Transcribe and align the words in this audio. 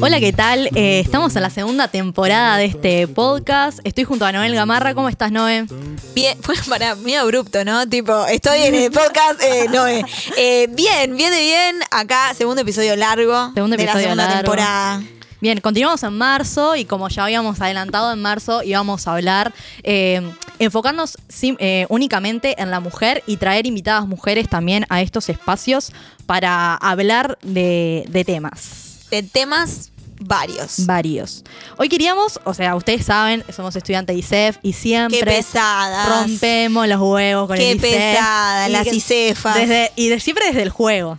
Hola, 0.00 0.20
¿qué 0.20 0.32
tal? 0.32 0.68
Eh, 0.76 1.00
estamos 1.00 1.34
en 1.34 1.42
la 1.42 1.50
segunda 1.50 1.88
temporada 1.88 2.56
de 2.56 2.66
este 2.66 3.08
podcast. 3.08 3.80
Estoy 3.84 4.04
junto 4.04 4.24
a 4.24 4.32
Noel 4.32 4.54
Gamarra. 4.54 4.94
¿Cómo 4.94 5.08
estás, 5.08 5.32
Noé? 5.32 5.66
Bien, 6.14 6.38
fue 6.40 6.54
para 6.68 6.94
mí 6.94 7.14
abrupto, 7.16 7.64
¿no? 7.64 7.88
Tipo, 7.88 8.26
estoy 8.26 8.60
en 8.62 8.74
el 8.76 8.90
podcast, 8.92 9.42
eh, 9.42 9.66
Noé. 9.70 10.04
Eh, 10.36 10.68
bien, 10.70 11.16
bien 11.16 11.30
de 11.32 11.40
bien. 11.40 11.76
Acá, 11.90 12.32
segundo 12.36 12.62
episodio 12.62 12.94
largo 12.96 13.52
Segundo 13.54 13.76
de 13.76 13.84
la 13.84 13.90
episodio 13.90 14.04
segunda 14.04 14.24
largo. 14.26 14.40
temporada. 14.42 15.02
Bien, 15.40 15.60
continuamos 15.60 16.02
en 16.04 16.12
marzo 16.18 16.76
y 16.76 16.84
como 16.84 17.08
ya 17.08 17.24
habíamos 17.24 17.60
adelantado 17.60 18.12
en 18.12 18.20
marzo 18.20 18.62
íbamos 18.62 19.08
a 19.08 19.14
hablar, 19.14 19.52
eh, 19.82 20.20
enfocarnos 20.58 21.16
sim- 21.28 21.56
eh, 21.58 21.86
únicamente 21.88 22.60
en 22.62 22.70
la 22.70 22.78
mujer 22.78 23.22
y 23.26 23.38
traer 23.38 23.66
invitadas 23.66 24.06
mujeres 24.06 24.48
también 24.50 24.84
a 24.90 25.00
estos 25.00 25.28
espacios 25.30 25.92
para 26.26 26.74
hablar 26.74 27.38
de, 27.42 28.04
de 28.10 28.24
temas 28.24 28.89
De 29.10 29.22
temas 29.22 29.90
varios. 30.20 30.86
varios. 30.86 31.42
Hoy 31.78 31.88
queríamos, 31.88 32.40
o 32.44 32.54
sea, 32.54 32.76
ustedes 32.76 33.06
saben, 33.06 33.42
somos 33.54 33.74
estudiantes 33.76 34.14
de 34.14 34.20
ISEF 34.20 34.58
y 34.62 34.72
siempre 34.74 35.18
Qué 35.20 35.24
pesadas. 35.26 36.08
rompemos 36.08 36.86
los 36.88 37.00
huevos 37.00 37.48
con 37.48 37.56
Qué 37.56 37.72
el 37.72 37.76
ISEF. 37.78 37.90
pesadas, 37.92 38.68
Y 38.68 38.72
las 38.72 38.84
que-. 38.84 39.34
Desde, 39.60 39.92
y 39.96 40.08
de, 40.08 40.20
siempre 40.20 40.46
desde 40.46 40.62
el 40.62 40.70
juego. 40.70 41.18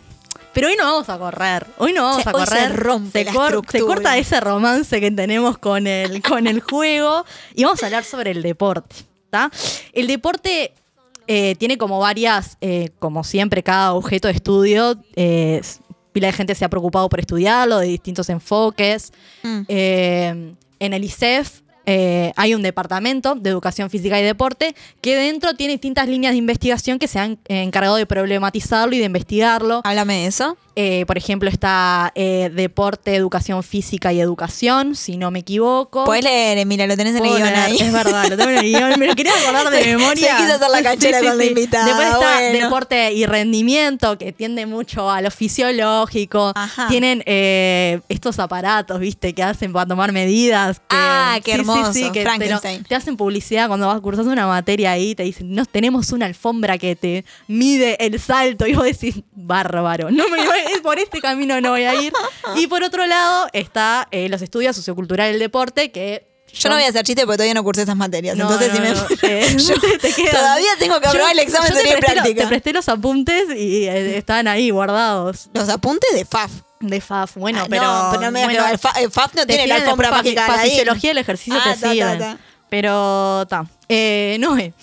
Pero 0.54 0.68
hoy 0.68 0.76
no 0.78 0.84
vamos 0.84 1.08
a 1.10 1.18
correr. 1.18 1.66
Hoy 1.78 1.94
no 1.94 2.04
vamos 2.04 2.24
Se- 2.24 2.30
a 2.30 2.34
hoy 2.34 2.42
se 2.46 2.50
correr. 2.50 2.76
rompe 2.76 3.24
la 3.24 3.32
cor- 3.34 3.62
se 3.72 3.80
corta 3.80 4.18
ese 4.18 4.40
romance 4.42 5.00
que 5.00 5.10
tenemos 5.10 5.58
con 5.58 5.88
el, 5.88 6.22
con 6.22 6.46
el 6.46 6.60
juego. 6.60 7.26
Y 7.56 7.64
vamos 7.64 7.82
a 7.84 7.86
hablar 7.86 8.04
sobre 8.04 8.32
el 8.32 8.42
deporte. 8.42 8.96
¿tá? 9.30 9.50
El 9.94 10.08
deporte 10.08 10.74
eh, 11.28 11.56
tiene 11.56 11.78
como 11.78 12.00
varias, 12.00 12.58
eh, 12.60 12.90
como 13.00 13.24
siempre, 13.24 13.64
cada 13.64 13.94
objeto 13.94 14.28
de 14.28 14.34
estudio. 14.34 14.98
eh, 15.16 15.62
pila 16.12 16.28
de 16.28 16.34
gente 16.34 16.56
se 16.56 16.66
ha 16.66 16.70
preocupado 16.70 17.10
por 17.10 17.20
estudiarlo, 17.20 17.80
de 17.80 17.88
distintos 17.88 18.30
enfoques. 18.30 19.12
Mm. 19.44 19.62
Eh, 19.68 20.54
en 20.80 20.94
el 20.94 21.04
ISEF 21.04 21.62
eh, 21.86 22.32
hay 22.36 22.54
un 22.54 22.62
departamento 22.62 23.36
de 23.36 23.50
educación 23.50 23.90
física 23.90 24.20
y 24.20 24.24
deporte 24.24 24.76
que 25.02 25.16
dentro 25.16 25.56
tiene 25.56 25.74
distintas 25.74 26.08
líneas 26.08 26.34
de 26.34 26.38
investigación 26.38 27.00
que 27.00 27.08
se 27.08 27.20
han 27.20 27.40
encargado 27.48 27.96
de 27.96 28.06
problematizarlo 28.06 28.96
y 28.96 29.00
de 29.00 29.06
investigarlo. 29.06 29.82
Háblame 29.84 30.22
de 30.22 30.26
eso. 30.28 30.58
Eh, 30.76 31.04
por 31.06 31.18
ejemplo, 31.18 31.50
está 31.50 32.12
eh, 32.16 32.50
deporte, 32.54 33.14
educación 33.16 33.62
física 33.62 34.14
y 34.14 34.22
educación, 34.22 34.96
si 34.96 35.18
no 35.18 35.30
me 35.30 35.40
equivoco. 35.40 36.06
Podés 36.06 36.24
leer, 36.24 36.66
mira, 36.66 36.88
lo 36.88 36.96
tenés 36.96 37.16
en 37.16 37.26
el 37.26 37.30
guion 37.30 37.44
leer, 37.44 37.56
ahí. 37.56 37.78
Es 37.80 37.92
verdad, 37.92 38.28
lo 38.30 38.38
tengo 38.38 38.50
en 38.52 38.58
el 38.60 38.64
guion. 38.64 39.00
Me 39.00 39.08
lo 39.08 39.16
quería 39.16 39.34
acordar 39.34 39.70
de 39.70 39.86
memoria. 39.98 40.38
se 40.38 40.44
quiso 40.44 40.56
hacer 40.56 40.70
la 40.70 40.82
canchera 40.84 41.20
con 41.22 41.38
la 41.38 41.46
invitada, 41.46 41.86
Después 41.86 42.08
está 42.08 42.18
bueno. 42.40 42.60
deporte 42.66 43.14
y 43.14 43.26
rendimiento, 43.26 44.18
que 44.18 44.32
tiende 44.32 44.66
mucho 44.66 45.10
a 45.12 45.22
lo 45.22 45.30
fisiológico. 45.30 46.52
Ajá. 46.56 46.88
Tienen 46.88 47.24
eh, 47.26 48.00
estos 48.10 48.40
aparatos, 48.40 49.00
viste, 49.00 49.34
que 49.34 49.44
hacen 49.44 49.74
para 49.74 49.86
tomar 49.86 50.12
medidas. 50.12 50.80
que- 50.80 50.86
Ah, 50.92 51.40
qué 51.44 51.52
sí, 51.52 51.58
sí, 51.58 51.60
hermoso, 51.62 51.94
sí, 51.94 52.12
que 52.12 52.24
te, 52.26 52.50
lo- 52.50 52.60
te 52.60 52.96
hacen 52.96 53.18
publicidad 53.18 53.68
cuando 53.68 53.88
vas 53.88 54.00
cursando 54.02 54.32
una 54.32 54.48
materia 54.48 54.92
ahí, 54.92 55.16
te 55.16 55.24
dicen, 55.24 55.54
no, 55.54 55.66
tenemos 55.66 56.12
una 56.12 56.26
alfombra 56.26 56.78
que 56.78 56.96
te 56.96 57.26
mide 57.48 57.98
el 58.06 58.20
salto. 58.20 58.68
Y 58.68 58.74
vos 58.74 58.86
decís, 58.86 59.22
bárbaro, 59.34 60.10
no 60.12 60.28
me 60.30 60.38
voy- 60.46 60.61
por 60.84 61.00
este 61.00 61.20
camino 61.22 61.60
no 61.62 61.72
voy 61.72 61.84
a 61.84 61.96
ir. 61.96 62.14
Y 62.56 62.68
por 62.68 62.84
otro 62.84 63.06
lado 63.08 63.48
está 63.54 64.08
eh, 64.12 64.30
los 64.30 64.42
estudios 64.42 64.76
socioculturales 64.76 65.34
del 65.34 65.40
deporte, 65.40 65.92
que 65.92 66.28
Yo 66.54 66.70
no 66.70 66.76
voy 66.76 66.84
a 66.84 66.90
hacer 66.90 67.04
chiste 67.06 67.22
porque 67.26 67.38
todavía 67.38 67.54
no 67.54 67.64
cursé 67.64 67.84
esas 67.84 67.96
materias. 67.96 68.36
no, 68.38 68.44
entonces, 68.44 68.70
no, 68.70 68.76
si 68.76 68.82
me. 68.82 68.92
no, 68.92 69.06
eh, 69.24 69.56
Yo 69.58 69.74
te 70.02 70.30
todavía 70.30 70.72
tengo 70.80 71.00
que 71.00 71.08
aprobar 71.08 71.32
el 71.32 71.40
examen 71.40 71.74
de 71.74 71.98
práctica. 71.98 72.42
Te 72.42 72.48
presté 72.48 72.74
los 72.74 72.88
apuntes 72.90 73.46
y 73.56 73.88
eh, 73.88 74.18
estaban 74.18 74.48
ahí 74.48 74.70
guardados. 74.70 75.50
Los 75.54 75.70
apuntes 75.70 76.10
de 76.14 76.26
FAF. 76.26 76.52
De 76.80 77.00
FAF, 77.00 77.36
bueno, 77.38 77.60
Ah, 77.64 77.68
pero. 77.70 77.84
no, 77.84 78.08
pero 78.12 78.22
no 78.24 78.32
me 78.32 78.44
bueno, 78.44 78.68
el 78.68 78.80
fa- 78.80 78.94
el 79.00 79.12
FAF 79.12 79.36
no 79.36 79.46
tiene 79.46 79.68
la 79.68 79.76
alfombra 79.76 80.10
mágica 80.10 80.48
Para 80.48 80.64
fisiología 80.64 81.12
del 81.12 81.20
ejercicio 81.20 81.60
Ah, 81.64 81.76
te 81.76 81.80
ta, 81.80 81.96
ta, 81.96 82.18
ta. 82.18 82.38
Pero, 82.72 83.42
está. 83.44 83.66
Eh, 83.88 84.38
no 84.40 84.58
es. 84.58 84.74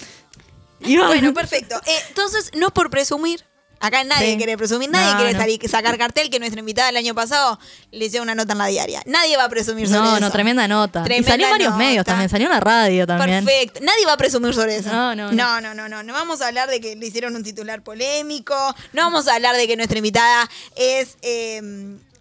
Iba- 0.83 1.09
Bueno, 1.09 1.35
perfecto. 1.35 1.75
Eh, 1.87 1.99
entonces, 2.09 2.53
no 2.55 2.71
por 2.71 2.89
presumir. 2.89 3.45
Acá 3.81 4.03
nadie 4.05 4.33
Sí. 4.33 4.37
quiere 4.37 4.57
presumir, 4.57 4.91
nadie 4.91 5.11
No, 5.13 5.17
quiere 5.19 5.33
no. 5.35 5.39
salir- 5.39 5.69
sacar 5.69 5.97
cartel 5.99 6.31
que 6.31 6.39
nuestra 6.39 6.59
invitada 6.61 6.89
el 6.89 6.97
año 6.97 7.15
pasado 7.15 7.59
le 7.93 8.05
hicieron 8.07 8.27
una 8.27 8.35
nota 8.35 8.53
en 8.53 8.59
la 8.59 8.67
diaria. 8.67 9.03
Nadie 9.07 9.37
va 9.37 9.45
a 9.45 9.49
presumir 9.49 9.87
sobre 9.87 10.01
No, 10.01 10.11
eso. 10.17 10.21
no, 10.21 10.31
tremenda 10.31 10.67
nota. 10.69 11.05
Tremenda 11.05 11.29
y 11.29 11.31
salió 11.33 11.47
en 11.47 11.51
varios 11.53 11.71
nota. 11.71 11.85
medios 11.85 12.05
también, 12.05 12.29
salió 12.29 12.47
en 12.47 12.53
la 12.53 12.61
radio 12.61 13.07
también. 13.07 13.45
Perfecto. 13.45 13.81
Nadie 13.83 14.05
va 14.07 14.13
a 14.15 14.17
presumir 14.17 14.55
sobre 14.55 14.77
eso. 14.77 14.91
No, 14.93 15.15
no, 15.15 15.31
no. 15.33 15.61
no, 15.61 15.61
no, 15.61 15.75
no, 15.75 15.89
no. 15.89 16.03
No 16.03 16.13
vamos 16.13 16.41
a 16.41 16.49
hablar 16.49 16.69
de 16.69 16.81
que 16.81 16.97
le 16.97 17.07
hicieron 17.07 17.37
un 17.37 17.43
titular 17.45 17.83
polémico. 17.83 18.55
No 18.93 19.03
vamos 19.03 19.29
a 19.29 19.35
hablar 19.35 19.57
de 19.57 19.67
que 19.67 19.77
nuestra 19.77 19.99
invitada 19.99 20.49
es 20.77 21.17
eh, 21.23 21.61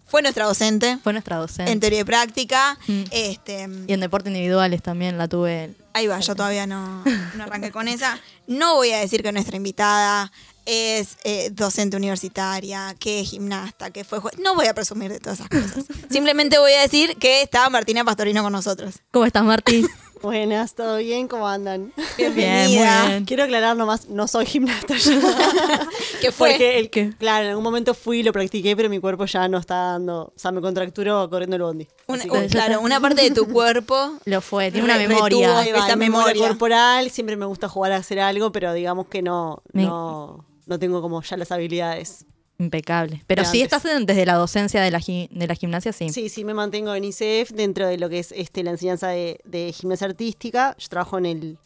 fue 0.06 0.22
nuestra 0.22 0.46
docente 0.46 0.98
Fue 1.04 1.12
nuestra 1.12 1.36
docente. 1.36 1.70
en 1.70 1.80
teoría 1.80 2.00
y 2.00 2.04
práctica. 2.04 2.78
Mm. 2.86 3.02
Este, 3.10 3.68
y 3.86 3.92
en 3.92 4.00
deporte 4.00 4.30
individuales 4.30 4.82
también 4.82 5.18
la 5.18 5.28
tuve. 5.28 5.74
Ahí 5.92 6.06
va, 6.06 6.18
yo 6.20 6.34
todavía 6.34 6.66
no, 6.66 7.02
no 7.34 7.42
arranqué 7.44 7.70
con 7.72 7.88
esa. 7.88 8.18
No 8.46 8.76
voy 8.76 8.92
a 8.92 8.98
decir 8.98 9.22
que 9.22 9.32
nuestra 9.32 9.56
invitada 9.56 10.30
es 10.70 11.16
eh, 11.24 11.48
docente 11.50 11.96
universitaria, 11.96 12.94
que 13.00 13.20
es 13.20 13.30
gimnasta, 13.30 13.90
que 13.90 14.04
fue 14.04 14.18
juez. 14.18 14.38
No 14.38 14.54
voy 14.54 14.66
a 14.66 14.74
presumir 14.74 15.10
de 15.10 15.18
todas 15.18 15.40
esas 15.40 15.48
cosas. 15.48 15.84
Simplemente 16.10 16.58
voy 16.58 16.72
a 16.72 16.82
decir 16.82 17.16
que 17.16 17.40
estaba 17.42 17.70
Martina 17.70 18.04
Pastorino 18.04 18.42
con 18.42 18.52
nosotros. 18.52 18.96
¿Cómo 19.10 19.24
estás, 19.24 19.44
Martín? 19.44 19.88
Buenas, 20.20 20.74
¿todo 20.74 20.96
bien? 20.96 21.28
¿Cómo 21.28 21.46
andan? 21.46 21.92
Bienvenida. 22.16 23.02
muy 23.02 23.08
bien. 23.12 23.24
Quiero 23.24 23.44
aclarar 23.44 23.76
nomás, 23.76 24.08
no 24.08 24.26
soy 24.26 24.46
gimnasta 24.46 24.96
yo. 24.96 25.12
¿Qué 26.20 26.32
fue? 26.32 26.50
Porque, 26.50 26.78
el, 26.80 26.90
¿Qué? 26.90 27.12
claro, 27.16 27.44
en 27.44 27.50
algún 27.50 27.62
momento 27.62 27.94
fui 27.94 28.18
y 28.18 28.22
lo 28.24 28.32
practiqué, 28.32 28.74
pero 28.74 28.88
mi 28.90 28.98
cuerpo 28.98 29.26
ya 29.26 29.46
no 29.46 29.58
está 29.58 29.76
dando, 29.92 30.22
o 30.24 30.32
sea, 30.34 30.50
me 30.50 30.60
contracturó 30.60 31.30
corriendo 31.30 31.54
el 31.54 31.62
bondi. 31.62 31.86
Una- 32.08 32.18
Así 32.18 32.28
que- 32.28 32.36
un- 32.36 32.48
claro, 32.48 32.80
una 32.80 33.00
parte 33.00 33.22
de 33.22 33.30
tu 33.30 33.46
cuerpo. 33.46 34.18
Lo 34.24 34.40
fue, 34.40 34.72
tiene 34.72 34.84
una 34.86 34.96
memoria. 34.98 35.62
retuvo 35.62 35.84
esa 35.86 35.94
memoria. 35.94 36.48
corporal, 36.48 37.10
siempre 37.12 37.36
me 37.36 37.46
gusta 37.46 37.68
jugar 37.68 37.92
a 37.92 37.96
hacer 37.98 38.18
algo, 38.18 38.50
pero 38.50 38.72
digamos 38.72 39.06
que 39.06 39.22
no, 39.22 39.62
Me- 39.72 39.84
no, 39.84 40.44
no 40.68 40.78
tengo 40.78 41.02
como 41.02 41.20
ya 41.22 41.36
las 41.36 41.50
habilidades. 41.50 42.24
Impecable. 42.60 43.22
Pero 43.26 43.42
De 43.42 43.48
sí 43.48 43.62
estás 43.62 43.84
en- 43.84 44.04
desde 44.06 44.26
la 44.26 44.34
docencia 44.34 44.80
de 44.82 44.90
la, 44.90 44.98
gi- 45.00 45.28
de 45.30 45.46
la 45.46 45.54
gimnasia, 45.54 45.92
sí. 45.92 46.08
Sí, 46.10 46.28
sí, 46.28 46.44
me 46.44 46.54
mantengo 46.54 46.94
en 46.94 47.04
ICF 47.04 47.50
dentro 47.52 47.86
de 47.86 47.98
lo 47.98 48.08
que 48.08 48.18
es 48.18 48.32
este, 48.32 48.62
la 48.64 48.70
enseñanza 48.72 49.08
de, 49.08 49.40
de 49.44 49.72
gimnasia 49.72 50.06
artística. 50.08 50.74
Yo 50.78 50.88
trabajo 50.88 51.18
en 51.18 51.26
el, 51.26 51.58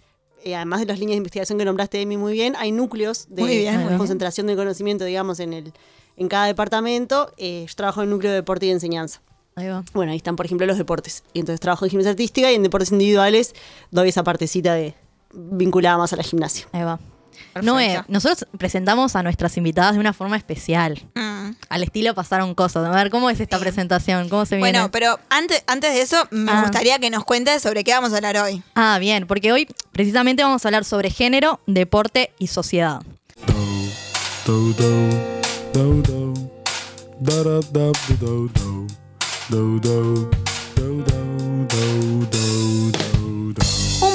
eh, 0.44 0.54
además 0.54 0.80
de 0.80 0.86
las 0.86 0.98
líneas 0.98 1.14
de 1.14 1.18
investigación 1.18 1.58
que 1.58 1.64
nombraste, 1.64 2.00
Emi, 2.02 2.16
muy 2.18 2.34
bien, 2.34 2.54
hay 2.58 2.72
núcleos 2.72 3.26
de 3.30 3.42
Muy 3.42 3.56
bien, 3.56 3.96
concentración 3.96 4.46
de 4.46 4.54
conocimiento, 4.56 5.04
digamos, 5.06 5.40
en, 5.40 5.54
el, 5.54 5.72
en 6.18 6.28
cada 6.28 6.44
departamento. 6.46 7.32
Eh, 7.38 7.64
yo 7.66 7.74
trabajo 7.74 8.02
en 8.02 8.08
el 8.08 8.10
núcleo 8.10 8.30
de 8.30 8.36
deporte 8.36 8.66
y 8.66 8.68
de 8.68 8.74
enseñanza. 8.74 9.22
Ahí 9.54 9.68
va. 9.68 9.84
Bueno, 9.94 10.12
ahí 10.12 10.18
están, 10.18 10.36
por 10.36 10.44
ejemplo, 10.46 10.66
los 10.66 10.76
deportes. 10.78 11.24
Y 11.32 11.40
entonces 11.40 11.60
trabajo 11.60 11.86
en 11.86 11.90
gimnasia 11.90 12.10
artística 12.10 12.52
y 12.52 12.54
en 12.54 12.62
deportes 12.62 12.92
individuales 12.92 13.54
doy 13.90 14.10
esa 14.10 14.22
partecita 14.24 14.74
de 14.74 14.94
vinculada 15.34 15.96
más 15.96 16.12
a 16.12 16.16
la 16.16 16.22
gimnasia. 16.22 16.66
Ahí 16.72 16.82
va. 16.82 17.00
Perfecto. 17.52 17.62
Noé, 17.62 18.02
nosotros 18.08 18.46
presentamos 18.58 19.16
a 19.16 19.22
nuestras 19.22 19.56
invitadas 19.56 19.94
de 19.94 20.00
una 20.00 20.12
forma 20.12 20.36
especial. 20.36 21.02
Mm. 21.14 21.50
Al 21.68 21.82
estilo 21.82 22.14
pasaron 22.14 22.54
cosas. 22.54 22.86
A 22.86 22.90
ver, 22.90 23.10
¿cómo 23.10 23.28
es 23.30 23.40
esta 23.40 23.56
Sí. 23.58 23.62
presentación? 23.62 24.28
¿Cómo 24.28 24.46
se 24.46 24.56
viene? 24.56 24.70
Bueno, 24.70 24.90
pero 24.90 25.18
antes, 25.30 25.62
antes 25.66 25.92
de 25.94 26.02
eso, 26.02 26.16
me 26.30 26.52
Ah. 26.52 26.62
gustaría 26.62 26.98
que 26.98 27.10
nos 27.10 27.24
cuentes 27.24 27.62
sobre 27.62 27.84
qué 27.84 27.92
vamos 27.92 28.12
a 28.12 28.16
hablar 28.16 28.36
hoy. 28.38 28.62
Ah, 28.74 28.98
bien, 28.98 29.26
porque 29.26 29.52
hoy 29.52 29.66
precisamente 29.92 30.42
vamos 30.42 30.64
a 30.64 30.68
hablar 30.68 30.84
sobre 30.84 31.10
género, 31.10 31.60
deporte 31.66 32.32
y 32.38 32.46
sociedad. 32.46 33.00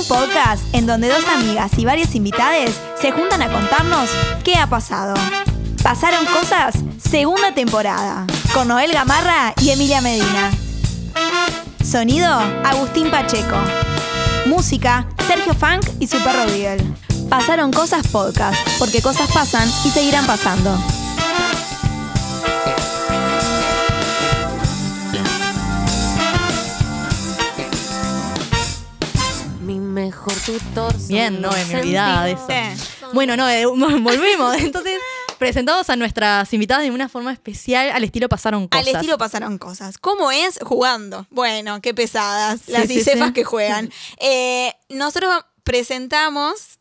Podcast 0.07 0.63
en 0.73 0.85
donde 0.85 1.09
dos 1.09 1.27
amigas 1.27 1.71
y 1.77 1.85
varias 1.85 2.15
invitades 2.15 2.79
se 2.99 3.11
juntan 3.11 3.41
a 3.41 3.51
contarnos 3.51 4.09
qué 4.43 4.55
ha 4.55 4.67
pasado. 4.67 5.13
Pasaron 5.83 6.25
cosas, 6.25 6.75
segunda 6.97 7.53
temporada, 7.53 8.25
con 8.53 8.67
Noel 8.67 8.91
Gamarra 8.91 9.53
y 9.61 9.69
Emilia 9.69 10.01
Medina. 10.01 10.51
Sonido, 11.83 12.27
Agustín 12.65 13.09
Pacheco. 13.11 13.57
Música, 14.45 15.07
Sergio 15.27 15.53
Funk 15.53 15.87
y 15.99 16.07
su 16.07 16.17
perro 16.19 16.45
Beagle. 16.45 16.83
Pasaron 17.29 17.71
cosas 17.71 18.07
podcast, 18.07 18.57
porque 18.79 19.01
cosas 19.01 19.31
pasan 19.31 19.67
y 19.85 19.89
seguirán 19.89 20.25
pasando. 20.25 20.77
Mejor 30.37 30.59
tutor. 30.59 30.91
son 30.93 31.07
Bien, 31.07 31.41
los 31.41 31.67
me 31.67 31.79
olvidaba 31.79 32.25
de 32.25 32.31
eso. 32.31 32.47
Bueno, 33.13 33.37
no, 33.37 33.49
eh, 33.49 33.65
volvemos. 33.65 34.55
Entonces, 34.59 34.99
presentamos 35.37 35.89
a 35.89 35.95
nuestras 35.95 36.51
invitadas 36.53 36.83
de 36.83 36.91
una 36.91 37.09
forma 37.09 37.31
especial 37.31 37.89
al 37.91 38.03
estilo 38.03 38.29
pasaron 38.29 38.67
cosas. 38.67 38.87
Al 38.87 38.95
estilo 38.95 39.17
pasaron 39.17 39.57
cosas. 39.57 39.97
¿Cómo 39.97 40.31
es? 40.31 40.59
Jugando. 40.61 41.25
Bueno, 41.29 41.81
qué 41.81 41.93
pesadas. 41.93 42.61
Sí, 42.65 42.71
Las 42.71 42.87
sí, 42.87 42.99
ICEFAS 42.99 43.27
sí. 43.27 43.33
que 43.33 43.43
juegan. 43.43 43.91
Eh, 44.19 44.73
nosotros 44.89 45.45
presentamos 45.63 46.79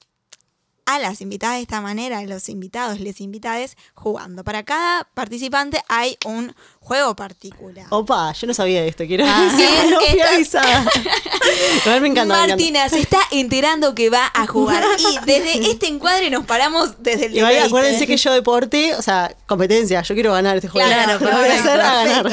a 0.86 0.98
las 0.98 1.20
invitadas 1.20 1.56
de 1.56 1.62
esta 1.62 1.80
manera, 1.80 2.18
a 2.18 2.24
los 2.24 2.48
invitados, 2.48 3.00
les 3.00 3.20
invitades, 3.20 3.76
jugando. 3.94 4.44
Para 4.44 4.62
cada 4.64 5.04
participante 5.14 5.82
hay 5.88 6.16
un 6.24 6.54
juego 6.80 7.16
particular. 7.16 7.86
Opa, 7.90 8.32
yo 8.32 8.46
no 8.46 8.54
sabía 8.54 8.80
de 8.82 8.88
esto, 8.88 9.04
quiero 9.06 9.24
Ah, 9.26 9.42
decir, 9.50 9.90
no 9.90 10.00
fui 10.00 10.20
avisada. 10.20 10.86
A 11.86 11.88
ver, 11.90 12.00
me 12.00 12.08
encanta. 12.08 12.34
me 12.34 12.42
encanta. 12.44 12.46
Martina 12.48 12.88
se 12.88 13.00
está 13.00 13.18
enterando 13.32 13.94
que 13.94 14.10
va 14.10 14.30
a 14.32 14.46
jugar. 14.46 14.84
Y 14.98 15.18
desde 15.26 15.70
este 15.70 15.88
encuadre 15.88 16.30
nos 16.30 16.46
paramos 16.46 17.02
desde 17.02 17.26
el 17.26 17.36
Igual 17.36 17.58
acuérdense 17.58 18.06
que 18.06 18.16
yo 18.16 18.32
deporte, 18.32 18.94
o 18.94 19.02
sea, 19.02 19.34
competencia, 19.46 20.02
yo 20.02 20.14
quiero 20.14 20.32
ganar 20.32 20.56
este 20.56 20.68
juego. 20.68 20.88
Claro, 20.88 21.18
Lo 21.24 21.30
voy 21.30 21.48
a 21.48 21.54
hacer 21.54 21.78
ganar. 21.78 22.26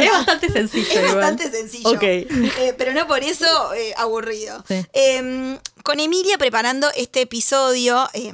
Es, 0.00 0.10
bastante 0.12 0.50
sencillo. 0.52 0.86
Es 0.88 0.96
igual. 0.96 1.16
bastante 1.16 1.50
sencillo. 1.50 1.90
Ok. 1.90 2.02
Eh, 2.02 2.74
pero 2.78 2.92
no 2.94 3.06
por 3.06 3.22
eso 3.22 3.46
eh, 3.74 3.92
aburrido. 3.96 4.64
Sí. 4.68 4.84
Eh, 4.92 5.58
con 5.88 6.00
Emilia 6.00 6.36
preparando 6.36 6.90
este 6.96 7.22
episodio, 7.22 8.10
eh, 8.12 8.30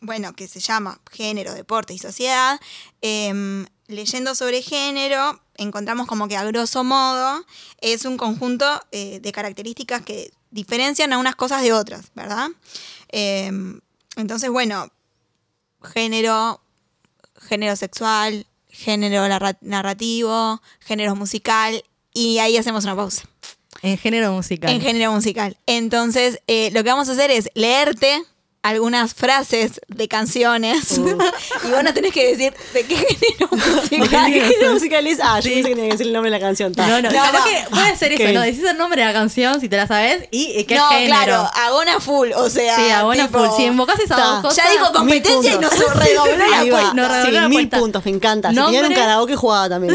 bueno, 0.00 0.32
que 0.32 0.48
se 0.48 0.58
llama 0.58 0.98
Género, 1.12 1.52
Deporte 1.52 1.92
y 1.92 1.98
Sociedad, 1.98 2.58
eh, 3.02 3.66
leyendo 3.88 4.34
sobre 4.34 4.62
género, 4.62 5.38
encontramos 5.58 6.06
como 6.06 6.28
que 6.28 6.38
a 6.38 6.44
grosso 6.44 6.82
modo 6.82 7.44
es 7.82 8.06
un 8.06 8.16
conjunto 8.16 8.64
eh, 8.90 9.20
de 9.20 9.32
características 9.32 10.00
que 10.00 10.32
diferencian 10.50 11.12
a 11.12 11.18
unas 11.18 11.36
cosas 11.36 11.60
de 11.60 11.74
otras, 11.74 12.06
¿verdad? 12.14 12.48
Eh, 13.12 13.52
entonces, 14.16 14.48
bueno, 14.48 14.88
género, 15.82 16.62
género 17.38 17.76
sexual, 17.76 18.46
género 18.70 19.28
narra- 19.28 19.58
narrativo, 19.60 20.62
género 20.80 21.14
musical, 21.16 21.84
y 22.14 22.38
ahí 22.38 22.56
hacemos 22.56 22.84
una 22.84 22.96
pausa. 22.96 23.28
En 23.82 23.98
género 23.98 24.32
musical. 24.32 24.70
En 24.70 24.80
género 24.80 25.12
musical. 25.12 25.56
Entonces, 25.66 26.40
eh, 26.46 26.70
lo 26.72 26.82
que 26.82 26.90
vamos 26.90 27.08
a 27.08 27.12
hacer 27.12 27.30
es 27.30 27.50
leerte 27.54 28.22
algunas 28.64 29.12
frases 29.14 29.78
de 29.88 30.08
canciones 30.08 30.92
y 30.98 31.00
vos 31.70 31.84
no 31.84 31.92
tenés 31.92 32.12
que 32.14 32.28
decir 32.34 32.54
de 32.72 32.84
qué 32.86 32.96
género 32.96 33.48
musical. 33.52 34.32
¿Qué 34.32 34.40
género 34.40 34.72
musical 34.72 35.06
es? 35.06 35.18
Ah, 35.22 35.38
yo 35.40 35.42
Sí. 35.50 35.50
pensé 35.56 35.68
que 35.68 35.74
tenía 35.74 35.84
que 35.84 35.90
decir 35.92 36.06
el 36.06 36.12
nombre 36.14 36.30
de 36.30 36.38
la 36.38 36.44
canción. 36.44 36.74
ta. 36.74 36.86
No, 36.86 37.02
no, 37.02 37.10
No, 37.10 37.32
no. 37.32 37.44
que 37.44 37.64
puede 37.70 37.96
ser 37.96 38.12
eso, 38.12 38.32
¿no? 38.32 38.40
Decís 38.40 38.64
el 38.64 38.78
nombre 38.78 39.02
de 39.02 39.06
la 39.06 39.12
canción 39.12 39.60
si 39.60 39.68
te 39.68 39.76
la 39.76 39.86
sabes 39.86 40.26
y 40.30 40.52
eh, 40.58 40.64
qué 40.66 40.76
no, 40.76 40.88
género. 40.88 41.06
claro, 41.08 41.50
agona 41.54 42.00
full, 42.00 42.30
o 42.34 42.48
sea. 42.48 42.74
Sí, 42.76 42.90
abona 42.90 43.26
tipo, 43.26 43.38
full. 43.38 43.56
Si 43.56 43.64
invocás 43.64 44.00
esas 44.00 44.16
dos 44.16 44.40
cosas. 44.42 44.64
Ya 44.64 44.70
dijo 44.72 44.92
competencia 44.92 45.54
y 45.54 45.58
nos 45.58 45.72
redobló 45.94 46.36
la. 46.36 46.64
Nos 46.94 47.08
redobló 47.08 47.24
Sí, 47.26 47.30
la 47.32 47.48
mil 47.48 47.68
puntos, 47.68 48.02
me 48.06 48.12
encanta. 48.12 48.48
Si 48.48 48.56
tenían 48.56 48.86
un 48.86 48.94
karaoke 48.94 49.36
jugaba 49.36 49.68
también. 49.68 49.94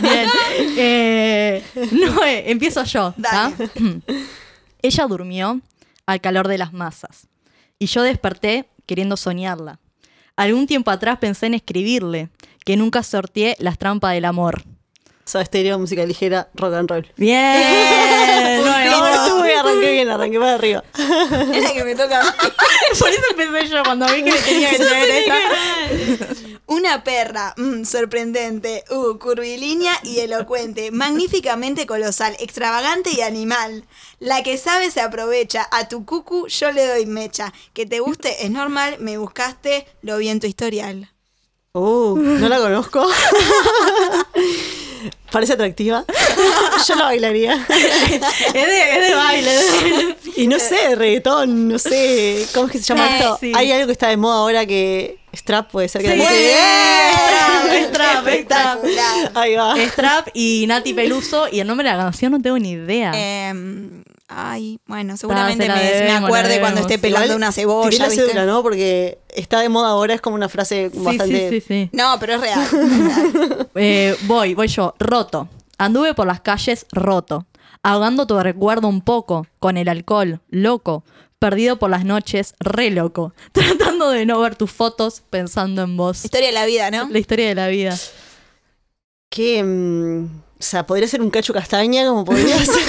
Bien. 0.00 0.28
Eh, 0.76 1.62
no, 1.92 2.24
eh, 2.24 2.50
empiezo 2.50 2.82
yo. 2.84 3.12
Dale. 3.18 3.54
Ella 4.82 5.06
durmió 5.06 5.60
al 6.06 6.20
calor 6.22 6.48
de 6.48 6.58
las 6.58 6.72
masas 6.72 7.26
y 7.84 7.86
yo 7.86 8.02
desperté 8.02 8.64
queriendo 8.86 9.14
soñarla. 9.14 9.78
Algún 10.36 10.66
tiempo 10.66 10.90
atrás 10.90 11.18
pensé 11.18 11.44
en 11.44 11.52
escribirle 11.52 12.30
que 12.64 12.78
nunca 12.78 13.02
sorteé 13.02 13.56
las 13.58 13.76
trampas 13.76 14.14
del 14.14 14.24
amor. 14.24 14.62
Soda 15.26 15.42
estéreo, 15.42 15.78
música 15.78 16.02
ligera, 16.06 16.48
rock 16.54 16.74
and 16.74 16.90
roll. 16.90 17.06
Bien. 17.18 17.62
No, 18.64 19.06
estuve, 19.06 19.54
arranqué 19.54 19.92
bien, 19.92 20.08
arranqué 20.08 20.38
para 20.38 20.54
arriba. 20.54 20.84
Es 20.94 21.62
la 21.62 21.72
que 21.72 21.84
me 21.84 21.94
toca. 21.94 22.22
Por 22.98 23.08
eso 23.10 23.22
empecé 23.30 23.68
yo 23.68 23.82
cuando 23.84 24.06
vi 24.06 24.22
que 24.22 24.32
le 24.32 24.38
tenía 24.42 24.70
que 24.70 24.78
traer 24.78 25.10
esta. 25.10 26.34
Una 26.66 27.04
perra, 27.04 27.54
mm, 27.58 27.84
sorprendente, 27.84 28.84
uh, 28.90 29.18
curvilínea 29.18 29.92
y 30.02 30.20
elocuente, 30.20 30.90
magníficamente 30.92 31.86
colosal, 31.86 32.34
extravagante 32.40 33.10
y 33.10 33.20
animal. 33.20 33.84
La 34.18 34.42
que 34.42 34.56
sabe 34.56 34.90
se 34.90 35.02
aprovecha, 35.02 35.68
a 35.70 35.88
tu 35.88 36.06
cucu 36.06 36.48
yo 36.48 36.72
le 36.72 36.86
doy 36.86 37.04
mecha. 37.04 37.52
Que 37.74 37.84
te 37.84 38.00
guste 38.00 38.46
es 38.46 38.50
normal, 38.50 38.96
me 38.98 39.18
buscaste, 39.18 39.86
lo 40.00 40.16
vi 40.16 40.28
en 40.28 40.40
tu 40.40 40.46
historial. 40.46 41.10
Uh, 41.74 42.16
no 42.16 42.48
la 42.48 42.58
conozco. 42.58 43.06
Parece 45.34 45.52
atractiva. 45.54 46.04
Yo 46.88 46.94
la 46.94 47.04
bailaría. 47.06 47.54
Es 47.68 48.52
de, 48.54 48.96
es 49.00 49.08
de 49.08 49.14
baile. 49.14 49.54
es 49.56 49.72
de 49.72 49.80
baile. 49.82 50.16
Y 50.36 50.46
no 50.46 50.58
sé, 50.60 50.94
reggaetón, 50.94 51.68
no 51.68 51.78
sé. 51.78 52.46
¿Cómo 52.54 52.66
es 52.66 52.72
que 52.72 52.78
se 52.78 52.84
llama 52.84 53.06
Eh, 53.08 53.18
esto? 53.18 53.36
sí. 53.40 53.52
Hay 53.54 53.72
algo 53.72 53.86
que 53.86 53.92
está 53.92 54.08
de 54.08 54.16
moda 54.16 54.36
ahora 54.38 54.64
que. 54.64 55.18
Strap 55.34 55.70
puede 55.72 55.88
ser 55.88 56.02
que 56.02 56.12
Sí, 56.12 56.16
la 56.16 56.24
música- 56.24 56.38
es 56.40 57.32
trap, 57.32 57.72
es 57.72 57.92
trap, 57.92 58.28
es 58.28 58.46
trap. 58.48 58.84
Espectacular. 58.84 59.32
Ahí 59.34 59.54
va. 59.56 59.74
Es 59.82 59.92
trap 59.94 60.28
y 60.34 60.64
Nati 60.68 60.94
Peluso. 60.94 61.48
Y 61.50 61.58
el 61.58 61.66
nombre 61.66 61.88
de 61.90 61.96
la 61.96 62.04
canción 62.04 62.30
no 62.30 62.40
tengo 62.40 62.56
ni 62.60 62.70
idea. 62.72 63.10
Em, 63.14 64.04
ay, 64.28 64.80
bueno, 64.86 65.16
seguramente 65.16 65.68
me, 65.68 65.74
me 65.74 66.10
acuerde 66.12 66.60
cuando 66.60 66.80
esté 66.80 66.98
pelando 66.98 67.26
Igual, 67.26 67.36
una 67.38 67.50
tiré 67.50 67.62
cebolla, 67.62 67.98
la 67.98 68.08
¿viste? 68.08 68.24
cédula, 68.26 68.46
¿no? 68.46 68.62
Porque 68.62 69.18
está 69.28 69.60
de 69.60 69.68
moda 69.68 69.88
ahora, 69.90 70.14
es 70.14 70.20
como 70.20 70.36
una 70.36 70.48
frase 70.48 70.90
sí, 70.92 70.98
bastante. 70.98 71.50
sí, 71.50 71.60
sí, 71.60 71.66
sí. 71.66 71.90
No, 71.92 72.16
pero 72.18 72.34
es 72.34 72.40
real. 72.40 73.68
Eh, 73.76 74.16
voy, 74.22 74.54
voy 74.54 74.68
yo. 74.68 74.94
Roto. 74.98 75.48
Anduve 75.78 76.14
por 76.14 76.26
las 76.26 76.40
calles 76.40 76.86
roto. 76.92 77.46
Ahogando 77.82 78.26
tu 78.26 78.38
recuerdo 78.38 78.86
un 78.88 79.00
poco. 79.00 79.46
Con 79.58 79.76
el 79.76 79.88
alcohol. 79.88 80.40
Loco. 80.48 81.02
Perdido 81.40 81.78
por 81.78 81.90
las 81.90 82.04
noches. 82.04 82.54
Re 82.60 82.90
loco. 82.90 83.34
Tratando 83.52 84.10
de 84.10 84.26
no 84.26 84.40
ver 84.40 84.54
tus 84.54 84.70
fotos. 84.70 85.22
Pensando 85.28 85.82
en 85.82 85.96
vos. 85.96 86.24
Historia 86.24 86.46
de 86.48 86.52
la 86.54 86.66
vida, 86.66 86.90
¿no? 86.92 87.08
La 87.10 87.18
historia 87.18 87.48
de 87.48 87.54
la 87.56 87.66
vida. 87.66 87.96
Que. 89.28 89.62
mm, 89.64 90.43
o 90.58 90.62
sea, 90.62 90.86
podría 90.86 91.06
ser 91.08 91.20
un 91.20 91.30
cacho 91.30 91.52
castaña, 91.52 92.06
como 92.06 92.24
podría 92.24 92.56
ser. 92.64 92.82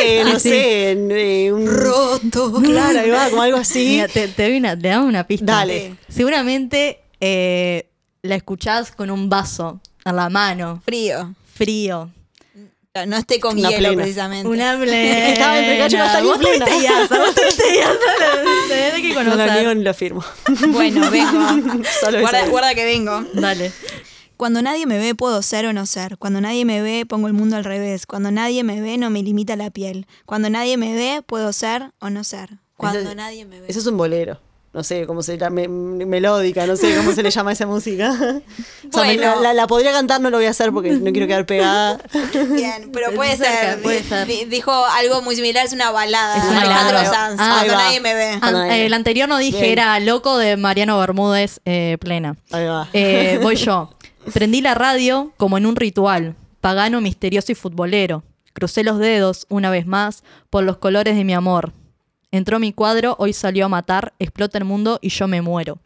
eh, 0.00 0.22
no 0.24 0.38
Sí. 0.38 0.48
sé, 0.48 0.90
eh, 0.92 1.52
un. 1.52 1.66
Roto. 1.66 2.52
Claro, 2.62 3.00
ahí 3.00 3.10
va, 3.10 3.30
como 3.30 3.42
algo 3.42 3.58
así. 3.58 3.86
Mira, 3.86 4.08
te, 4.08 4.28
te 4.28 4.42
doy 4.44 4.56
una, 4.56 4.78
te 4.78 4.88
damos 4.88 5.08
una 5.08 5.26
pista. 5.26 5.44
Dale. 5.46 5.96
Seguramente 6.08 7.00
eh, 7.20 7.88
la 8.22 8.34
escuchás 8.34 8.90
con 8.92 9.10
un 9.10 9.28
vaso 9.28 9.80
en 10.04 10.16
la 10.16 10.28
mano. 10.28 10.82
Frío. 10.84 11.34
Frío. 11.54 12.10
No 13.08 13.16
esté 13.16 13.40
con 13.40 13.58
Una 13.58 13.70
hielo, 13.70 13.88
plena. 13.88 14.02
precisamente. 14.02 14.48
Una 14.48 14.78
plena. 14.80 15.28
Estaba 15.28 15.58
entre 15.58 15.78
cacho, 15.78 15.96
castaña 15.96 16.32
y 16.34 16.38
plena. 16.38 17.00
Vos 17.10 17.34
tuviste 17.34 17.64
tenés 18.68 18.92
que 19.02 19.08
No 19.14 19.22
lo 19.24 19.30
conocer. 19.32 19.52
niego 19.52 19.74
ni 19.74 19.82
lo 19.82 19.90
afirmo. 19.90 20.24
Bueno, 20.68 21.10
vengo. 21.10 21.82
Solo 22.00 22.20
guarda, 22.20 22.46
guarda 22.46 22.74
que 22.74 22.84
vengo. 22.84 23.24
Dale. 23.34 23.72
Cuando 24.36 24.62
nadie 24.62 24.86
me 24.86 24.98
ve, 24.98 25.14
puedo 25.14 25.42
ser 25.42 25.66
o 25.66 25.72
no 25.72 25.86
ser. 25.86 26.18
Cuando 26.18 26.40
nadie 26.40 26.64
me 26.64 26.82
ve, 26.82 27.06
pongo 27.06 27.26
el 27.28 27.32
mundo 27.32 27.56
al 27.56 27.64
revés. 27.64 28.06
Cuando 28.06 28.30
nadie 28.30 28.64
me 28.64 28.80
ve, 28.80 28.98
no 28.98 29.10
me 29.10 29.22
limita 29.22 29.56
la 29.56 29.70
piel. 29.70 30.06
Cuando 30.26 30.50
nadie 30.50 30.76
me 30.76 30.92
ve, 30.94 31.22
puedo 31.24 31.52
ser 31.52 31.92
o 32.00 32.10
no 32.10 32.24
ser. 32.24 32.50
Cuando 32.76 33.14
nadie 33.14 33.44
me 33.44 33.60
ve. 33.60 33.66
Eso 33.68 33.78
es 33.78 33.86
un 33.86 33.96
bolero. 33.96 34.40
No 34.72 34.82
sé 34.82 35.06
cómo 35.06 35.22
se 35.22 35.38
llama, 35.38 35.62
me- 35.68 36.04
melódica, 36.04 36.66
no 36.66 36.74
sé 36.74 36.96
cómo 36.96 37.12
se 37.12 37.22
le 37.22 37.30
llama 37.30 37.52
esa 37.52 37.64
música. 37.64 38.10
O 38.92 38.92
sea, 38.92 39.04
me- 39.04 39.16
Bueno. 39.16 39.36
la, 39.36 39.40
la- 39.40 39.54
la 39.54 39.66
podría 39.68 39.92
cantar, 39.92 40.20
no 40.20 40.30
lo 40.30 40.36
voy 40.38 40.46
a 40.46 40.50
hacer 40.50 40.72
porque 40.72 40.90
no 40.90 41.12
quiero 41.12 41.28
quedar 41.28 41.46
pegada. 41.46 42.00
Bien, 42.50 42.90
pero 42.92 43.12
puede 43.12 43.36
cerca, 43.36 43.74
ser. 43.78 43.82
puede 43.82 44.46
Dijo 44.46 44.72
algo 44.72 45.22
muy 45.22 45.36
similar, 45.36 45.64
es 45.64 45.72
una 45.72 45.92
balada. 45.92 46.38
Es 46.38 46.44
una 46.44 46.62
Alejandro 46.62 46.96
balada. 46.96 47.14
Sanz. 47.14 47.36
Ah, 47.40 47.54
cuando 47.64 47.74
nadie 47.84 48.00
me 48.00 48.14
ve. 48.14 48.38
Ah, 48.42 48.48
An- 48.48 48.70
eh, 48.72 48.86
el 48.86 48.94
anterior 48.94 49.28
no 49.28 49.38
dije, 49.38 49.60
Bien. 49.60 49.72
era 49.72 50.00
Loco 50.00 50.36
de 50.38 50.56
Mariano 50.56 50.98
Bermúdez 50.98 51.60
eh, 51.64 51.96
plena. 52.00 52.36
Ahí 52.50 52.66
va. 52.66 52.88
Eh, 52.92 53.38
voy 53.42 53.54
yo. 53.54 53.90
Prendí 54.32 54.62
la 54.62 54.74
radio 54.74 55.32
como 55.36 55.58
en 55.58 55.66
un 55.66 55.76
ritual, 55.76 56.34
pagano, 56.60 57.00
misterioso 57.00 57.52
y 57.52 57.54
futbolero. 57.54 58.22
Crucé 58.54 58.82
los 58.82 58.98
dedos, 58.98 59.46
una 59.50 59.70
vez 59.70 59.86
más, 59.86 60.24
por 60.48 60.64
los 60.64 60.78
colores 60.78 61.16
de 61.16 61.24
mi 61.24 61.34
amor. 61.34 61.72
Entró 62.30 62.58
mi 62.58 62.72
cuadro, 62.72 63.16
hoy 63.18 63.32
salió 63.32 63.66
a 63.66 63.68
matar, 63.68 64.14
explota 64.18 64.58
el 64.58 64.64
mundo 64.64 64.98
y 65.02 65.10
yo 65.10 65.28
me 65.28 65.42
muero. 65.42 65.78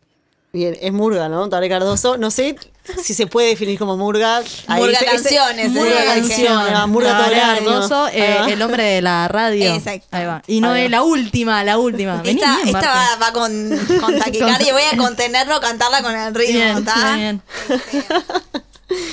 Bien, 0.50 0.76
es 0.80 0.92
Murga, 0.92 1.28
¿no? 1.28 1.46
Tabaré 1.48 1.68
Cardoso. 1.68 2.16
No 2.16 2.30
sé 2.30 2.56
si 3.02 3.12
se 3.12 3.26
puede 3.26 3.48
definir 3.48 3.78
como 3.78 3.98
Murga. 3.98 4.38
Ahí 4.66 4.80
Murga 4.80 4.98
ese- 4.98 5.04
canciones, 5.04 5.70
Murga 5.70 6.16
eh, 6.16 6.72
va, 6.72 6.86
Murga 6.86 7.10
Tabaré. 7.18 7.36
Cardoso, 7.38 8.08
eh, 8.08 8.38
el 8.48 8.62
hombre 8.62 8.82
de 8.84 9.02
la 9.02 9.28
radio. 9.28 9.74
Exacto. 9.74 10.06
Ahí 10.10 10.24
va. 10.24 10.42
Y 10.46 10.60
no 10.62 10.70
Ahí 10.70 10.80
va. 10.80 10.84
es 10.86 10.90
la 10.90 11.02
última, 11.02 11.62
la 11.64 11.76
última. 11.76 12.22
Vení 12.22 12.40
Esta, 12.40 12.56
bien, 12.64 12.68
esta 12.76 12.90
va, 12.94 13.16
va 13.16 13.32
con, 13.32 13.78
con 14.00 14.18
taquicardia. 14.18 14.72
Voy 14.72 14.82
a 14.90 14.96
contenerlo, 14.96 15.60
cantarla 15.60 16.02
con 16.02 16.16
el 16.16 16.34
ritmo, 16.34 16.54
Bien, 16.54 16.78
¿está? 16.78 17.14
bien. 17.16 17.42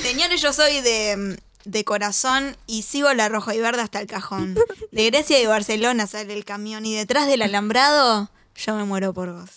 Señores, 0.02 0.40
yo 0.40 0.54
soy 0.54 0.80
de, 0.80 1.38
de 1.66 1.84
corazón 1.84 2.56
y 2.66 2.80
sigo 2.82 3.12
la 3.12 3.28
rojo 3.28 3.52
y 3.52 3.58
verde 3.60 3.82
hasta 3.82 4.00
el 4.00 4.06
cajón. 4.06 4.56
De 4.90 5.04
Grecia 5.10 5.38
y 5.38 5.44
Barcelona 5.46 6.06
sale 6.06 6.32
el 6.32 6.46
camión 6.46 6.86
y 6.86 6.94
detrás 6.94 7.26
del 7.26 7.42
alambrado 7.42 8.30
yo 8.56 8.74
me 8.74 8.84
muero 8.84 9.12
por 9.12 9.32
vos. 9.34 9.50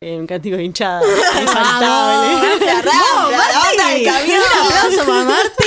Un 0.00 0.28
cántico 0.28 0.56
de 0.56 0.62
hinchada. 0.62 1.00
Infaltable. 1.40 2.58
La 2.84 3.58
banda 3.58 3.88
del 3.88 4.04
camión. 4.04 4.38
Un 4.38 4.66
aplauso 4.66 5.04
para 5.04 5.24
Marti. 5.24 5.64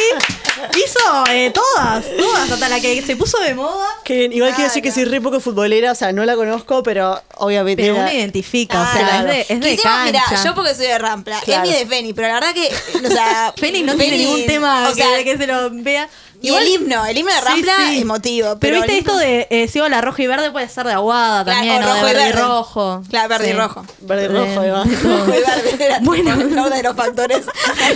Hizo 0.77 1.23
eh, 1.31 1.51
todas, 1.53 2.05
todas, 2.17 2.49
hasta 2.51 2.69
la 2.69 2.79
que 2.79 3.01
se 3.01 3.15
puso 3.17 3.37
de 3.39 3.53
moda. 3.55 3.87
Que 4.05 4.29
igual 4.31 4.51
quiero 4.51 4.69
decir 4.69 4.81
que 4.81 4.91
soy 4.91 5.03
re 5.05 5.19
poco 5.19 5.39
futbolera, 5.41 5.91
o 5.91 5.95
sea, 5.95 6.13
no 6.13 6.23
la 6.23 6.35
conozco, 6.35 6.81
pero 6.81 7.21
obviamente. 7.37 7.83
Pero 7.83 7.95
uno 7.95 8.09
identifica, 8.09 8.81
o 8.81 8.85
sea, 8.93 9.05
Claro. 9.05 9.29
es 9.31 9.47
de, 9.47 9.53
es 9.55 9.59
de 9.59 9.69
Quisimos, 9.71 9.83
cancha. 9.83 10.05
mira, 10.29 10.43
yo 10.45 10.55
porque 10.55 10.75
soy 10.75 10.85
de 10.87 10.97
Rampla, 10.99 11.41
Claro. 11.43 11.65
Emi 11.65 11.75
de 11.77 11.85
Feni, 11.87 12.13
pero 12.13 12.27
la 12.29 12.33
verdad 12.35 12.53
que, 12.53 12.69
o 13.05 13.09
sea, 13.11 13.53
Félix 13.57 13.85
no 13.85 13.95
tiene 13.95 14.11
Feni, 14.17 14.25
ningún 14.25 14.45
tema 14.45 14.87
o 14.89 14.93
sea, 14.93 15.17
que, 15.17 15.23
que 15.25 15.37
se 15.37 15.47
lo 15.47 15.69
vea. 15.71 16.07
Y 16.41 16.49
el 16.49 16.67
himno, 16.67 17.05
el 17.05 17.17
himno 17.17 17.31
de 17.31 17.39
Sí, 17.39 17.45
Rampla 17.45 17.75
sí. 17.89 17.99
emotivo. 18.01 18.57
Pero, 18.59 18.59
Pero, 18.59 18.81
viste 18.81 18.97
esto 18.97 19.17
de 19.17 19.47
eh, 19.49 19.67
sigo 19.67 19.87
la 19.89 20.01
roja 20.01 20.21
y 20.23 20.27
verde 20.27 20.51
puede 20.51 20.67
ser 20.69 20.85
de 20.87 20.93
aguada 20.93 21.43
Claro, 21.43 21.59
también, 21.59 21.83
o 21.83 21.85
o, 21.91 21.93
de 21.93 21.93
rojo 21.93 21.99
y 21.99 22.13
verde 22.13 22.29
y 22.29 22.31
rojo. 22.31 23.03
Claro, 23.09 23.29
verde 23.29 23.45
y 23.47 23.51
Sí. 23.51 23.57
rojo. 23.57 23.85
Verde 24.01 24.23
y 24.23 24.27
rojo, 24.27 24.61
va. 24.61 24.83
Rojo 24.83 25.27
y 25.27 25.39
verde 25.39 25.85
era 25.85 25.99
Bueno. 26.01 26.35
uno 26.43 26.69
de 26.71 26.83
los 26.83 26.95
factores. 26.95 27.45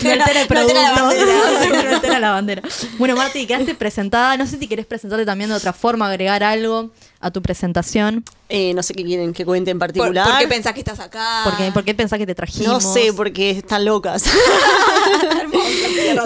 No 0.04 0.12
el 0.12 0.20
No 0.20 0.74
la 0.74 0.92
bandera. 1.02 2.02
No 2.14 2.20
la 2.20 2.32
bandera. 2.32 2.62
Bueno, 2.98 3.16
Marti, 3.16 3.46
quedaste 3.48 3.76
presentada. 3.76 4.38
No 4.38 4.46
sé 4.46 4.58
si 4.60 4.68
querés 4.68 4.86
presentarte 4.86 5.26
también 5.26 5.50
de 5.50 5.56
otra 5.56 5.74
forma, 5.74 6.08
agregar 6.08 6.44
algo 6.44 6.92
a 7.26 7.32
tu 7.32 7.42
presentación. 7.42 8.24
Eh, 8.50 8.76
no 8.76 8.84
sé 8.84 8.94
qué 8.94 9.04
quieren 9.04 9.34
que 9.34 9.46
cuente 9.46 9.72
en 9.72 9.80
¿Por, 9.80 9.88
particular. 9.88 10.30
por 10.30 10.38
qué 10.38 10.48
pensás 10.48 10.74
que 10.74 10.82
estás 10.82 11.00
acá? 11.00 11.42
¿Por 11.44 11.58
qué, 11.58 11.72
por 11.72 11.84
qué 11.84 11.96
pensás 11.96 12.20
que 12.20 12.28
te 12.28 12.36
trajimos? 12.36 12.84
No 12.84 12.94
sé, 12.94 13.12
porque 13.14 13.50
están 13.50 13.84
locas. 13.84 14.26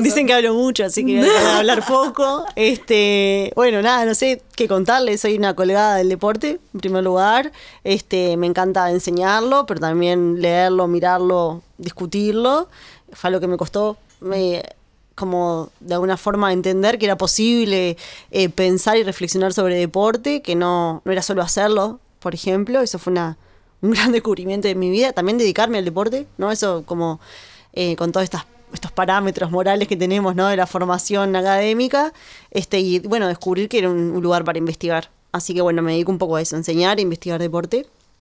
Dicen 0.01 0.27
que 0.27 0.33
hablo 0.33 0.53
mucho, 0.53 0.83
así 0.83 1.05
que 1.05 1.19
voy 1.19 1.29
a 1.29 1.59
hablar 1.59 1.85
poco. 1.87 2.43
Este, 2.57 3.53
bueno, 3.55 3.81
nada, 3.81 4.03
no 4.03 4.13
sé 4.13 4.41
qué 4.57 4.67
contarles. 4.67 5.21
Soy 5.21 5.37
una 5.37 5.53
colgada 5.53 5.95
del 5.95 6.09
deporte, 6.09 6.59
en 6.73 6.79
primer 6.81 7.01
lugar. 7.01 7.53
Este, 7.85 8.35
me 8.35 8.47
encanta 8.47 8.91
enseñarlo, 8.91 9.65
pero 9.65 9.79
también 9.79 10.41
leerlo, 10.41 10.87
mirarlo, 10.87 11.61
discutirlo. 11.77 12.67
Fue 13.13 13.29
algo 13.29 13.39
que 13.39 13.47
me 13.47 13.55
costó 13.55 13.97
me, 14.19 14.65
como 15.19 15.69
de 15.79 15.93
alguna 15.93 16.17
forma 16.17 16.51
entender 16.53 16.97
que 16.97 17.05
era 17.05 17.17
posible 17.17 17.97
eh, 18.31 18.49
pensar 18.49 18.97
y 18.97 19.03
reflexionar 19.03 19.53
sobre 19.53 19.75
deporte, 19.75 20.41
que 20.41 20.55
no, 20.55 21.01
no 21.05 21.11
era 21.11 21.21
solo 21.21 21.41
hacerlo, 21.41 21.99
por 22.19 22.33
ejemplo. 22.33 22.81
Eso 22.81 22.97
fue 22.97 23.11
una, 23.11 23.37
un 23.81 23.91
gran 23.91 24.11
descubrimiento 24.11 24.67
de 24.67 24.75
mi 24.75 24.89
vida. 24.89 25.13
También 25.13 25.37
dedicarme 25.37 25.77
al 25.77 25.85
deporte, 25.85 26.25
¿no? 26.37 26.51
Eso 26.51 26.83
como 26.85 27.19
eh, 27.73 27.95
con 27.95 28.11
estas 28.17 28.45
estos 28.73 28.91
parámetros 28.91 29.51
morales 29.51 29.87
que 29.87 29.97
tenemos, 29.97 30.35
¿no? 30.35 30.47
De 30.47 30.55
la 30.55 30.67
formación 30.67 31.35
académica, 31.35 32.13
este, 32.51 32.79
y 32.79 32.99
bueno, 32.99 33.27
descubrir 33.27 33.69
que 33.69 33.79
era 33.79 33.89
un, 33.89 34.21
lugar 34.21 34.43
para 34.43 34.57
investigar. 34.57 35.09
Así 35.31 35.53
que 35.53 35.61
bueno, 35.61 35.81
me 35.81 35.93
dedico 35.93 36.11
un 36.11 36.17
poco 36.17 36.35
a 36.35 36.41
eso, 36.41 36.55
enseñar 36.55 36.99
e 36.99 37.01
investigar 37.01 37.39
deporte. 37.39 37.85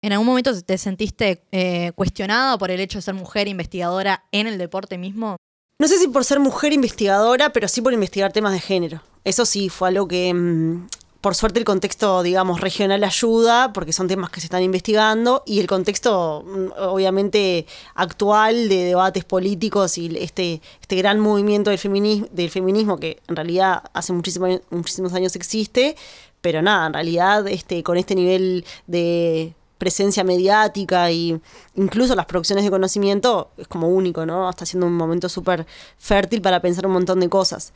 ¿En 0.03 0.13
algún 0.13 0.27
momento 0.27 0.63
te 0.63 0.79
sentiste 0.79 1.43
eh, 1.53 1.93
cuestionada 1.95 2.59
por 2.59 2.71
el 2.71 2.81
hecho 2.81 2.99
de 2.99 3.03
ser 3.03 3.15
mujer 3.15 3.49
investigadora 3.49 4.25
en 4.31 4.47
el 4.47 4.59
deporte 4.59 4.99
mismo? 4.99 5.37
No 5.79 5.89
sé 5.89 5.99
si 5.99 6.09
por 6.09 6.25
ser 6.25 6.41
mujer 6.41 6.73
investigadora, 6.73 7.51
pero 7.51 7.69
sí 7.69 7.83
por 7.83 7.93
investigar 7.93 8.33
temas 8.33 8.53
de 8.53 8.61
género. 8.61 9.03
Eso 9.25 9.45
sí, 9.45 9.69
fue 9.69 9.89
algo 9.89 10.09
que, 10.09 10.33
mm, 10.33 10.89
por 11.21 11.35
suerte, 11.35 11.59
el 11.59 11.67
contexto, 11.67 12.23
digamos, 12.23 12.63
regional 12.63 13.05
ayuda, 13.05 13.75
porque 13.75 13.93
son 13.93 14.09
temas 14.09 14.31
que 14.31 14.41
se 14.41 14.47
están 14.47 14.63
investigando, 14.63 15.43
y 15.45 15.61
el 15.61 15.67
contexto, 15.67 16.45
mm, 16.47 16.69
obviamente, 16.79 17.67
actual 17.95 18.71
de 18.71 18.85
debates 18.85 19.25
políticos 19.25 19.99
y 19.99 20.17
este, 20.17 20.63
este 20.81 20.97
gran 20.97 21.21
movimiento 21.21 21.69
del 21.69 21.79
feminismo, 21.79 22.27
del 22.33 22.51
feminismo, 22.51 22.99
que 22.99 23.21
en 23.29 23.37
realidad 23.37 23.83
hace 23.93 24.15
muchísimos 24.15 24.49
años, 24.49 24.63
muchísimos 24.71 25.13
años 25.13 25.37
existe, 25.37 25.95
pero 26.41 26.63
nada, 26.63 26.87
en 26.87 26.95
realidad, 26.95 27.47
este, 27.49 27.83
con 27.83 27.99
este 27.99 28.15
nivel 28.15 28.65
de 28.87 29.53
presencia 29.79 30.25
mediática 30.25 31.11
y 31.11 31.41
incluso 31.75 32.15
las 32.15 32.27
producciones 32.27 32.65
de 32.65 32.71
conocimiento 32.71 33.51
es 33.57 33.69
como 33.69 33.89
único, 33.89 34.27
¿no? 34.27 34.49
Está 34.49 34.67
siendo 34.67 34.87
un 34.87 34.95
momento 34.95 35.29
súper 35.29 35.67
fértil 35.99 36.43
para 36.43 36.61
pensar 36.61 36.87
un 36.87 36.93
montón 36.93 37.21
de 37.21 37.29
cosas. 37.29 37.73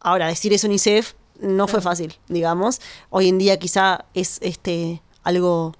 Ahora, 0.00 0.26
decir 0.26 0.52
eso 0.52 0.66
en 0.66 0.72
ICEF 0.72 1.14
no 1.40 1.68
fue 1.68 1.80
fácil, 1.80 2.18
digamos. 2.28 2.80
Hoy 3.08 3.28
en 3.28 3.38
día 3.38 3.58
quizá 3.58 4.04
es 4.14 4.38
este 4.42 5.02
algo 5.22 5.74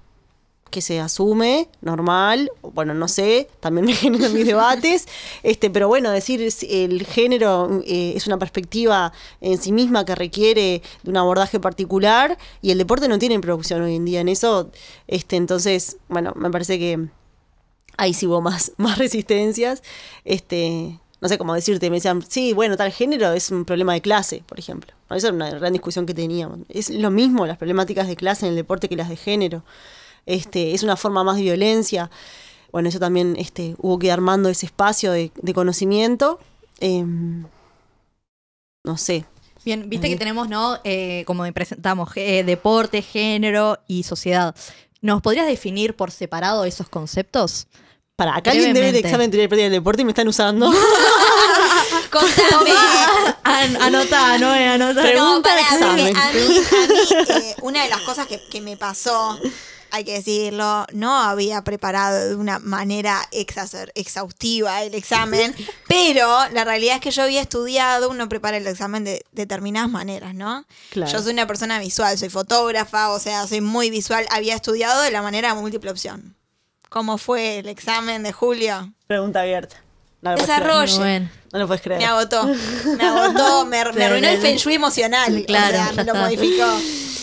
que 0.70 0.80
se 0.80 1.00
asume, 1.00 1.68
normal, 1.82 2.50
bueno, 2.62 2.94
no 2.94 3.08
sé, 3.08 3.48
también 3.60 3.86
me 3.86 3.92
generan 3.94 4.32
mis 4.32 4.46
debates, 4.46 5.06
este, 5.42 5.68
pero 5.70 5.88
bueno, 5.88 6.10
decir 6.10 6.40
es- 6.40 6.62
el 6.62 7.04
género 7.06 7.82
eh, 7.84 8.14
es 8.16 8.26
una 8.26 8.38
perspectiva 8.38 9.12
en 9.40 9.58
sí 9.60 9.72
misma 9.72 10.04
que 10.04 10.14
requiere 10.14 10.82
de 11.02 11.10
un 11.10 11.16
abordaje 11.16 11.60
particular 11.60 12.38
y 12.62 12.70
el 12.70 12.78
deporte 12.78 13.08
no 13.08 13.18
tiene 13.18 13.38
producción 13.40 13.82
hoy 13.82 13.96
en 13.96 14.04
día 14.04 14.20
en 14.20 14.28
eso, 14.28 14.70
este, 15.06 15.36
entonces, 15.36 15.98
bueno, 16.08 16.32
me 16.36 16.50
parece 16.50 16.78
que 16.78 17.08
ahí 17.96 18.14
sí 18.14 18.26
hubo 18.26 18.40
más, 18.40 18.72
más 18.78 18.98
resistencias, 18.98 19.82
este, 20.24 20.98
no 21.20 21.28
sé 21.28 21.36
cómo 21.36 21.54
decirte, 21.54 21.90
me 21.90 21.96
decían, 21.96 22.24
sí, 22.26 22.54
bueno, 22.54 22.76
tal 22.76 22.92
género 22.92 23.32
es 23.32 23.50
un 23.50 23.64
problema 23.66 23.92
de 23.92 24.00
clase, 24.00 24.42
por 24.46 24.58
ejemplo. 24.58 24.92
Esa 25.10 25.26
era 25.28 25.34
una 25.36 25.50
gran 25.50 25.72
discusión 25.72 26.06
que 26.06 26.14
teníamos. 26.14 26.60
Es 26.68 26.88
lo 26.88 27.10
mismo 27.10 27.46
las 27.46 27.58
problemáticas 27.58 28.06
de 28.08 28.16
clase 28.16 28.46
en 28.46 28.50
el 28.50 28.56
deporte 28.56 28.88
que 28.88 28.96
las 28.96 29.08
de 29.10 29.16
género. 29.16 29.62
Este, 30.34 30.74
es 30.74 30.82
una 30.82 30.96
forma 30.96 31.24
más 31.24 31.36
de 31.36 31.42
violencia. 31.42 32.10
Bueno, 32.72 32.88
eso 32.88 32.98
también 32.98 33.34
este, 33.38 33.74
hubo 33.78 33.98
que 33.98 34.06
ir 34.06 34.12
armando 34.12 34.48
ese 34.48 34.66
espacio 34.66 35.12
de, 35.12 35.32
de 35.34 35.54
conocimiento. 35.54 36.38
Em, 36.80 37.44
no 38.84 38.96
sé. 38.96 39.24
Bien, 39.64 39.88
viste 39.90 40.08
que 40.08 40.16
tenemos, 40.16 40.48
¿no? 40.48 40.78
Eh, 40.84 41.24
como 41.26 41.44
presentamos, 41.52 42.10
eh, 42.16 42.44
deporte, 42.44 43.02
género 43.02 43.78
y 43.86 44.04
sociedad. 44.04 44.54
¿Nos 45.02 45.20
podrías 45.20 45.46
definir 45.46 45.94
por 45.96 46.10
separado 46.10 46.64
esos 46.64 46.88
conceptos? 46.88 47.66
Para 48.16 48.36
acá 48.36 48.50
alguien 48.52 48.74
debe 48.74 48.86
Brevemente. 48.88 49.08
examen 49.08 49.30
de 49.30 49.38
teoría 49.48 49.64
del 49.64 49.72
deporte 49.72 50.02
y 50.02 50.04
me 50.04 50.10
están 50.12 50.28
usando. 50.28 50.70
Contame. 52.10 52.70
An- 53.44 53.76
anota, 53.82 54.38
no, 54.38 54.50
anota. 54.50 54.94
No, 54.94 55.02
Pregunta 55.02 55.50
para 55.50 55.78
de 55.78 55.84
a 55.84 55.92
mí, 55.94 56.12
a 56.14 56.32
mí, 56.32 56.60
eh, 57.28 57.54
una 57.62 57.82
de 57.84 57.88
las 57.88 58.00
cosas 58.02 58.26
que, 58.26 58.40
que 58.50 58.60
me 58.60 58.76
pasó, 58.76 59.38
hay 59.92 60.04
que 60.04 60.12
decirlo, 60.14 60.86
no 60.92 61.16
había 61.18 61.62
preparado 61.62 62.28
de 62.28 62.34
una 62.34 62.58
manera 62.58 63.20
exa- 63.32 63.90
exhaustiva 63.94 64.82
el 64.82 64.94
examen, 64.94 65.54
pero 65.88 66.26
la 66.52 66.64
realidad 66.64 66.96
es 66.96 67.00
que 67.00 67.10
yo 67.10 67.22
había 67.22 67.40
estudiado, 67.40 68.10
uno 68.10 68.28
prepara 68.28 68.56
el 68.56 68.66
examen 68.66 69.04
de 69.04 69.24
determinadas 69.32 69.90
maneras, 69.90 70.34
¿no? 70.34 70.64
Claro. 70.90 71.10
Yo 71.12 71.22
soy 71.22 71.32
una 71.32 71.46
persona 71.46 71.78
visual, 71.78 72.16
soy 72.18 72.28
fotógrafa, 72.28 73.10
o 73.10 73.18
sea, 73.20 73.46
soy 73.46 73.60
muy 73.60 73.90
visual, 73.90 74.26
había 74.30 74.54
estudiado 74.54 75.02
de 75.02 75.10
la 75.10 75.22
manera 75.22 75.54
múltiple 75.54 75.90
opción. 75.90 76.34
¿Cómo 76.88 77.18
fue 77.18 77.58
el 77.60 77.68
examen 77.68 78.22
de 78.22 78.32
julio? 78.32 78.92
Pregunta 79.06 79.42
abierta. 79.42 79.76
No 80.22 80.34
Desarrollo. 80.36 80.98
Bueno. 80.98 81.30
No 81.52 81.58
lo 81.60 81.66
puedes 81.66 81.82
creer. 81.82 82.00
Me 82.00 82.06
agotó, 82.06 82.44
me 82.44 83.04
agotó, 83.04 83.64
me, 83.66 83.84
me 83.92 84.04
arruinó 84.04 84.28
el 84.28 84.38
feng 84.40 84.56
shui 84.56 84.74
emocional. 84.74 85.44
Claro, 85.46 85.78
o 85.78 85.82
sea, 85.84 85.92
me 85.92 86.04
lo 86.04 86.14
modificó. 86.14 86.66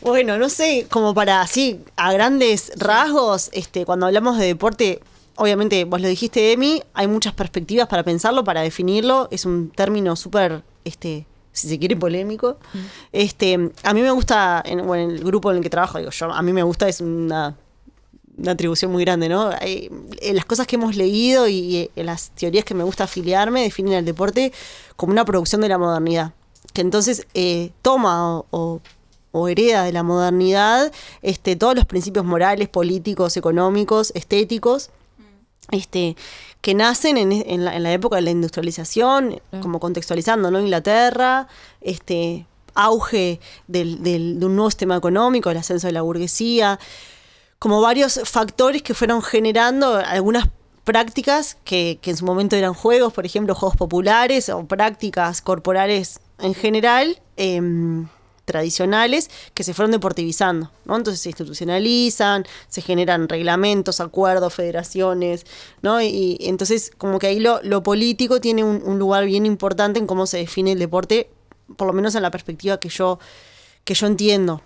Bueno, 0.00 0.38
no 0.38 0.48
sé, 0.48 0.86
como 0.90 1.14
para 1.14 1.40
así, 1.40 1.80
a 1.96 2.12
grandes 2.12 2.72
rasgos, 2.76 3.50
este, 3.52 3.84
cuando 3.84 4.06
hablamos 4.06 4.38
de 4.38 4.46
deporte, 4.46 5.00
obviamente, 5.36 5.84
vos 5.84 6.00
lo 6.00 6.08
dijiste, 6.08 6.52
Emi, 6.52 6.82
hay 6.94 7.06
muchas 7.06 7.34
perspectivas 7.34 7.88
para 7.88 8.02
pensarlo, 8.02 8.44
para 8.44 8.62
definirlo. 8.62 9.28
Es 9.30 9.44
un 9.44 9.70
término 9.70 10.16
súper, 10.16 10.62
este, 10.84 11.26
si 11.52 11.68
se 11.68 11.78
quiere, 11.78 11.96
polémico. 11.96 12.58
Este, 13.12 13.70
a 13.82 13.94
mí 13.94 14.02
me 14.02 14.10
gusta, 14.10 14.62
en, 14.64 14.86
bueno, 14.86 15.04
en 15.04 15.10
el 15.16 15.24
grupo 15.24 15.50
en 15.50 15.58
el 15.58 15.62
que 15.62 15.70
trabajo, 15.70 15.98
digo 15.98 16.10
yo, 16.10 16.32
a 16.32 16.42
mí 16.42 16.52
me 16.52 16.62
gusta, 16.62 16.88
es 16.88 17.00
una, 17.00 17.56
una 18.38 18.52
atribución 18.52 18.90
muy 18.92 19.04
grande, 19.04 19.28
¿no? 19.28 19.50
Hay- 19.60 19.90
eh, 20.20 20.32
las 20.32 20.44
cosas 20.46 20.66
que 20.66 20.76
hemos 20.76 20.96
leído 20.96 21.48
y 21.48 21.90
eh, 21.96 22.04
las 22.04 22.30
teorías 22.30 22.64
que 22.64 22.74
me 22.74 22.84
gusta 22.84 23.04
afiliarme 23.04 23.62
definen 23.62 23.94
el 23.94 24.04
deporte 24.04 24.52
como 24.96 25.12
una 25.12 25.24
producción 25.24 25.60
de 25.60 25.68
la 25.68 25.78
modernidad. 25.78 26.32
Que 26.72 26.80
entonces 26.82 27.26
eh, 27.34 27.70
toma 27.82 28.36
o, 28.38 28.46
o- 28.50 28.80
o 29.32 29.48
hereda 29.48 29.84
de 29.84 29.92
la 29.92 30.02
modernidad 30.02 30.90
este, 31.22 31.56
todos 31.56 31.74
los 31.74 31.84
principios 31.84 32.24
morales, 32.24 32.68
políticos, 32.68 33.36
económicos, 33.36 34.12
estéticos, 34.14 34.90
este, 35.70 36.16
que 36.60 36.74
nacen 36.74 37.16
en, 37.16 37.30
en 37.32 37.64
la, 37.64 37.76
en 37.76 37.82
la 37.84 37.92
época 37.92 38.16
de 38.16 38.22
la 38.22 38.30
industrialización, 38.30 39.40
como 39.62 39.78
contextualizando, 39.80 40.50
¿no? 40.50 40.58
Inglaterra, 40.60 41.46
este 41.80 42.46
auge 42.74 43.40
del, 43.68 44.02
del- 44.02 44.40
de 44.40 44.46
un 44.46 44.56
nuevo 44.56 44.70
sistema 44.70 44.96
económico, 44.96 45.50
el 45.50 45.56
ascenso 45.58 45.86
de 45.86 45.92
la 45.92 46.02
burguesía, 46.02 46.78
como 47.58 47.80
varios 47.80 48.20
factores 48.24 48.82
que 48.82 48.94
fueron 48.94 49.22
generando 49.22 49.94
algunas 49.96 50.48
prácticas 50.84 51.56
que, 51.64 51.98
que 52.00 52.10
en 52.10 52.16
su 52.16 52.24
momento 52.24 52.56
eran 52.56 52.74
juegos, 52.74 53.12
por 53.12 53.26
ejemplo, 53.26 53.54
juegos 53.54 53.76
populares 53.76 54.48
o 54.48 54.64
prácticas 54.64 55.42
corporales 55.42 56.20
en 56.40 56.54
general, 56.54 57.20
em, 57.36 58.08
tradicionales, 58.50 59.30
que 59.54 59.64
se 59.64 59.72
fueron 59.74 59.90
deportivizando. 59.92 60.70
¿no? 60.84 60.96
Entonces 60.96 61.20
se 61.20 61.28
institucionalizan, 61.30 62.44
se 62.68 62.82
generan 62.82 63.28
reglamentos, 63.28 64.00
acuerdos, 64.00 64.52
federaciones, 64.54 65.46
¿no? 65.82 66.00
Y, 66.02 66.36
y 66.40 66.48
entonces 66.48 66.90
como 66.98 67.18
que 67.18 67.28
ahí 67.28 67.40
lo, 67.40 67.60
lo 67.62 67.82
político 67.82 68.40
tiene 68.40 68.64
un, 68.64 68.82
un 68.84 68.98
lugar 68.98 69.24
bien 69.26 69.46
importante 69.46 69.98
en 69.98 70.06
cómo 70.06 70.26
se 70.26 70.38
define 70.38 70.72
el 70.72 70.78
deporte, 70.78 71.30
por 71.76 71.86
lo 71.86 71.92
menos 71.92 72.14
en 72.14 72.22
la 72.22 72.30
perspectiva 72.30 72.78
que 72.80 72.88
yo, 72.88 73.18
que 73.84 73.94
yo 73.94 74.06
entiendo 74.06 74.62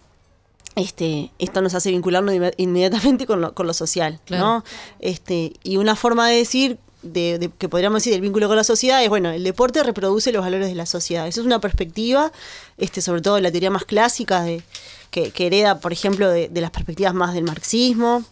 este, 0.76 1.30
esto 1.38 1.62
nos 1.62 1.74
hace 1.74 1.90
vincularnos 1.90 2.34
inme- 2.34 2.54
inmediatamente 2.56 3.26
con 3.26 3.40
lo, 3.40 3.54
con 3.54 3.66
lo 3.66 3.72
social, 3.74 4.20
Claro. 4.24 4.44
¿no? 4.44 4.64
Este, 4.98 5.52
y 5.62 5.76
una 5.76 5.94
forma 5.94 6.28
de 6.28 6.36
decir, 6.38 6.78
de, 7.04 7.50
que 7.58 7.68
podríamos 7.68 8.00
decir 8.00 8.12
del 8.12 8.22
vínculo 8.22 8.48
con 8.48 8.56
la 8.56 8.64
sociedad, 8.64 9.02
es 9.02 9.08
bueno, 9.08 9.30
el 9.30 9.44
deporte 9.44 9.82
reproduce 9.82 10.32
los 10.32 10.42
valores 10.42 10.68
de 10.68 10.74
la 10.74 10.86
sociedad. 10.86 11.26
Eso 11.28 11.40
es 11.40 11.46
una 11.46 11.60
perspectiva, 11.60 12.32
este, 12.78 13.00
sobre 13.00 13.20
todo 13.20 13.36
de 13.36 13.42
la 13.42 13.50
teoría 13.50 13.70
más 13.70 13.84
clásica, 13.84 14.42
de, 14.42 14.62
que, 15.10 15.32
hereda, 15.46 15.78
por 15.80 15.92
ejemplo, 15.92 16.28
de, 16.28 16.50
las 16.54 16.70
perspectivas 16.70 17.14
más 17.14 17.34
del 17.34 17.44
marxismo. 17.44 18.24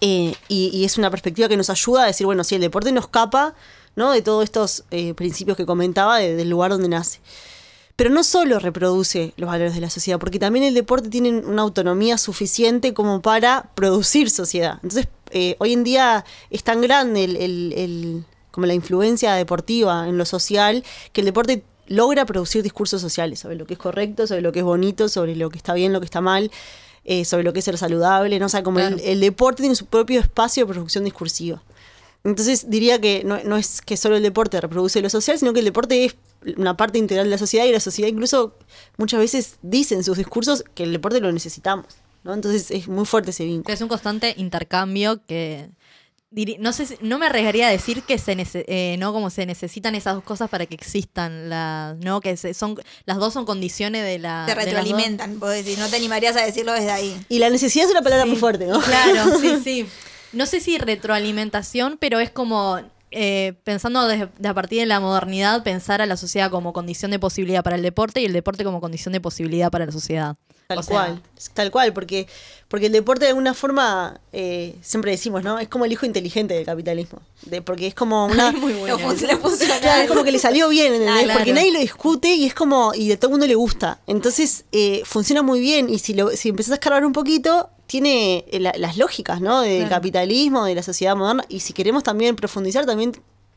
Eh, 0.00 0.34
y, 0.48 0.84
es 0.84 0.98
una 0.98 1.10
perspectiva 1.10 1.48
que 1.48 1.56
nos 1.56 1.70
ayuda 1.70 2.02
a 2.02 2.06
decir, 2.06 2.26
bueno, 2.26 2.42
si 2.44 2.56
el 2.56 2.60
deporte 2.60 2.90
no 2.92 3.00
escapa 3.00 3.54
¿no? 3.96 4.10
de 4.10 4.22
todos 4.22 4.42
estos 4.44 4.84
eh, 4.90 5.14
principios 5.14 5.56
que 5.56 5.64
comentaba, 5.66 6.18
de- 6.18 6.34
del 6.34 6.50
lugar 6.50 6.72
donde 6.72 6.88
nace. 6.88 7.20
pero 7.96 8.10
no 8.10 8.24
solo 8.24 8.58
reproduce 8.58 9.32
los 9.36 9.48
valores 9.48 9.74
de 9.74 9.80
la 9.80 9.88
sociedad, 9.88 10.18
porque 10.18 10.40
también 10.40 10.64
el 10.64 10.74
deporte 10.74 11.08
tiene 11.10 11.30
una 11.30 11.62
autonomía 11.62 12.18
suficiente 12.18 12.92
como 12.92 13.22
para 13.22 13.70
producir 13.76 14.30
sociedad. 14.30 14.80
Entonces, 14.82 15.06
eh, 15.34 15.56
hoy 15.58 15.72
en 15.74 15.84
día 15.84 16.24
es 16.50 16.64
tan 16.64 16.80
grande 16.80 17.24
el, 17.24 17.36
el- 17.36 17.72
el- 17.76 18.24
como 18.50 18.66
la 18.66 18.74
influencia 18.74 19.34
deportiva 19.34 20.08
en 20.08 20.16
lo 20.16 20.24
social 20.24 20.82
que 21.12 21.20
el 21.20 21.24
deporte 21.26 21.62
logra 21.88 22.24
producir 22.24 22.62
discursos 22.62 23.02
sociales 23.02 23.40
sobre 23.40 23.56
lo 23.56 23.66
que 23.66 23.74
es 23.74 23.78
correcto, 23.78 24.26
sobre 24.26 24.40
lo 24.40 24.52
que 24.52 24.60
es 24.60 24.64
bonito, 24.64 25.08
sobre 25.08 25.36
lo 25.36 25.50
que 25.50 25.58
está 25.58 25.74
bien, 25.74 25.92
lo 25.92 26.00
que 26.00 26.06
está 26.06 26.20
mal, 26.22 26.50
eh, 27.04 27.24
sobre 27.26 27.42
lo 27.42 27.52
que 27.52 27.58
es 27.58 27.64
ser 27.66 27.76
saludable, 27.76 28.38
¿no? 28.38 28.46
O 28.46 28.48
sea, 28.48 28.62
como 28.62 28.78
el- 29.02 29.20
deporte 29.20 29.62
tiene 29.64 29.74
su 29.74 29.86
propio 29.86 30.20
espacio 30.20 30.64
de 30.64 30.72
producción 30.72 31.04
discursiva. 31.04 31.62
Entonces 32.22 32.70
diría 32.70 32.98
que 33.00 33.22
no, 33.24 33.38
no 33.44 33.56
es 33.58 33.82
que 33.82 33.96
solo 33.98 34.16
el 34.16 34.22
deporte 34.22 34.58
reproduce 34.60 35.02
lo 35.02 35.10
social, 35.10 35.38
sino 35.38 35.52
que 35.52 35.58
el 35.58 35.66
deporte 35.66 36.04
es 36.06 36.16
una 36.56 36.76
parte 36.76 36.98
integral 36.98 37.26
de 37.26 37.30
la 37.32 37.38
sociedad 37.38 37.66
y 37.66 37.72
la 37.72 37.80
sociedad 37.80 38.08
incluso 38.08 38.54
muchas 38.96 39.20
veces 39.20 39.56
dice 39.62 39.94
en 39.94 40.04
sus 40.04 40.16
discursos 40.16 40.64
que 40.74 40.84
el 40.84 40.92
deporte 40.92 41.20
lo 41.20 41.30
necesitamos. 41.32 41.86
¿No? 42.24 42.34
Entonces 42.34 42.70
es 42.70 42.88
muy 42.88 43.04
fuerte 43.04 43.30
ese 43.30 43.44
vínculo. 43.44 43.72
Es 43.72 43.80
un 43.80 43.88
constante 43.88 44.34
intercambio 44.36 45.24
que 45.26 45.68
no 46.58 46.72
sé 46.72 46.86
si- 46.86 46.96
no 47.00 47.18
me 47.20 47.26
arriesgaría 47.26 47.68
a 47.68 47.70
decir 47.70 48.02
que 48.02 48.18
se 48.18 48.36
nece- 48.36 48.64
eh, 48.66 48.96
no 48.98 49.12
como 49.12 49.30
se 49.30 49.46
necesitan 49.46 49.94
esas 49.94 50.14
dos 50.16 50.24
cosas 50.24 50.50
para 50.50 50.66
que 50.66 50.74
existan 50.74 51.48
las 51.48 51.96
no 51.98 52.20
que 52.20 52.36
se- 52.36 52.54
son 52.54 52.74
las 53.06 53.18
dos 53.18 53.32
son 53.32 53.44
condiciones 53.44 54.02
de 54.02 54.18
la 54.18 54.42
Te 54.46 54.54
retroalimentan, 54.56 55.38
vos 55.38 55.50
decís, 55.50 55.78
no 55.78 55.88
te 55.88 55.94
animarías 55.94 56.34
a 56.36 56.44
decirlo 56.44 56.72
desde 56.72 56.90
ahí. 56.90 57.16
Y 57.28 57.38
la 57.38 57.50
necesidad 57.50 57.84
es 57.84 57.92
una 57.92 58.02
palabra 58.02 58.26
muy 58.26 58.36
fuerte, 58.36 58.66
¿no? 58.66 58.80
Claro, 58.80 59.30
sí, 59.40 59.54
sí. 59.62 59.86
No 60.32 60.46
sé 60.46 60.58
si 60.58 60.76
retroalimentación, 60.78 61.98
pero 62.00 62.18
es 62.18 62.30
como 62.30 62.80
eh, 63.12 63.54
pensando 63.62 64.08
desde, 64.08 64.28
de 64.36 64.48
a 64.48 64.54
partir 64.54 64.80
de 64.80 64.86
la 64.86 64.98
modernidad, 64.98 65.62
pensar 65.62 66.02
a 66.02 66.06
la 66.06 66.16
sociedad 66.16 66.50
como 66.50 66.72
condición 66.72 67.12
de 67.12 67.20
posibilidad 67.20 67.62
para 67.62 67.76
el 67.76 67.82
deporte 67.82 68.20
y 68.20 68.24
el 68.24 68.32
deporte 68.32 68.64
como 68.64 68.80
condición 68.80 69.12
de 69.12 69.20
posibilidad 69.20 69.70
para 69.70 69.86
la 69.86 69.92
sociedad. 69.92 70.36
Tal 70.66 70.78
O 70.78 70.82
sea, 70.82 70.94
cual, 70.94 71.22
tal 71.52 71.70
cual, 71.70 71.92
porque, 71.92 72.26
porque 72.68 72.86
el 72.86 72.92
deporte 72.92 73.26
de 73.26 73.30
alguna 73.30 73.52
forma, 73.52 74.18
eh, 74.32 74.74
siempre 74.80 75.10
decimos, 75.10 75.42
¿no? 75.44 75.58
Es 75.58 75.68
como 75.68 75.84
el 75.84 75.92
hijo 75.92 76.06
inteligente 76.06 76.54
del 76.54 76.64
capitalismo. 76.64 77.20
De, 77.42 77.60
porque 77.60 77.86
es 77.86 77.94
como 77.94 78.24
una... 78.32 78.50
Muy 78.52 78.72
bueno. 78.72 78.96
No 78.96 79.08
funciona, 79.08 79.36
funciona. 79.36 79.78
Claro, 79.80 80.02
es 80.04 80.08
como 80.08 80.24
que 80.24 80.32
le 80.32 80.38
salió 80.38 80.68
bien, 80.70 80.86
¿entendés? 80.94 81.10
Ah, 81.14 81.22
claro. 81.24 81.38
Porque 81.38 81.52
nadie 81.52 81.70
lo 81.70 81.80
discute 81.80 82.34
y 82.34 82.46
es 82.46 82.54
como, 82.54 82.94
y 82.94 83.12
a 83.12 83.16
todo 83.18 83.28
el 83.28 83.32
mundo 83.32 83.46
le 83.46 83.54
gusta. 83.56 84.00
Entonces, 84.06 84.64
eh, 84.72 85.02
funciona 85.04 85.42
muy 85.42 85.60
bien. 85.60 85.90
Y 85.90 85.98
si 85.98 86.14
lo, 86.14 86.30
si 86.30 86.48
empezás 86.48 86.72
a 86.72 86.74
escarbar 86.76 87.04
un 87.04 87.12
poquito, 87.12 87.68
tiene 87.86 88.46
eh, 88.50 88.58
la- 88.58 88.72
las 88.78 88.96
lógicas, 88.96 89.42
¿no? 89.42 89.60
Del 89.60 89.80
Claro. 89.82 89.96
capitalismo, 89.96 90.64
de 90.64 90.74
la 90.74 90.82
sociedad 90.82 91.14
moderna. 91.14 91.44
Y 91.50 91.60
si 91.60 91.74
queremos 91.74 92.02
también 92.02 92.36
profundizar, 92.36 92.86
también 92.86 93.12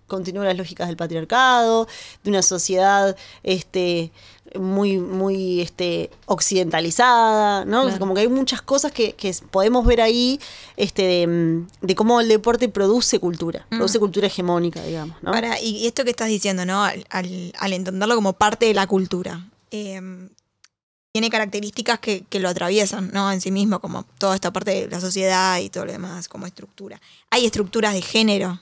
continúan 0.07 0.47
las 0.47 0.57
lógicas 0.57 0.87
del 0.87 0.95
patriarcado, 0.95 1.85
de 2.23 2.29
una 2.29 2.41
sociedad 2.41 3.15
este 3.43 4.11
muy 4.59 4.97
muy 4.97 5.61
este 5.61 6.09
occidentalizada 6.25 7.65
no 7.65 7.83
O 7.83 7.89
sea, 7.89 7.99
como 7.99 8.13
que 8.13 8.21
hay 8.21 8.27
muchas 8.27 8.61
cosas 8.61 8.91
que, 8.91 9.13
que 9.13 9.33
podemos 9.51 9.85
ver 9.85 10.01
ahí 10.01 10.39
este 10.75 11.01
de, 11.03 11.27
mm, 11.27 11.67
de 11.81 11.95
cómo 11.95 12.21
el 12.21 12.27
deporte 12.27 12.69
produce 12.69 13.19
cultura 13.19 13.65
produce 13.69 13.99
cultura 13.99 14.27
hegemónica 14.27 14.83
digamos 14.83 15.17
¿no? 15.21 15.33
Ahora, 15.33 15.59
y 15.61 15.77
y 15.77 15.87
esto 15.87 16.03
que 16.03 16.09
estás 16.11 16.29
diciendo, 16.29 16.65
¿no? 16.65 16.83
Al, 16.83 17.05
al- 17.09 17.53
al 17.57 17.73
entenderlo 17.73 18.15
como 18.15 18.33
parte 18.33 18.65
de 18.65 18.73
la 18.73 18.87
cultura, 18.87 19.47
eh, 19.71 20.01
tiene 21.13 21.29
características 21.29 21.99
que, 21.99 22.25
que 22.29 22.39
lo 22.39 22.47
atraviesan, 22.49 23.09
¿no? 23.13 23.31
En 23.31 23.41
sí 23.41 23.49
mismo, 23.51 23.79
como 23.79 24.03
toda 24.19 24.35
esta 24.35 24.51
parte 24.53 24.71
de 24.71 24.87
la 24.87 24.99
sociedad 25.01 25.59
y 25.59 25.69
todo 25.69 25.85
lo 25.85 25.91
demás, 25.91 26.27
como 26.27 26.45
estructura. 26.45 27.01
Hay 27.31 27.45
estructuras 27.45 27.93
de 27.93 28.01
género 28.01 28.59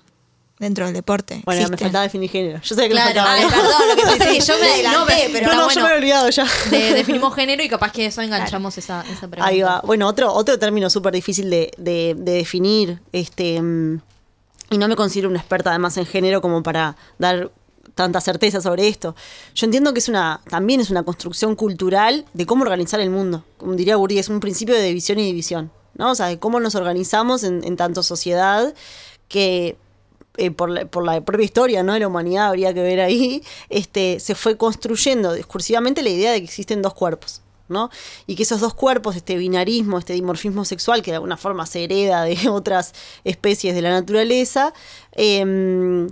dentro 0.60 0.86
del 0.86 0.94
deporte. 0.94 1.42
Bueno, 1.46 1.68
me 1.70 1.78
faltaba 1.78 2.04
definir 2.04 2.30
género. 2.30 2.62
Yo 2.64 2.76
sé 2.76 2.84
que 2.84 2.90
Claro, 2.92 3.10
me 3.10 3.16
faltaba. 3.16 3.34
ay, 3.34 3.46
perdón, 3.50 3.90
lo 3.90 3.96
que 3.96 4.02
pasa 4.04 4.16
Sí, 4.32 4.38
es 4.38 4.46
que 4.46 4.52
yo 4.54 4.60
me 4.60 4.66
sí. 4.66 4.84
No, 4.84 4.90
adelanté, 4.90 5.14
pero- 5.34 5.34
pero 5.34 5.46
no, 5.48 5.54
no, 5.54 5.60
yo 5.62 5.66
bueno. 5.66 5.84
me 5.88 5.94
he 5.94 5.98
olvidado 5.98 6.30
ya. 6.30 6.48
De- 6.72 6.94
definimos 6.94 7.36
género 7.36 7.64
y 7.64 7.68
capaz 7.70 7.92
que 7.92 8.06
eso 8.06 8.22
enganchamos 8.22 8.78
esa, 8.78 9.02
esa 9.02 9.28
pregunta. 9.28 9.46
Ahí 9.46 9.62
va. 9.62 9.82
Bueno, 9.84 10.08
otro, 10.08 10.34
otro 10.34 10.58
término 10.58 10.90
súper 10.90 11.14
difícil 11.14 11.50
de, 11.50 11.72
de- 11.78 12.16
de 12.18 12.32
definir, 12.34 13.02
este, 13.12 13.62
mm, 13.62 14.02
y 14.72 14.78
no 14.78 14.88
me 14.88 14.96
considero 14.96 15.30
una 15.30 15.40
experta 15.40 15.70
además 15.72 15.98
en 15.98 16.06
género 16.06 16.42
como 16.42 16.64
para 16.64 16.96
dar 17.20 17.52
tanta 17.94 18.20
certeza 18.20 18.60
sobre 18.62 18.88
esto. 18.88 19.16
Yo 19.54 19.66
entiendo 19.66 19.94
que 19.94 20.00
es 20.00 20.10
una, 20.10 20.42
también 20.50 20.82
es 20.82 20.90
una 20.90 21.04
construcción 21.04 21.56
cultural 21.56 22.26
de 22.34 22.46
cómo 22.46 22.64
organizar 22.64 23.00
el 23.00 23.10
mundo. 23.10 23.44
Como 23.58 23.74
diría 23.76 23.96
Gurri, 23.96 24.20
es 24.20 24.28
un 24.28 24.40
principio 24.42 24.74
de 24.76 24.82
división 24.84 25.20
y 25.20 25.26
división. 25.26 25.72
¿no? 25.94 26.12
O 26.12 26.16
sea, 26.16 26.26
de 26.28 26.38
cómo 26.40 26.60
nos 26.60 26.76
organizamos 26.76 27.44
en, 27.46 27.64
en 27.64 27.78
tanto 27.78 28.04
sociedad 28.04 28.74
que 29.30 29.78
eh, 30.38 30.52
por, 30.52 30.70
la, 30.70 30.86
por 30.86 31.06
la 31.06 31.22
propia 31.22 31.46
historia 31.46 31.84
¿no? 31.84 31.94
de 31.94 32.00
la 32.00 32.08
humanidad 32.08 32.48
habría 32.48 32.74
que 32.74 32.82
ver 32.82 33.00
ahí, 33.02 33.44
este, 33.70 34.20
se 34.20 34.36
fue 34.36 34.58
construyendo 34.58 35.34
discursivamente 35.34 36.04
la 36.04 36.10
idea 36.10 36.32
de 36.32 36.40
que 36.40 36.46
existen 36.46 36.82
dos 36.82 36.94
cuerpos. 36.94 37.42
¿no? 37.68 37.90
Y 38.28 38.36
que 38.36 38.44
esos 38.44 38.62
dos 38.62 38.76
cuerpos, 38.76 39.16
este 39.16 39.38
binarismo, 39.38 39.98
este 39.98 40.14
dimorfismo 40.14 40.66
sexual, 40.66 41.02
que 41.02 41.12
de 41.12 41.16
alguna 41.16 41.36
forma 41.36 41.66
se 41.66 41.84
hereda 41.84 42.24
de 42.24 42.38
otras 42.50 42.94
especies 43.24 43.74
de 43.74 43.82
la 43.82 43.90
naturaleza, 43.90 44.74
em, 45.14 46.08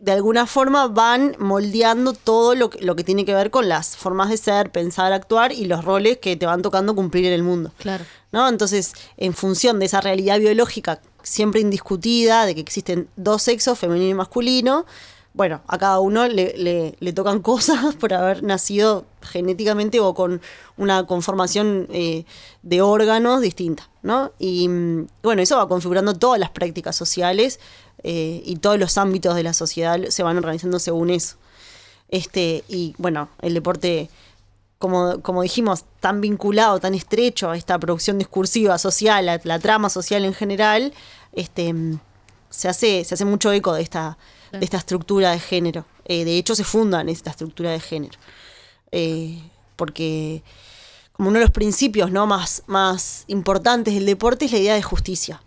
de 0.00 0.12
alguna 0.12 0.46
forma 0.46 0.88
van 0.88 1.36
moldeando 1.38 2.14
todo 2.14 2.54
lo 2.54 2.70
que, 2.70 2.82
lo 2.82 2.96
que 2.96 3.04
tiene 3.04 3.26
que 3.26 3.34
ver 3.34 3.50
con 3.50 3.68
las 3.68 3.96
formas 3.96 4.30
de 4.30 4.38
ser, 4.38 4.72
pensar, 4.72 5.12
actuar 5.12 5.52
y 5.52 5.66
los 5.66 5.84
roles 5.84 6.16
que 6.16 6.36
te 6.36 6.46
van 6.46 6.62
tocando 6.62 6.94
cumplir 6.94 7.26
en 7.26 7.34
el 7.34 7.42
mundo. 7.42 7.72
Claro. 7.78 8.04
¿no? 8.32 8.48
Entonces, 8.48 8.94
en 9.16 9.34
función 9.34 9.78
de 9.78 9.86
esa 9.86 10.00
realidad 10.00 10.38
biológica 10.38 11.00
siempre 11.22 11.60
indiscutida, 11.60 12.46
de 12.46 12.54
que 12.54 12.60
existen 12.60 13.08
dos 13.16 13.42
sexos, 13.42 13.78
femenino 13.78 14.10
y 14.10 14.14
masculino, 14.14 14.86
bueno, 15.32 15.60
a 15.68 15.78
cada 15.78 16.00
uno 16.00 16.26
le, 16.26 16.54
le- 16.98 17.12
tocan 17.12 17.40
cosas 17.42 17.94
por 17.94 18.12
haber 18.12 18.42
nacido 18.42 19.04
genéticamente 19.22 20.00
o 20.00 20.12
con 20.14 20.40
una 20.76 21.06
conformación 21.06 21.86
eh, 21.92 22.24
de 22.62 22.82
órganos 22.82 23.40
distinta, 23.40 23.88
¿no? 24.02 24.32
Y 24.38 24.68
mm, 24.68 25.06
bueno, 25.22 25.40
eso 25.42 25.56
va 25.56 25.68
configurando 25.68 26.14
todas 26.14 26.40
las 26.40 26.50
prácticas 26.50 26.96
sociales 26.96 27.60
eh, 28.02 28.42
y 28.44 28.56
todos 28.56 28.78
los 28.78 28.98
ámbitos 28.98 29.36
de 29.36 29.42
la 29.44 29.52
sociedad 29.52 30.00
se 30.08 30.22
van 30.22 30.36
organizando 30.36 30.78
según 30.80 31.10
eso. 31.10 31.36
Este, 32.08 32.64
y 32.68 32.94
bueno, 32.98 33.28
el 33.40 33.54
deporte 33.54 34.10
como, 34.80 35.20
como 35.20 35.42
dijimos, 35.42 35.84
tan 36.00 36.22
vinculado, 36.22 36.80
tan 36.80 36.94
estrecho 36.94 37.50
a 37.50 37.56
esta 37.58 37.78
producción 37.78 38.16
discursiva 38.16 38.78
social, 38.78 39.28
a 39.28 39.38
la 39.44 39.58
trama 39.58 39.90
social 39.90 40.24
en 40.24 40.32
general, 40.32 40.94
este, 41.32 41.70
mm, 41.74 42.00
se, 42.48 42.66
hace, 42.66 43.04
se 43.04 43.12
hace 43.12 43.26
mucho 43.26 43.52
eco 43.52 43.74
de 43.74 43.82
esta, 43.82 44.16
de 44.50 44.64
esta 44.64 44.78
estructura 44.78 45.32
de 45.32 45.38
género. 45.38 45.84
Eh, 46.06 46.24
de 46.24 46.38
hecho, 46.38 46.54
se 46.54 46.64
funda 46.64 47.02
en 47.02 47.10
esta 47.10 47.28
estructura 47.28 47.72
de 47.72 47.80
género. 47.80 48.18
Eh, 48.90 49.42
porque 49.76 50.42
como 51.12 51.28
uno 51.28 51.40
de 51.40 51.44
los 51.44 51.52
principios 51.52 52.10
¿no? 52.10 52.26
más, 52.26 52.62
más 52.66 53.24
importantes 53.26 53.92
del 53.92 54.06
deporte 54.06 54.46
es 54.46 54.52
la 54.52 54.58
idea 54.58 54.74
de 54.74 54.82
justicia. 54.82 55.42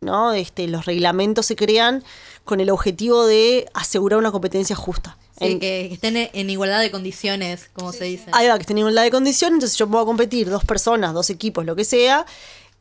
¿no? 0.00 0.32
Este, 0.32 0.68
los 0.68 0.86
reglamentos 0.86 1.44
se 1.44 1.54
crean 1.54 2.02
con 2.44 2.60
el 2.60 2.70
objetivo 2.70 3.26
de 3.26 3.66
asegurar 3.74 4.18
una 4.18 4.32
competencia 4.32 4.74
justa. 4.74 5.18
Sí, 5.38 5.44
En- 5.46 5.60
que, 5.60 5.86
estén 5.92 6.16
en 6.16 6.50
igualdad 6.50 6.80
de 6.80 6.90
condiciones, 6.90 7.68
como 7.72 7.92
se 7.92 8.04
dice. 8.04 8.26
Ahí 8.32 8.46
va, 8.48 8.58
que 8.58 8.64
tenemos 8.64 8.92
la 8.92 9.02
de 9.02 9.10
condición, 9.10 9.54
entonces 9.54 9.76
yo 9.76 9.88
puedo 9.88 10.06
competir 10.06 10.48
dos 10.48 10.64
personas, 10.64 11.12
dos 11.12 11.28
equipos, 11.30 11.64
lo 11.64 11.74
que 11.76 11.84
sea. 11.84 12.24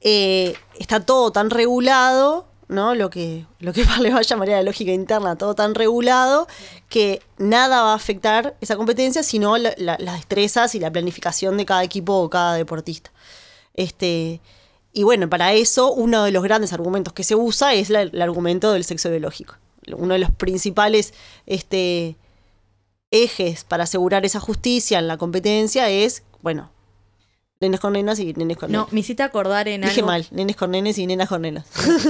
eh, 0.05 0.53
está 0.77 0.99
todo 0.99 1.31
tan 1.31 1.49
regulado, 1.49 2.45
¿no? 2.67 2.93
Lo 2.93 3.09
que, 3.09 3.45
lo 3.59 3.71
que 3.71 3.85
le 4.01 4.11
va 4.11 4.19
a 4.19 4.21
llamar 4.21 4.49
la 4.49 4.61
lógica 4.61 4.91
interna, 4.91 5.37
todo 5.37 5.55
tan 5.55 5.73
regulado 5.75 6.45
que 6.89 7.21
nada 7.37 7.81
va 7.83 7.91
a 7.93 7.95
afectar 7.95 8.55
esa 8.61 8.75
competencia, 8.75 9.23
sino 9.23 9.57
la- 9.57 9.73
la- 9.77 9.97
las 9.99 10.15
destrezas 10.17 10.75
y 10.75 10.79
la 10.79 10.91
planificación 10.91 11.55
de 11.57 11.65
cada 11.65 11.83
equipo 11.83 12.15
o 12.15 12.29
cada 12.29 12.55
deportista. 12.55 13.11
Este, 13.73 14.41
y 14.91 15.03
bueno, 15.03 15.29
para 15.29 15.53
eso 15.53 15.91
uno 15.93 16.23
de 16.25 16.31
los 16.31 16.43
grandes 16.43 16.73
argumentos 16.73 17.13
que 17.13 17.23
se 17.23 17.35
usa 17.35 17.73
es 17.73 17.89
la- 17.89 18.01
el 18.03 18.21
argumento 18.21 18.71
del 18.73 18.83
sexo 18.83 19.09
biológico. 19.09 19.55
Uno 19.95 20.13
de 20.13 20.19
los 20.19 20.31
principales 20.31 21.13
este, 21.45 22.15
ejes 23.13 23.63
para 23.63 23.83
asegurar 23.83 24.25
esa 24.25 24.39
justicia 24.39 24.99
en 24.99 25.07
la 25.07 25.17
competencia 25.17 25.89
es, 25.89 26.23
bueno, 26.41 26.69
nenes 27.61 27.79
con 27.79 27.93
nenas 27.93 28.19
y 28.19 28.33
nenes 28.33 28.57
con 28.57 28.71
No, 28.71 28.79
nenas. 28.79 28.93
me 28.93 28.99
hiciste 28.99 29.23
acordar 29.23 29.67
en 29.67 29.81
Dije 29.81 30.01
algo 30.01 30.07
mal, 30.07 30.25
nenes 30.31 30.55
con 30.55 30.71
nenes 30.71 30.97
y 30.97 31.05
nenas 31.07 31.29
con 31.29 31.43
nenas. 31.43 31.65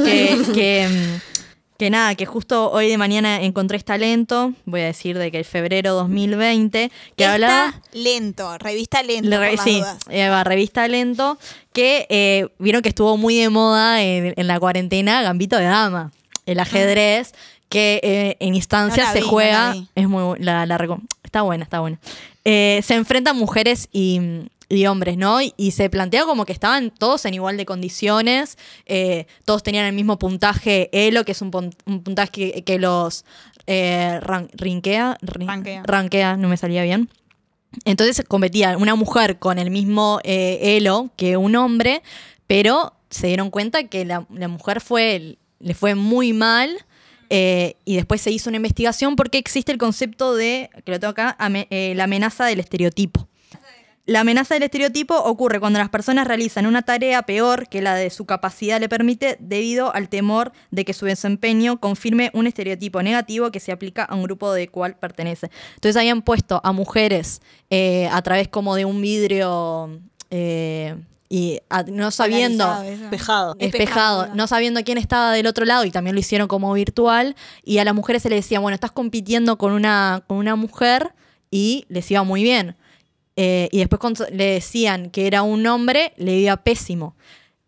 que, 0.06 0.38
que, 0.56 0.88
mm, 0.90 1.20
que 1.78 1.90
nada, 1.90 2.16
que 2.16 2.26
justo 2.26 2.72
hoy 2.72 2.88
de 2.90 2.98
mañana 2.98 3.42
encontré 3.42 3.78
este 3.78 3.88
talento, 3.94 4.54
voy 4.66 4.82
a 4.82 4.86
decir 4.86 5.18
de 5.18 5.30
que 5.30 5.38
el 5.40 5.46
febrero 5.46 5.94
2020, 5.96 6.90
que 7.18 7.24
Está 7.24 7.34
hablaba... 7.34 7.82
lento, 7.92 8.58
revista 8.58 9.04
lento. 9.04 9.30
Le- 9.30 9.38
por 9.38 9.52
las 9.56 9.64
sí, 9.64 9.78
dudas. 9.80 9.98
eh, 10.10 10.30
va, 10.30 10.44
revista 10.44 10.88
Lento, 10.88 11.38
que 11.74 12.08
eh, 12.10 12.48
vieron 12.60 12.82
que 12.82 12.90
estuvo 12.90 13.18
muy 13.18 13.36
de 13.38 13.50
moda 13.50 14.02
en, 14.02 14.34
en 14.38 14.48
la 14.48 14.60
cuarentena 14.60 15.22
Gambito 15.22 15.58
de 15.58 15.66
Dama, 15.66 16.12
el 16.46 16.60
ajedrez, 16.60 17.34
que 17.74 18.00
eh, 18.04 18.38
en 18.40 18.54
instancias 18.54 19.08
No 19.08 19.14
se 19.14 19.20
vi, 19.20 19.26
no 19.26 19.30
juega, 19.32 19.72
vi. 19.74 19.88
es 19.96 20.08
muy 20.08 20.38
la, 20.40 20.68
la 20.68 20.78
está 21.24 21.42
buena, 21.42 21.64
está 21.64 21.80
buena. 21.80 21.98
Eh, 22.46 22.82
se 22.84 22.94
enfrentan 22.94 23.36
mujeres 23.36 23.90
y, 23.92 24.20
y 24.70 24.86
hombres, 24.86 25.18
¿no? 25.18 25.42
Y, 25.42 25.56
y 25.58 25.72
se 25.72 25.90
plantea 25.90 26.26
como 26.26 26.46
que 26.46 26.54
estaban 26.54 26.92
todos 26.92 27.26
en 27.26 27.34
igual 27.34 27.58
de 27.58 27.66
condiciones, 27.66 28.60
eh, 28.86 29.26
todos 29.46 29.64
tenían 29.64 29.86
el 29.88 29.94
mismo 29.94 30.20
puntaje 30.20 30.90
Elo, 30.92 31.26
que 31.26 31.32
es 31.32 31.42
un, 31.42 31.50
pun- 31.52 31.76
un 31.88 32.04
puntaje 32.04 32.30
que, 32.32 32.64
que 32.64 32.78
los 32.78 33.26
eh, 33.66 34.20
ran- 34.22 34.50
rinkea, 34.54 35.18
rin- 35.22 35.48
Rankea. 35.48 35.82
rankea, 35.84 36.38
no 36.38 36.50
me 36.50 36.58
salía 36.58 36.84
bien. 36.84 37.10
Entonces 37.86 38.24
competía 38.28 38.78
una 38.78 38.94
mujer 38.94 39.40
con 39.40 39.58
el 39.58 39.72
mismo 39.72 40.20
eh, 40.24 40.78
elo 40.78 41.10
que 41.18 41.38
un 41.38 41.56
hombre, 41.56 42.04
pero 42.46 42.94
se 43.10 43.26
dieron 43.28 43.50
cuenta 43.50 43.86
que 43.86 44.06
la, 44.06 44.28
la 44.30 44.48
mujer 44.48 44.80
fue, 44.80 45.38
le 45.60 45.74
fue 45.74 45.96
muy 45.96 46.34
mal. 46.34 46.70
Eh, 47.36 47.78
y 47.84 47.96
después 47.96 48.22
se 48.22 48.30
hizo 48.30 48.52
una 48.52 48.58
investigación 48.58 49.16
porque 49.16 49.40
existe 49.40 49.72
el 49.72 49.80
concepto 49.80 50.36
de, 50.36 50.70
que 50.86 50.92
lo 50.92 51.00
tengo 51.00 51.10
acá, 51.10 51.36
eh, 51.72 51.94
la 51.96 52.04
amenaza 52.04 52.46
del 52.46 52.60
estereotipo. 52.60 53.28
La 54.06 54.20
amenaza 54.20 54.54
del 54.54 54.62
estereotipo 54.62 55.16
ocurre 55.18 55.60
cuando 55.60 55.80
las 55.80 55.90
personas 55.90 56.28
realizan 56.28 56.68
una 56.68 56.84
tarea 56.84 57.24
peor 57.24 57.68
que 57.70 57.82
la 57.82 57.96
de 57.96 58.12
su 58.12 58.26
capacidad 58.26 58.80
le 58.80 58.88
permite 58.88 59.38
debido 59.40 59.96
al 59.96 60.10
temor 60.10 60.52
de 60.70 60.86
que 60.86 60.94
su 60.94 61.08
desempeño 61.08 61.80
confirme 61.80 62.30
un 62.36 62.46
estereotipo 62.46 63.02
negativo 63.02 63.50
que 63.50 63.60
se 63.60 63.72
aplica 63.72 64.04
a 64.04 64.14
un 64.14 64.22
grupo 64.22 64.54
de 64.54 64.68
cual 64.68 64.96
pertenece. 65.00 65.50
Entonces 65.74 65.98
habían 65.98 66.22
puesto 66.22 66.62
a 66.64 66.72
mujeres 66.72 67.42
eh, 67.72 68.10
a 68.12 68.22
través 68.22 68.48
como 68.48 68.76
de 68.76 68.86
un 68.86 69.02
vidrio 69.02 70.02
y 71.36 71.60
a- 71.68 71.82
no 71.82 72.12
sabiendo 72.12 72.64
espejado, 72.84 73.56
Espejado. 73.58 74.36
no 74.36 74.46
sabiendo 74.46 74.84
quién 74.84 75.00
estaba 75.00 75.32
del 75.32 75.48
otro 75.48 75.66
lado 75.66 75.84
y 75.84 75.90
también 75.90 76.16
lo 76.16 76.20
hicieron 76.20 76.48
como 76.48 76.72
virtual 76.74 77.36
y 77.64 77.80
a 77.80 77.84
las 77.86 77.96
mujeres 77.96 78.22
se 78.22 78.30
les 78.30 78.44
decía, 78.46 78.60
bueno, 78.60 78.76
estás 78.76 78.92
compitiendo 78.92 79.58
con 79.58 79.72
una, 79.74 80.24
con 80.28 80.38
una 80.38 80.56
mujer 80.56 81.12
y 81.50 81.86
les 81.90 82.12
iba 82.12 82.22
muy 82.22 82.44
bien. 82.44 82.76
Eh, 83.36 83.68
y 83.72 83.80
después 83.80 84.00
cuando 84.00 84.28
le 84.32 84.46
decían 84.46 85.10
que 85.10 85.26
era 85.26 85.42
un 85.42 85.66
hombre, 85.66 86.14
le 86.18 86.36
iba 86.38 86.56
pésimo. 86.58 87.16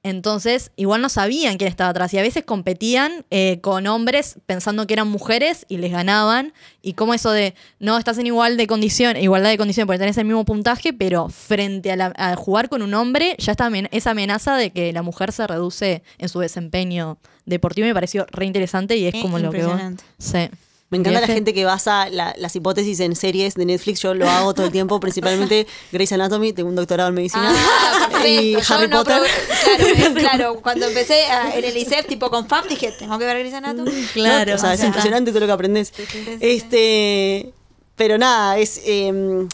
Entonces, 0.07 0.69
igual 0.75 1.01
no 1.01 1.09
sabían 1.09 1.57
quién 1.57 1.67
estaba 1.67 1.89
atrás 1.89 2.13
y 2.13 2.19
a 2.19 2.21
veces 2.21 2.43
competían 2.45 3.25
eh, 3.31 3.57
con 3.61 3.87
hombres 3.87 4.35
pensando 4.45 4.85
que 4.85 4.93
eran 4.93 5.07
mujeres 5.07 5.65
y 5.67 5.77
les 5.77 5.91
ganaban. 5.91 6.53
Y 6.83 6.93
como 6.93 7.15
eso 7.15 7.31
de, 7.31 7.55
no, 7.79 7.97
estás 7.97 8.19
en 8.19 8.27
igual 8.27 8.55
de 8.55 8.67
condición, 8.67 9.17
igualdad 9.17 9.49
de 9.49 9.57
condición 9.57 9.87
porque 9.87 9.97
tenés 9.97 10.19
el 10.19 10.25
mismo 10.25 10.45
puntaje, 10.45 10.93
pero 10.93 11.27
frente 11.29 11.91
a, 11.91 11.95
la- 11.95 12.13
a 12.17 12.35
jugar 12.35 12.69
con 12.69 12.83
un 12.83 12.93
hombre, 12.93 13.35
ya 13.39 13.53
está 13.53 13.71
esa 13.91 14.11
amenaza 14.11 14.55
de 14.57 14.69
que 14.69 14.93
la 14.93 15.01
mujer 15.01 15.31
se 15.31 15.47
reduce 15.47 16.03
en 16.19 16.29
su 16.29 16.39
desempeño 16.39 17.17
deportivo 17.47 17.87
me 17.87 17.93
pareció 17.95 18.27
re 18.31 18.45
interesante 18.45 18.97
y 18.97 19.07
es 19.07 19.15
como 19.21 19.39
lo 19.39 19.49
que 19.51 19.63
vos... 19.65 19.75
Sí. 20.19 20.49
Me 20.91 20.99
encanta 20.99 21.19
la 21.19 21.27
gente 21.27 21.53
que 21.53 21.65
basa 21.65 22.09
la- 22.09 22.35
las 22.37 22.55
hipótesis 22.55 22.99
en 22.99 23.15
series 23.15 23.55
de 23.55 23.65
Netflix. 23.65 23.99
Yo 24.01 24.13
lo 24.13 24.29
hago 24.29 24.53
todo 24.53 24.67
el 24.67 24.71
tiempo, 24.71 24.99
principalmente 24.99 25.65
Grey's 25.91 26.11
Anatomy. 26.11 26.53
Tengo 26.53 26.69
un 26.69 26.75
doctorado 26.75 27.09
en 27.09 27.15
medicina. 27.15 27.51
Ah, 27.51 28.07
perfecto. 28.11 28.27
y 28.41 28.51
Yo 28.53 28.59
Harry 28.75 28.87
no 28.87 28.97
Potter. 29.03 29.21
claro, 29.63 30.13
claro, 30.15 30.55
cuando 30.61 30.85
empecé 30.85 31.23
a- 31.25 31.55
en 31.55 31.65
el 31.65 31.75
ICEF, 31.75 32.05
tipo 32.07 32.29
con 32.29 32.47
FAP, 32.47 32.67
dije, 32.69 32.93
tengo 32.97 33.17
que 33.17 33.25
ver 33.25 33.39
Grey's 33.39 33.55
Anatomy. 33.55 33.91
Claro. 34.13 34.51
¿no? 34.51 34.55
O 34.55 34.59
sea, 34.59 34.73
es 34.73 34.79
sea, 34.79 34.87
impresionante 34.87 35.31
todo 35.31 35.39
lo 35.41 35.47
que 35.47 35.51
aprendes. 35.51 35.91
Este, 36.39 37.51
pero 37.95 38.17
nada, 38.17 38.57
es, 38.59 38.79
eh, 38.85 39.47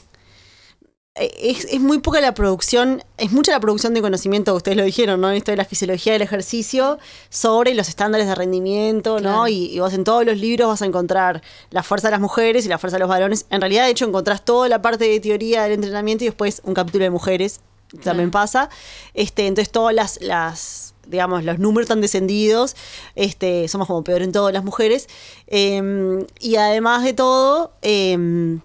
es, 1.15 1.65
es 1.65 1.79
muy 1.81 1.99
poca 1.99 2.21
la 2.21 2.33
producción, 2.33 3.03
es 3.17 3.31
mucha 3.31 3.51
la 3.51 3.59
producción 3.59 3.93
de 3.93 4.01
conocimiento, 4.01 4.55
ustedes 4.55 4.77
lo 4.77 4.83
dijeron, 4.83 5.19
¿no? 5.19 5.29
Esto 5.31 5.51
de 5.51 5.57
la 5.57 5.65
fisiología 5.65 6.13
del 6.13 6.21
ejercicio 6.21 6.99
sobre 7.29 7.73
los 7.73 7.89
estándares 7.89 8.27
de 8.27 8.35
rendimiento, 8.35 9.19
¿no? 9.19 9.47
Y, 9.49 9.65
y 9.65 9.79
vos 9.79 9.93
en 9.93 10.05
todos 10.05 10.25
los 10.25 10.37
libros 10.37 10.69
vas 10.69 10.81
a 10.81 10.85
encontrar 10.85 11.41
la 11.69 11.83
fuerza 11.83 12.07
de 12.07 12.11
las 12.11 12.21
mujeres 12.21 12.65
y 12.65 12.69
la 12.69 12.77
fuerza 12.77 12.95
de 12.95 13.01
los 13.01 13.09
varones. 13.09 13.45
En 13.49 13.59
realidad, 13.59 13.85
de 13.85 13.91
hecho, 13.91 14.05
encontrás 14.05 14.45
toda 14.45 14.69
la 14.69 14.81
parte 14.81 15.05
de 15.05 15.19
teoría 15.19 15.63
del 15.63 15.73
entrenamiento 15.73 16.23
y 16.23 16.27
después 16.27 16.61
un 16.63 16.73
capítulo 16.73 17.03
de 17.03 17.09
mujeres. 17.09 17.59
También 18.03 18.31
pasa. 18.31 18.69
Este, 19.13 19.47
entonces, 19.47 19.69
todas 19.69 19.93
las, 19.93 20.21
las 20.21 20.93
digamos, 21.07 21.43
los 21.43 21.59
números 21.59 21.89
tan 21.89 21.99
descendidos, 21.99 22.77
este, 23.15 23.67
somos 23.67 23.87
como 23.87 24.01
peor 24.01 24.21
en 24.21 24.31
todas 24.31 24.53
las 24.53 24.63
mujeres. 24.63 25.09
Eh, 25.47 26.25
y 26.39 26.55
además 26.55 27.03
de 27.03 27.11
todo, 27.11 27.73
eh, 27.81 28.59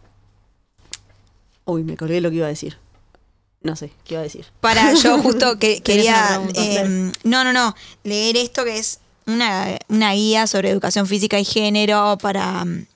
uy, 1.66 1.84
me 1.84 1.96
colgué 1.96 2.20
lo 2.20 2.30
que 2.30 2.36
iba 2.36 2.46
a 2.46 2.50
decir. 2.50 2.78
No 3.60 3.76
sé, 3.76 3.90
¿qué 4.04 4.14
iba 4.14 4.20
a 4.20 4.24
decir? 4.24 4.46
Para, 4.60 4.94
yo 4.94 5.18
justo 5.18 5.58
que 5.58 5.80
¿Tenés 5.84 6.06
una 6.08 6.46
quería. 6.52 6.84
eh, 6.84 7.12
no, 7.24 7.44
no, 7.44 7.52
no. 7.52 7.74
Leer 8.04 8.36
esto 8.36 8.64
que 8.64 8.78
es 8.78 9.00
una, 9.26 9.76
una 9.88 10.12
guía 10.12 10.46
sobre 10.46 10.70
educación 10.70 11.06
física 11.06 11.38
y 11.38 11.44
género 11.44 12.16
para. 12.20 12.64
mm, 12.64 12.86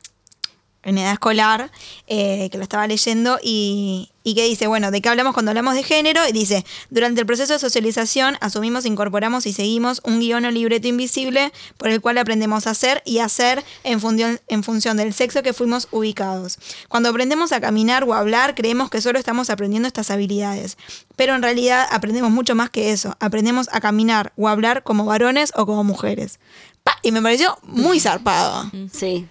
en 0.82 0.98
edad 0.98 1.12
escolar, 1.12 1.70
eh, 2.06 2.48
que 2.50 2.56
lo 2.56 2.62
estaba 2.62 2.86
leyendo, 2.86 3.38
y, 3.42 4.09
y 4.22 4.34
que 4.34 4.44
dice, 4.44 4.66
bueno, 4.66 4.90
¿de 4.90 5.00
qué 5.00 5.08
hablamos 5.08 5.32
cuando 5.32 5.50
hablamos 5.50 5.74
de 5.74 5.82
género? 5.82 6.20
Y 6.28 6.32
dice, 6.32 6.64
durante 6.90 7.20
el 7.20 7.26
proceso 7.26 7.54
de 7.54 7.58
socialización 7.58 8.36
asumimos, 8.40 8.84
incorporamos 8.84 9.46
y 9.46 9.52
seguimos 9.52 10.00
un 10.04 10.20
guion 10.20 10.44
o 10.44 10.50
libreto 10.50 10.88
invisible 10.88 11.52
por 11.78 11.88
el 11.88 12.00
cual 12.00 12.18
aprendemos 12.18 12.66
a 12.66 12.74
ser 12.74 13.02
y 13.04 13.18
hacer 13.18 13.64
en 13.84 14.00
función, 14.00 14.40
en 14.48 14.62
función 14.62 14.96
del 14.96 15.14
sexo 15.14 15.42
que 15.42 15.52
fuimos 15.52 15.88
ubicados. 15.90 16.58
Cuando 16.88 17.08
aprendemos 17.08 17.52
a 17.52 17.60
caminar 17.60 18.04
o 18.04 18.14
a 18.14 18.18
hablar, 18.18 18.54
creemos 18.54 18.90
que 18.90 19.00
solo 19.00 19.18
estamos 19.18 19.50
aprendiendo 19.50 19.88
estas 19.88 20.10
habilidades, 20.10 20.76
pero 21.16 21.34
en 21.34 21.42
realidad 21.42 21.86
aprendemos 21.90 22.30
mucho 22.30 22.54
más 22.54 22.70
que 22.70 22.92
eso. 22.92 23.16
Aprendemos 23.20 23.68
a 23.72 23.80
caminar 23.80 24.32
o 24.36 24.48
a 24.48 24.52
hablar 24.52 24.82
como 24.82 25.04
varones 25.04 25.52
o 25.56 25.66
como 25.66 25.84
mujeres. 25.84 26.40
Pa, 26.82 26.96
Y 27.02 27.12
me 27.12 27.22
pareció 27.22 27.58
muy 27.62 28.00
zarpado. 28.00 28.70
Sí. 28.92 29.26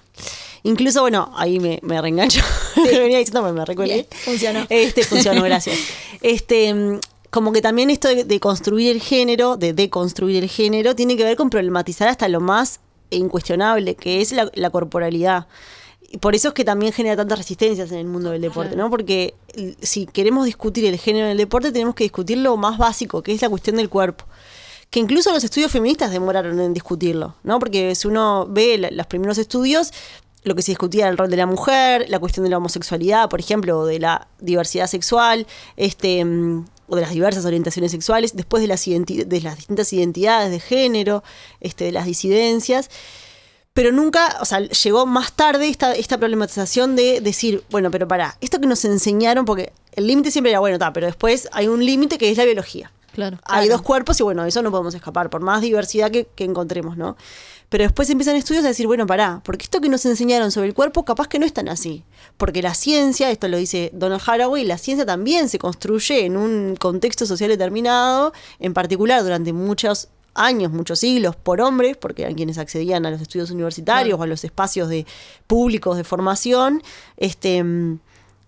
Incluso, 0.64 1.02
bueno, 1.02 1.32
ahí 1.36 1.60
me, 1.60 1.80
me 1.84 2.02
reengancho. 2.02 2.42
Lo 2.76 2.84
venía 3.00 3.18
diciendo, 3.20 3.42
me 3.54 3.66
recuerdo. 3.66 3.94
Funcionó. 4.26 4.66
Este, 4.70 5.04
funcionó, 5.04 5.44
gracias. 5.44 5.78
Este, 6.22 6.74
mm, 6.74 7.00
como 7.30 7.54
que 7.54 7.62
también 7.62 7.90
esto 7.90 8.10
de, 8.10 8.26
de 8.26 8.40
construir 8.42 8.92
el 8.92 9.02
género, 9.02 9.56
de 9.56 9.72
deconstruir 9.74 10.44
el 10.44 10.50
género, 10.50 10.96
tiene 10.96 11.16
que 11.16 11.24
ver 11.24 11.38
con 11.38 11.50
problematizar 11.50 12.10
hasta 12.10 12.28
lo 12.28 12.42
más 12.42 12.82
incuestionable, 13.10 13.96
que 13.96 14.20
es 14.22 14.32
la, 14.34 14.50
la 14.54 14.70
corporalidad. 14.70 15.48
Y 16.12 16.18
por 16.18 16.36
eso 16.36 16.50
es 16.50 16.54
que 16.56 16.66
también 16.66 16.92
genera 16.92 17.16
tantas 17.16 17.38
resistencias 17.38 17.92
en 17.92 18.00
el 18.00 18.06
mundo 18.08 18.32
del 18.32 18.42
deporte, 18.42 18.76
¿no? 18.76 18.90
Porque 18.90 19.36
si 19.82 20.08
queremos 20.08 20.46
discutir 20.46 20.86
el 20.86 20.98
género 20.98 21.26
en 21.28 21.32
el 21.34 21.38
deporte, 21.38 21.72
tenemos 21.72 21.94
que 21.96 22.04
discutir 22.04 22.40
lo 22.40 22.58
más 22.58 22.78
básico, 22.78 23.22
que 23.22 23.32
es 23.32 23.42
la 23.42 23.50
cuestión 23.50 23.76
del 23.78 23.90
cuerpo 23.90 24.26
que 24.90 25.00
incluso 25.00 25.32
los 25.32 25.44
estudios 25.44 25.72
feministas 25.72 26.10
demoraron 26.10 26.60
en 26.60 26.74
discutirlo, 26.74 27.36
¿no? 27.44 27.60
Porque 27.60 27.94
si 27.94 28.08
uno 28.08 28.48
ve 28.50 28.76
la- 28.80 28.90
los 28.90 29.06
primeros 29.06 29.38
estudios, 29.38 29.92
lo 30.44 30.56
que 30.56 30.62
se 30.62 30.72
discutía 30.72 31.10
el 31.10 31.18
rol 31.18 31.30
de 31.30 31.38
la 31.38 31.46
mujer, 31.46 32.06
la 32.10 32.20
cuestión 32.20 32.44
de 32.44 32.50
la 32.50 32.58
homosexualidad, 32.58 33.30
por 33.30 33.40
ejemplo, 33.40 33.80
o 33.80 33.86
de 33.86 34.00
la 34.00 34.28
diversidad 34.40 34.88
sexual, 34.88 35.48
este, 35.76 36.24
mm, 36.24 36.66
o 36.88 36.96
de 36.96 37.02
las 37.02 37.12
diversas 37.12 37.46
orientaciones 37.46 37.92
sexuales, 37.92 38.36
después 38.36 38.62
de 38.62 38.68
las, 38.68 38.86
de 38.86 39.42
las 39.44 39.58
distintas 39.58 39.92
identidades 39.94 40.52
de 40.52 40.60
género, 40.60 41.24
este, 41.60 41.86
de 41.86 41.92
las 41.92 42.06
disidencias. 42.06 42.90
Pero 43.74 43.92
nunca, 43.92 44.38
o 44.42 44.46
sea, 44.46 44.60
llegó 44.62 45.06
más 45.06 45.34
tarde 45.34 45.70
esta, 45.70 45.94
esta 45.94 46.18
problematización 46.18 46.96
de 46.96 47.22
decir, 47.22 47.64
bueno, 47.70 47.92
pero 47.92 48.08
para, 48.08 48.38
esto 48.42 48.60
que 48.60 48.68
nos 48.68 48.84
enseñaron, 48.86 49.46
porque 49.46 49.72
el 49.94 50.08
límite 50.08 50.32
siempre 50.32 50.52
era, 50.52 50.60
bueno, 50.60 50.76
está, 50.76 50.92
pero 50.92 51.06
después 51.06 51.48
hay 51.52 51.68
un 51.68 51.86
límite 51.86 52.18
que 52.18 52.32
es 52.32 52.38
la 52.38 52.46
biología. 52.46 52.92
Claro. 53.20 53.38
Hay 53.44 53.68
dos 53.68 53.82
cuerpos 53.82 54.20
y 54.20 54.24
bueno, 54.24 54.44
de 54.44 54.50
eso 54.50 54.62
no 54.62 54.72
podemos 54.72 54.96
escapar, 54.96 55.30
por 55.30 55.42
más 55.42 55.62
diversidad 55.62 56.10
que, 56.10 56.28
que 56.36 56.46
encontremos, 56.46 56.96
¿no? 56.96 57.18
Pero 57.70 57.84
después 57.84 58.10
empiezan 58.10 58.36
estudios 58.36 58.66
a 58.66 58.70
decir, 58.70 58.88
bueno, 58.88 59.06
pará, 59.06 59.42
porque 59.44 59.64
esto 59.64 59.80
que 59.80 59.90
nos 59.90 60.04
enseñaron 60.06 60.52
sobre 60.52 60.68
el 60.68 60.74
cuerpo 60.74 61.06
capaz 61.06 61.28
que 61.28 61.38
no 61.38 61.46
es 61.46 61.54
tan 61.54 61.70
así. 61.70 62.04
Porque 62.38 62.64
la 62.64 62.74
ciencia, 62.74 63.30
esto 63.30 63.48
lo 63.48 63.58
dice 63.58 63.92
Donald 63.94 64.22
Haraway, 64.26 64.66
la 64.66 64.78
ciencia 64.80 65.06
también 65.06 65.50
se 65.50 65.60
construye 65.60 66.26
en 66.26 66.36
un 66.36 66.76
contexto 66.78 67.28
social 67.28 67.50
determinado, 67.50 68.34
en 68.60 68.74
particular 68.74 69.22
durante 69.22 69.54
muchos 69.54 70.10
años, 70.34 70.72
muchos 70.72 71.00
siglos, 71.00 71.36
por 71.36 71.62
hombres, 71.62 71.96
porque 71.98 72.24
eran 72.24 72.34
quienes 72.34 72.58
accedían 72.58 73.06
a 73.06 73.12
los 73.12 73.22
estudios 73.22 73.52
universitarios 73.52 74.20
o 74.20 74.24
a 74.24 74.28
los 74.28 74.44
espacios 74.44 74.90
de 74.90 75.06
públicos 75.46 75.96
de 75.96 76.04
formación. 76.04 76.82
Este, 77.18 77.64
mm, 77.64 78.00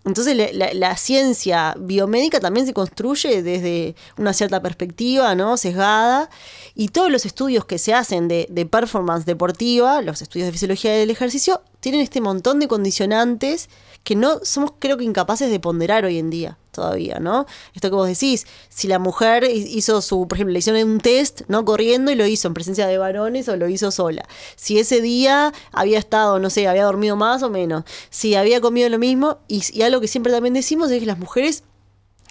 entonces 0.06 0.36
la, 0.54 0.74
la- 0.74 0.98
ciencia 0.98 1.76
biomédica 1.80 2.40
también 2.40 2.66
se 2.66 2.74
construye 2.74 3.44
desde 3.44 3.96
una 4.18 4.34
cierta 4.34 4.62
perspectiva, 4.62 5.36
¿no? 5.36 5.58
Sesgada. 5.58 6.30
Y 6.76 6.88
todos 6.90 7.12
los 7.12 7.26
estudios 7.26 7.66
que 7.66 7.78
se 7.78 7.94
hacen 7.94 8.28
de, 8.28 8.48
de 8.50 8.66
performance 8.66 9.26
deportiva, 9.26 10.02
los 10.02 10.22
estudios 10.22 10.48
de 10.48 10.54
fisiología 10.54 10.94
del 10.94 11.12
ejercicio, 11.12 11.62
tienen 11.80 12.02
este 12.02 12.22
montón 12.22 12.60
de 12.60 12.68
condicionantes 12.68 13.70
que 14.04 14.16
no 14.16 14.40
somos 14.44 14.74
creo 14.80 14.98
que 14.98 15.04
incapaces 15.04 15.52
de 15.52 15.60
ponderar 15.60 16.06
hoy 16.06 16.18
en 16.18 16.30
día 16.32 16.58
todavía, 16.72 17.20
¿no? 17.20 17.46
Esto 17.76 17.90
que 17.90 17.96
vos 17.96 18.08
decís, 18.08 18.48
si 18.70 18.88
la 18.88 18.98
mujer 18.98 19.44
hi- 19.44 19.78
hizo 19.78 20.02
su, 20.02 20.28
por 20.28 20.38
ejemplo, 20.38 20.54
le 20.54 20.60
hicieron 20.60 20.90
un 20.90 21.00
test, 21.00 21.42
¿no? 21.50 21.64
Corriendo 21.66 22.12
y 22.12 22.16
lo 22.16 22.26
hizo 22.26 22.48
en 22.48 22.54
presencia 22.56 22.88
de 22.88 22.98
varones 22.98 23.48
o 23.50 23.56
lo 23.58 23.68
hizo 23.68 23.92
sola. 23.92 24.26
Si 24.56 24.80
ese 24.80 25.02
día 25.02 25.54
había 25.72 26.00
estado, 26.00 26.40
no 26.40 26.50
sé, 26.50 26.68
había 26.68 26.86
dormido 26.86 27.16
más 27.16 27.44
o 27.44 27.50
menos, 27.50 27.84
si 28.10 28.34
había 28.36 28.60
comido 28.60 28.90
lo 28.90 28.98
mismo, 28.98 29.38
y, 29.48 29.62
y 29.72 29.82
algo 29.84 30.02
que 30.02 30.08
siempre 30.08 30.32
también 30.32 30.54
decimos 30.56 30.90
es 30.90 31.00
que 31.00 31.06
las 31.06 31.20
mujeres 31.20 31.64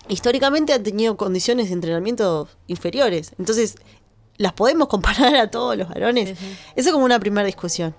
históricamente 0.08 0.72
han 0.72 0.82
tenido 0.82 1.16
condiciones 1.16 1.68
de 1.68 1.74
entrenamiento 1.74 2.48
inferiores. 2.66 3.32
Entonces, 3.38 3.76
¿las 4.38 4.54
podemos 4.54 4.88
comparar 4.88 5.36
a 5.36 5.50
todos 5.50 5.76
los 5.76 5.88
varones? 5.88 6.30
Esa 6.74 6.88
es 6.88 6.92
como 6.92 7.04
una 7.04 7.20
primera 7.20 7.46
discusión. 7.46 7.94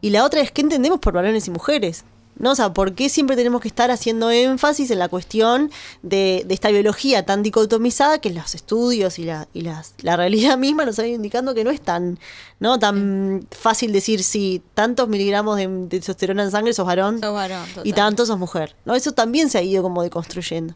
Y 0.00 0.10
la 0.10 0.24
otra 0.24 0.40
es 0.40 0.52
qué 0.52 0.60
entendemos 0.60 1.00
por 1.00 1.14
varones 1.14 1.48
y 1.48 1.50
mujeres. 1.50 2.04
¿No? 2.38 2.52
O 2.52 2.54
sea, 2.54 2.72
¿por 2.72 2.94
qué 2.94 3.08
siempre 3.08 3.36
tenemos 3.36 3.60
que 3.60 3.68
estar 3.68 3.90
haciendo 3.90 4.30
énfasis 4.30 4.90
en 4.90 4.98
la 4.98 5.08
cuestión 5.08 5.70
de, 6.02 6.44
de 6.46 6.54
esta 6.54 6.70
biología 6.70 7.24
tan 7.24 7.42
dicotomizada 7.42 8.20
que 8.20 8.30
los 8.30 8.54
estudios 8.54 9.18
y, 9.18 9.24
la, 9.24 9.48
y 9.52 9.62
las, 9.62 9.94
la 10.02 10.16
realidad 10.16 10.56
misma 10.58 10.84
nos 10.84 10.98
han 10.98 11.06
ido 11.06 11.16
indicando 11.16 11.54
que 11.54 11.64
no 11.64 11.70
es 11.70 11.80
tan, 11.80 12.18
¿no? 12.60 12.78
tan 12.78 13.46
fácil 13.50 13.92
decir 13.92 14.22
si 14.22 14.62
tantos 14.74 15.08
miligramos 15.08 15.56
de, 15.56 15.66
de 15.68 15.88
testosterona 15.88 16.44
en 16.44 16.50
sangre 16.50 16.72
sos 16.72 16.86
varón 16.86 17.20
Sos 17.20 17.34
varón, 17.34 17.66
y 17.84 17.92
tantos 17.92 18.28
sos 18.28 18.38
mujer? 18.38 18.76
¿no? 18.84 18.94
Eso 18.94 19.12
también 19.12 19.50
se 19.50 19.58
ha 19.58 19.62
ido 19.62 19.82
como 19.82 20.02
deconstruyendo. 20.02 20.74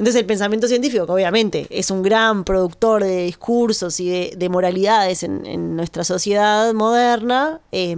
Entonces 0.00 0.20
el 0.20 0.26
pensamiento 0.26 0.68
científico, 0.68 1.06
que 1.06 1.12
obviamente 1.12 1.66
es 1.70 1.90
un 1.90 2.02
gran 2.02 2.44
productor 2.44 3.02
de 3.02 3.24
discursos 3.24 3.98
y 3.98 4.08
de, 4.08 4.34
de 4.36 4.48
moralidades 4.48 5.24
en, 5.24 5.44
en 5.44 5.74
nuestra 5.74 6.04
sociedad 6.04 6.72
moderna, 6.72 7.60
eh, 7.72 7.96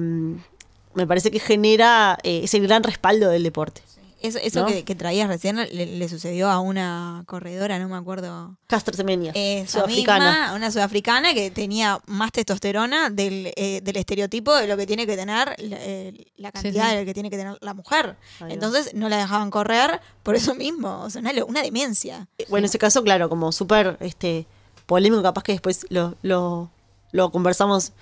me 0.94 1.06
parece 1.06 1.30
que 1.30 1.40
genera 1.40 2.18
eh, 2.22 2.40
ese 2.44 2.58
gran 2.60 2.82
respaldo 2.82 3.28
del 3.30 3.42
deporte. 3.42 3.82
Eso, 4.22 4.38
eso 4.42 4.60
¿no? 4.60 4.66
que, 4.66 4.84
que 4.84 4.94
traías 4.94 5.28
recién 5.28 5.56
le, 5.56 5.66
le 5.86 6.08
sucedió 6.10 6.50
a 6.50 6.60
una 6.60 7.22
corredora, 7.26 7.78
no 7.78 7.88
me 7.88 7.96
acuerdo. 7.96 8.54
Castro 8.66 8.94
Semenya, 8.94 9.32
Esa 9.34 9.78
sudafricana. 9.78 10.30
misma, 10.30 10.54
una 10.56 10.70
sudafricana 10.70 11.32
que 11.32 11.50
tenía 11.50 11.98
más 12.06 12.30
testosterona 12.30 13.08
del, 13.08 13.50
eh, 13.56 13.80
del 13.82 13.96
estereotipo 13.96 14.54
de 14.54 14.66
lo 14.66 14.76
que 14.76 14.86
tiene 14.86 15.06
que 15.06 15.16
tener 15.16 15.54
la, 15.58 15.76
eh, 15.80 16.26
la 16.36 16.52
cantidad 16.52 16.90
sí. 16.90 16.96
de 16.96 17.00
lo 17.00 17.06
que 17.06 17.14
tiene 17.14 17.30
que 17.30 17.38
tener 17.38 17.56
la 17.62 17.72
mujer. 17.72 18.16
Entonces 18.46 18.92
no 18.92 19.08
la 19.08 19.16
dejaban 19.16 19.50
correr 19.50 20.02
por 20.22 20.34
eso 20.34 20.54
mismo. 20.54 21.00
O 21.00 21.08
sea, 21.08 21.22
una, 21.46 21.62
demencia. 21.62 22.28
Eh, 22.36 22.44
Bueno, 22.50 22.66
ese 22.66 22.78
caso, 22.78 23.02
claro, 23.02 23.30
como 23.30 23.52
súper 23.52 23.96
este, 24.00 24.44
polémico, 24.84 25.22
capaz 25.22 25.44
que 25.44 25.52
después 25.52 25.86
lo, 25.88 26.14
lo, 26.20 26.68
lo 27.12 27.30
conversamos 27.30 27.92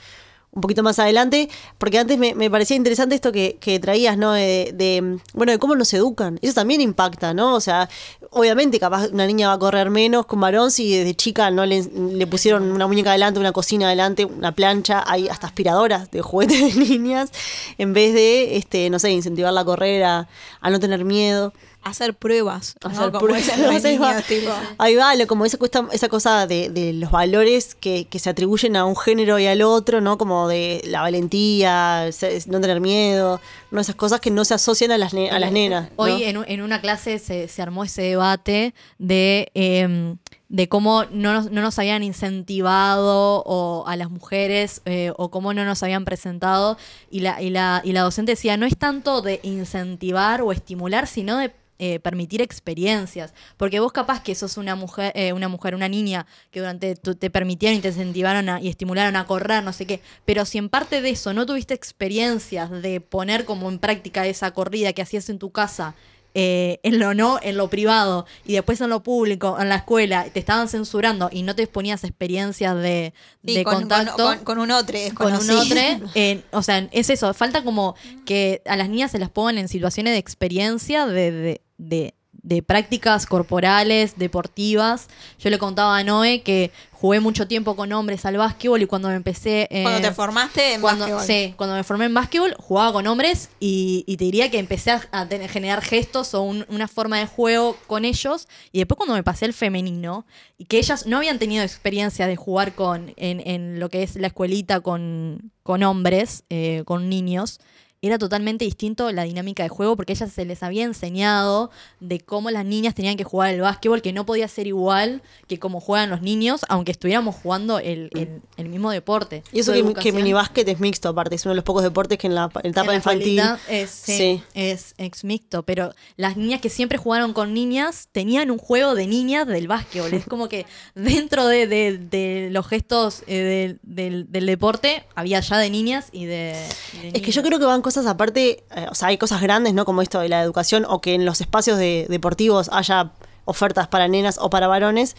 un 0.52 0.60
poquito 0.60 0.82
más 0.82 0.98
adelante, 0.98 1.48
porque 1.76 1.98
antes 1.98 2.18
me, 2.18 2.34
me 2.34 2.50
parecía 2.50 2.76
interesante 2.76 3.14
esto 3.14 3.32
que, 3.32 3.58
que 3.60 3.78
traías, 3.78 4.16
¿no? 4.16 4.32
De, 4.32 4.72
de, 4.74 5.18
bueno, 5.34 5.52
de 5.52 5.58
cómo 5.58 5.74
nos 5.74 5.92
educan. 5.94 6.38
Eso 6.42 6.54
también 6.54 6.80
impacta, 6.80 7.34
¿no? 7.34 7.54
O 7.54 7.60
sea, 7.60 7.88
obviamente 8.30 8.80
capaz 8.80 9.08
una 9.08 9.26
niña 9.26 9.48
va 9.48 9.54
a 9.54 9.58
correr 9.58 9.90
menos 9.90 10.26
con 10.26 10.40
varón 10.40 10.70
si 10.70 10.96
desde 10.96 11.14
chica 11.14 11.50
no 11.50 11.64
le, 11.66 12.26
pusieron 12.26 12.70
una 12.70 12.86
muñeca 12.86 13.10
adelante, 13.10 13.40
una 13.40 13.52
cocina 13.52 13.86
adelante, 13.86 14.24
una 14.24 14.52
plancha, 14.52 15.04
hay 15.06 15.28
hasta 15.28 15.46
aspiradoras 15.46 16.10
de 16.10 16.22
juguetes 16.22 16.74
de 16.74 16.80
niñas, 16.80 17.30
en 17.76 17.92
vez 17.92 18.14
de, 18.14 18.56
este, 18.56 18.90
no 18.90 18.98
sé, 18.98 19.10
incentivarla 19.10 19.60
a 19.60 19.64
correr, 19.64 20.04
a, 20.04 20.28
a 20.60 20.70
no 20.70 20.80
tener 20.80 21.04
miedo. 21.04 21.52
Hacer 21.82 22.12
pruebas. 22.14 22.74
¿no? 22.82 22.90
Hacer 22.90 23.12
Como 23.12 23.26
pruebas, 23.26 23.48
ahí 23.84 23.96
va. 23.98 24.08
niños, 24.10 24.24
tipo. 24.26 24.50
Ahí 24.78 24.94
va, 24.96 25.14
lo- 25.14 25.26
como 25.26 25.44
esa, 25.46 25.56
cuesta- 25.58 25.86
esa 25.92 26.08
cosa 26.08 26.46
de, 26.46 26.68
de 26.70 26.92
los 26.92 27.10
valores 27.10 27.74
que, 27.74 28.06
que 28.06 28.18
se 28.18 28.28
atribuyen 28.28 28.76
a 28.76 28.84
un 28.84 28.96
género 28.96 29.38
y 29.38 29.46
al 29.46 29.62
otro, 29.62 30.00
¿no? 30.00 30.18
Como 30.18 30.48
de 30.48 30.82
la 30.86 31.00
valentía, 31.02 32.10
no 32.46 32.60
tener 32.60 32.80
miedo, 32.80 33.40
¿no? 33.70 33.80
Esas 33.80 33.94
cosas 33.94 34.20
que 34.20 34.30
no 34.30 34.44
se 34.44 34.54
asocian 34.54 34.90
a 34.92 34.98
las, 34.98 35.14
ne- 35.14 35.30
a 35.30 35.38
las 35.38 35.52
nenas. 35.52 35.84
¿no? 35.90 36.04
Hoy 36.04 36.24
en, 36.24 36.38
en 36.46 36.62
una 36.62 36.80
clase 36.80 37.18
se, 37.18 37.48
se 37.48 37.62
armó 37.62 37.84
ese 37.84 38.02
debate 38.02 38.74
de, 38.98 39.50
eh, 39.54 40.16
de 40.48 40.68
cómo 40.68 41.04
no 41.10 41.32
nos, 41.32 41.50
no 41.50 41.62
nos 41.62 41.78
habían 41.78 42.02
incentivado 42.02 43.42
o 43.46 43.84
a 43.86 43.96
las 43.96 44.10
mujeres 44.10 44.82
eh, 44.84 45.12
o 45.16 45.30
cómo 45.30 45.54
no 45.54 45.64
nos 45.64 45.82
habían 45.82 46.04
presentado 46.04 46.76
y 47.10 47.20
la, 47.20 47.40
y, 47.42 47.50
la, 47.50 47.80
y 47.84 47.92
la 47.92 48.02
docente 48.02 48.32
decía, 48.32 48.56
no 48.56 48.66
es 48.66 48.76
tanto 48.76 49.22
de 49.22 49.40
incentivar 49.42 50.42
o 50.42 50.52
estimular, 50.52 51.06
sino 51.06 51.36
de 51.38 51.52
eh, 51.78 52.00
permitir 52.00 52.40
experiencias. 52.42 53.32
Porque 53.56 53.80
vos 53.80 53.92
capaz 53.92 54.22
que 54.22 54.34
sos 54.34 54.56
una 54.56 54.74
mujer, 54.74 55.12
eh, 55.14 55.32
una 55.32 55.48
mujer, 55.48 55.74
una 55.74 55.88
niña, 55.88 56.26
que 56.50 56.60
durante 56.60 56.96
tu- 56.96 57.14
te 57.14 57.30
permitieron 57.30 57.78
y 57.78 57.80
te 57.80 57.88
incentivaron 57.88 58.48
a- 58.48 58.60
y 58.60 58.68
estimularon 58.68 59.16
a 59.16 59.26
correr, 59.26 59.62
no 59.62 59.72
sé 59.72 59.86
qué. 59.86 60.00
Pero 60.24 60.44
si 60.44 60.58
en 60.58 60.68
parte 60.68 61.00
de 61.02 61.10
eso 61.10 61.32
no 61.34 61.46
tuviste 61.46 61.74
experiencias 61.74 62.70
de 62.70 63.00
poner 63.00 63.44
como 63.44 63.68
en 63.68 63.78
práctica 63.78 64.26
esa 64.26 64.50
corrida 64.52 64.92
que 64.92 65.02
hacías 65.02 65.28
en 65.28 65.38
tu 65.38 65.50
casa, 65.50 65.94
eh, 66.34 66.78
en 66.82 66.98
lo 67.00 67.14
no, 67.14 67.38
en 67.42 67.56
lo 67.56 67.68
privado, 67.68 68.24
y 68.46 68.52
después 68.52 68.80
en 68.80 68.90
lo 68.90 69.02
público, 69.02 69.56
en 69.58 69.68
la 69.68 69.76
escuela, 69.76 70.24
te 70.32 70.38
estaban 70.38 70.68
censurando 70.68 71.30
y 71.32 71.42
no 71.42 71.54
te 71.56 71.66
ponías 71.66 72.04
experiencias 72.04 72.76
de, 72.76 73.12
Sí, 73.44 73.54
de 73.54 73.64
con, 73.64 73.74
contacto 73.76 74.16
con, 74.16 74.36
con- 74.36 74.44
con 74.44 74.58
un 74.58 74.70
otro. 74.70 74.98
con 75.14 75.32
un 75.32 75.50
otro. 75.50 75.76
eh, 76.14 76.42
o 76.52 76.62
sea, 76.62 76.86
es 76.92 77.10
eso. 77.10 77.32
Falta 77.34 77.64
como 77.64 77.96
que 78.24 78.62
a 78.66 78.76
las 78.76 78.88
niñas 78.88 79.10
se 79.10 79.18
las 79.18 79.30
pongan 79.30 79.58
en 79.58 79.68
situaciones 79.68 80.12
de 80.12 80.18
experiencia, 80.18 81.06
de, 81.06 81.30
de, 81.32 81.60
de- 81.78 82.14
de 82.40 82.62
prácticas 82.62 83.26
corporales, 83.26 84.16
deportivas. 84.16 85.08
Yo 85.38 85.50
le 85.50 85.58
contaba 85.58 85.96
a 85.98 86.04
Noé 86.04 86.42
que 86.42 86.70
jugué 86.92 87.20
mucho 87.20 87.46
tiempo 87.48 87.76
con 87.76 87.92
hombres 87.92 88.24
al 88.24 88.36
básquetbol 88.36 88.80
y 88.82 88.86
cuando 88.86 89.08
me 89.08 89.14
empecé... 89.16 89.66
eh, 89.70 89.82
Cuando 89.82 90.00
te 90.08 90.14
formaste 90.14 90.74
en 90.74 90.80
cuando, 90.80 91.04
básquetbol. 91.04 91.24
sí, 91.26 91.54
cuando 91.56 91.74
me 91.76 91.84
formé 91.84 92.06
en 92.06 92.14
básquetbol, 92.14 92.54
jugaba 92.58 92.92
con 92.92 93.06
hombres 93.06 93.50
y, 93.60 94.04
y 94.06 94.16
te 94.16 94.24
diría 94.24 94.50
que 94.50 94.58
empecé 94.58 94.92
a, 94.92 95.02
a 95.10 95.28
tener- 95.28 95.50
generar 95.50 95.82
gestos 95.82 96.32
o 96.34 96.42
un- 96.42 96.64
una 96.68 96.88
forma 96.88 97.18
de 97.18 97.26
juego 97.26 97.76
con 97.86 98.04
ellos. 98.04 98.48
Y 98.72 98.78
después 98.78 98.96
cuando 98.96 99.14
me 99.14 99.22
pasé 99.24 99.44
al 99.44 99.52
femenino, 99.52 100.24
y 100.56 100.64
que 100.66 100.78
ellas 100.78 101.06
no 101.06 101.18
habían 101.18 101.38
tenido 101.38 101.62
experiencia 101.64 102.26
de 102.26 102.36
jugar 102.36 102.74
con 102.74 103.12
en, 103.16 103.46
en 103.46 103.78
lo 103.80 103.88
que 103.90 104.02
es 104.02 104.16
la 104.16 104.28
escuelita 104.28 104.80
con, 104.80 105.52
con 105.62 105.82
hombres, 105.82 106.44
eh, 106.50 106.82
con 106.86 107.08
niños, 107.08 107.60
era 108.00 108.16
totalmente 108.18 108.64
distinto 108.64 109.10
la 109.12 109.24
dinámica 109.24 109.62
de 109.64 109.68
juego 109.68 109.96
porque 109.96 110.12
ellas 110.12 110.30
se 110.32 110.44
les 110.44 110.62
había 110.62 110.84
enseñado 110.84 111.70
de 112.00 112.20
cómo 112.20 112.50
las 112.50 112.64
niñas 112.64 112.94
tenían 112.94 113.16
que 113.16 113.24
jugar 113.24 113.52
el 113.54 113.60
básquetbol, 113.60 114.02
que 114.02 114.12
no 114.12 114.24
podía 114.24 114.46
ser 114.48 114.66
igual 114.66 115.22
que 115.48 115.58
como 115.58 115.80
juegan 115.80 116.08
los 116.10 116.22
niños, 116.22 116.60
aunque 116.68 116.92
estuviéramos 116.92 117.34
jugando 117.34 117.78
el, 117.78 118.10
el- 118.14 118.40
el 118.56 118.68
mismo 118.68 118.90
deporte. 118.90 119.42
Y 119.52 119.60
eso 119.60 119.72
que, 119.72 119.78
que 119.94 120.70
es 120.70 120.80
mixto, 120.80 121.08
aparte, 121.08 121.34
es 121.36 121.44
uno 121.44 121.52
de 121.52 121.56
los 121.56 121.64
pocos 121.64 121.82
deportes 121.82 122.18
que 122.18 122.26
en 122.28 122.34
la 122.34 122.50
etapa 122.62 122.82
en 122.82 122.86
la 122.86 122.94
infantil. 122.94 123.40
Es, 123.68 123.90
sí, 123.90 124.16
Sí. 124.16 124.42
es 124.54 124.94
mixto, 125.24 125.62
pero 125.64 125.92
las 126.16 126.36
niñas 126.36 126.60
que 126.60 126.68
siempre 126.70 126.98
jugaron 126.98 127.32
con 127.32 127.52
niñas 127.54 128.08
tenían 128.12 128.50
un 128.50 128.58
juego 128.58 128.94
de 128.94 129.06
niñas 129.06 129.46
del 129.46 129.66
básquetbol. 129.68 130.14
Es 130.14 130.24
como 130.26 130.48
que 130.48 130.66
dentro 130.94 131.46
de, 131.46 131.66
de- 131.66 131.98
de 131.98 132.48
los 132.52 132.66
gestos 132.66 133.22
eh, 133.26 133.42
del- 133.42 133.80
del, 133.82 134.30
del 134.32 134.46
deporte 134.46 135.04
había 135.14 135.40
ya 135.40 135.58
de 135.58 135.70
niñas 135.70 136.08
y 136.12 136.26
de, 136.26 136.54
y 136.94 136.98
de 136.98 137.08
Es 137.18 137.22
que 137.22 137.32
yo 137.32 137.42
creo 137.42 137.58
que 137.58 137.64
van 137.64 137.82
cosas 137.94 138.06
aparte, 138.06 138.64
eh, 138.76 138.86
o 138.90 138.94
sea, 138.94 139.08
hay 139.08 139.16
cosas 139.18 139.40
grandes, 139.40 139.72
¿no? 139.72 139.84
Como 139.84 140.02
esto 140.02 140.20
de 140.20 140.28
la 140.28 140.42
educación 140.42 140.84
o 140.88 141.00
que 141.00 141.14
en 141.14 141.24
los 141.24 141.40
espacios 141.40 141.78
de- 141.78 142.06
deportivos 142.10 142.68
haya 142.72 143.12
ofertas 143.46 143.88
para 143.88 144.08
nenas 144.08 144.36
o 144.38 144.50
para 144.50 144.66
varones. 144.68 145.16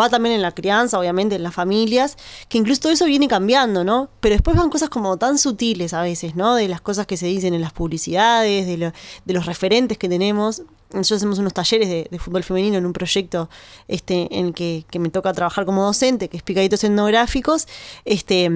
Va 0.00 0.08
también 0.08 0.34
en 0.34 0.42
la 0.42 0.50
crianza, 0.52 0.98
obviamente, 0.98 1.36
en 1.36 1.42
las 1.42 1.54
familias, 1.54 2.16
que 2.48 2.58
incluso 2.58 2.80
todo 2.82 2.92
eso 2.92 3.04
viene 3.06 3.28
cambiando, 3.28 3.84
¿no? 3.84 4.08
Pero 4.20 4.34
después 4.34 4.56
van 4.56 4.70
cosas 4.70 4.88
como 4.88 5.16
tan 5.18 5.36
sutiles 5.38 5.92
a 5.94 6.02
veces, 6.02 6.34
¿no? 6.36 6.54
De 6.54 6.66
las 6.68 6.80
cosas 6.80 7.06
que 7.06 7.16
se 7.16 7.26
dicen 7.26 7.54
en 7.54 7.60
las 7.60 7.72
publicidades, 7.72 8.66
de, 8.66 8.92
de 9.24 9.32
los 9.34 9.46
referentes 9.46 9.98
que 9.98 10.08
tenemos. 10.08 10.62
Nosotros 10.92 11.18
hacemos 11.18 11.38
unos 11.38 11.52
talleres 11.52 11.88
de, 11.88 12.08
de 12.10 12.18
fútbol 12.18 12.42
femenino 12.42 12.76
en 12.78 12.84
un 12.86 12.92
proyecto 12.92 13.48
este, 13.88 14.26
en 14.36 14.46
el 14.46 14.54
que, 14.54 14.84
que 14.90 14.98
me 14.98 15.08
toca 15.08 15.32
trabajar 15.32 15.64
como 15.64 15.84
docente, 15.84 16.28
que 16.28 16.36
es 16.36 16.42
Picaditos 16.42 16.82
Etnográficos. 16.84 17.66
Este, 18.04 18.50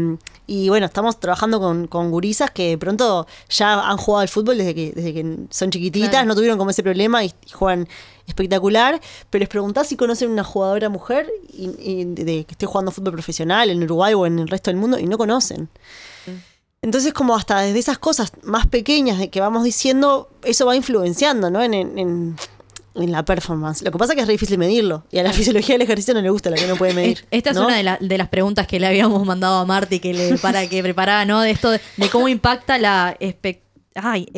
y 0.47 0.69
bueno, 0.69 0.87
estamos 0.87 1.21
trabajando 1.21 1.61
con, 1.61 1.87
con 1.87 2.11
gurisas 2.11 2.51
que 2.51 2.71
de 2.71 2.79
pronto 2.79 3.27
ya 3.49 3.89
han 3.89 3.97
jugado 3.97 4.23
al 4.23 4.29
fútbol 4.29 4.59
desde 4.59 4.75
que, 4.75 4.93
desde 4.93 5.15
que 5.15 5.37
son 5.51 5.71
chiquititas, 5.71 6.11
Claro. 6.11 6.27
no 6.27 6.35
tuvieron 6.35 6.59
como 6.59 6.71
ese 6.71 6.83
problema 6.83 7.25
y, 7.25 7.33
y 7.47 7.51
juegan 7.51 7.89
espectacular. 8.27 9.01
Pero 9.31 9.41
les 9.41 9.49
preguntás 9.49 9.87
si 9.89 9.97
conocen 9.97 10.31
una 10.31 10.45
jugadora 10.45 10.89
mujer 10.89 11.31
y, 11.53 11.71
y 11.79 12.05
de, 12.05 12.25
de 12.25 12.45
que 12.45 12.53
esté 12.53 12.67
jugando 12.67 12.91
fútbol 12.91 13.13
profesional 13.13 13.71
en 13.71 13.83
Uruguay 13.83 14.15
o 14.15 14.27
en 14.27 14.39
el 14.41 14.49
resto 14.49 14.71
del 14.71 14.79
mundo 14.79 14.99
y 14.99 15.07
no 15.07 15.17
conocen. 15.19 15.69
Entonces, 16.85 17.13
como 17.13 17.35
hasta 17.35 17.61
desde 17.61 17.79
esas 17.79 17.99
cosas 17.99 18.31
más 18.43 18.67
pequeñas 18.67 19.19
de 19.19 19.31
que 19.31 19.41
vamos 19.41 19.65
diciendo, 19.65 20.29
eso 20.45 20.67
va 20.67 20.77
influenciando, 20.77 21.51
¿no? 21.51 21.63
En, 21.63 21.73
en- 21.75 21.99
en- 21.99 22.37
en 22.97 23.11
la 23.11 23.25
performance. 23.25 23.83
Lo 23.83 23.91
que 23.91 23.99
pasa 23.99 24.13
es 24.13 24.17
que 24.17 24.21
es 24.23 24.29
re 24.29 24.35
difícil 24.35 24.57
medirlo. 24.57 25.03
Y 25.11 25.19
a 25.19 25.25
la 25.25 25.33
fisiología 25.33 25.75
del 25.75 25.83
ejercicio 25.83 26.15
no 26.15 26.21
le 26.21 26.31
gusta 26.31 26.51
lo 26.51 26.57
que 26.57 26.67
no 26.69 26.77
puede 26.77 26.95
medir. 26.95 27.19
Es- 27.19 27.25
Esta 27.33 27.51
es 27.51 27.57
¿no? 27.57 27.65
una 27.67 27.77
de, 27.77 27.83
la- 27.83 27.99
de 28.01 28.19
las 28.19 28.29
preguntas 28.29 28.67
que 28.69 28.79
le 28.79 28.87
habíamos 28.87 29.25
mandado 29.27 29.59
a 29.59 29.65
Marty 29.65 29.99
que 29.99 30.15
le, 30.15 30.39
para 30.39 30.69
que 30.69 30.81
preparara, 30.83 31.25
¿no? 31.25 31.41
De 31.41 31.51
esto 31.51 31.71
de, 31.71 31.81
de 31.97 32.09
cómo 32.11 32.29
impacta 32.29 32.79
la 32.79 33.17
espec- 33.19 33.63
ay, 33.97 34.29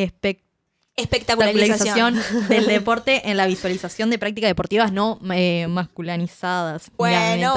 Espectacularización. 0.98 2.16
espectacularización 2.16 2.48
del 2.48 2.66
deporte 2.66 3.30
en 3.30 3.36
la 3.36 3.46
visualización 3.46 4.08
de 4.08 4.18
prácticas 4.18 4.48
deportivas 4.48 4.92
no 4.92 5.20
eh, 5.30 5.66
masculinizadas. 5.68 6.90
Bueno, 6.96 7.54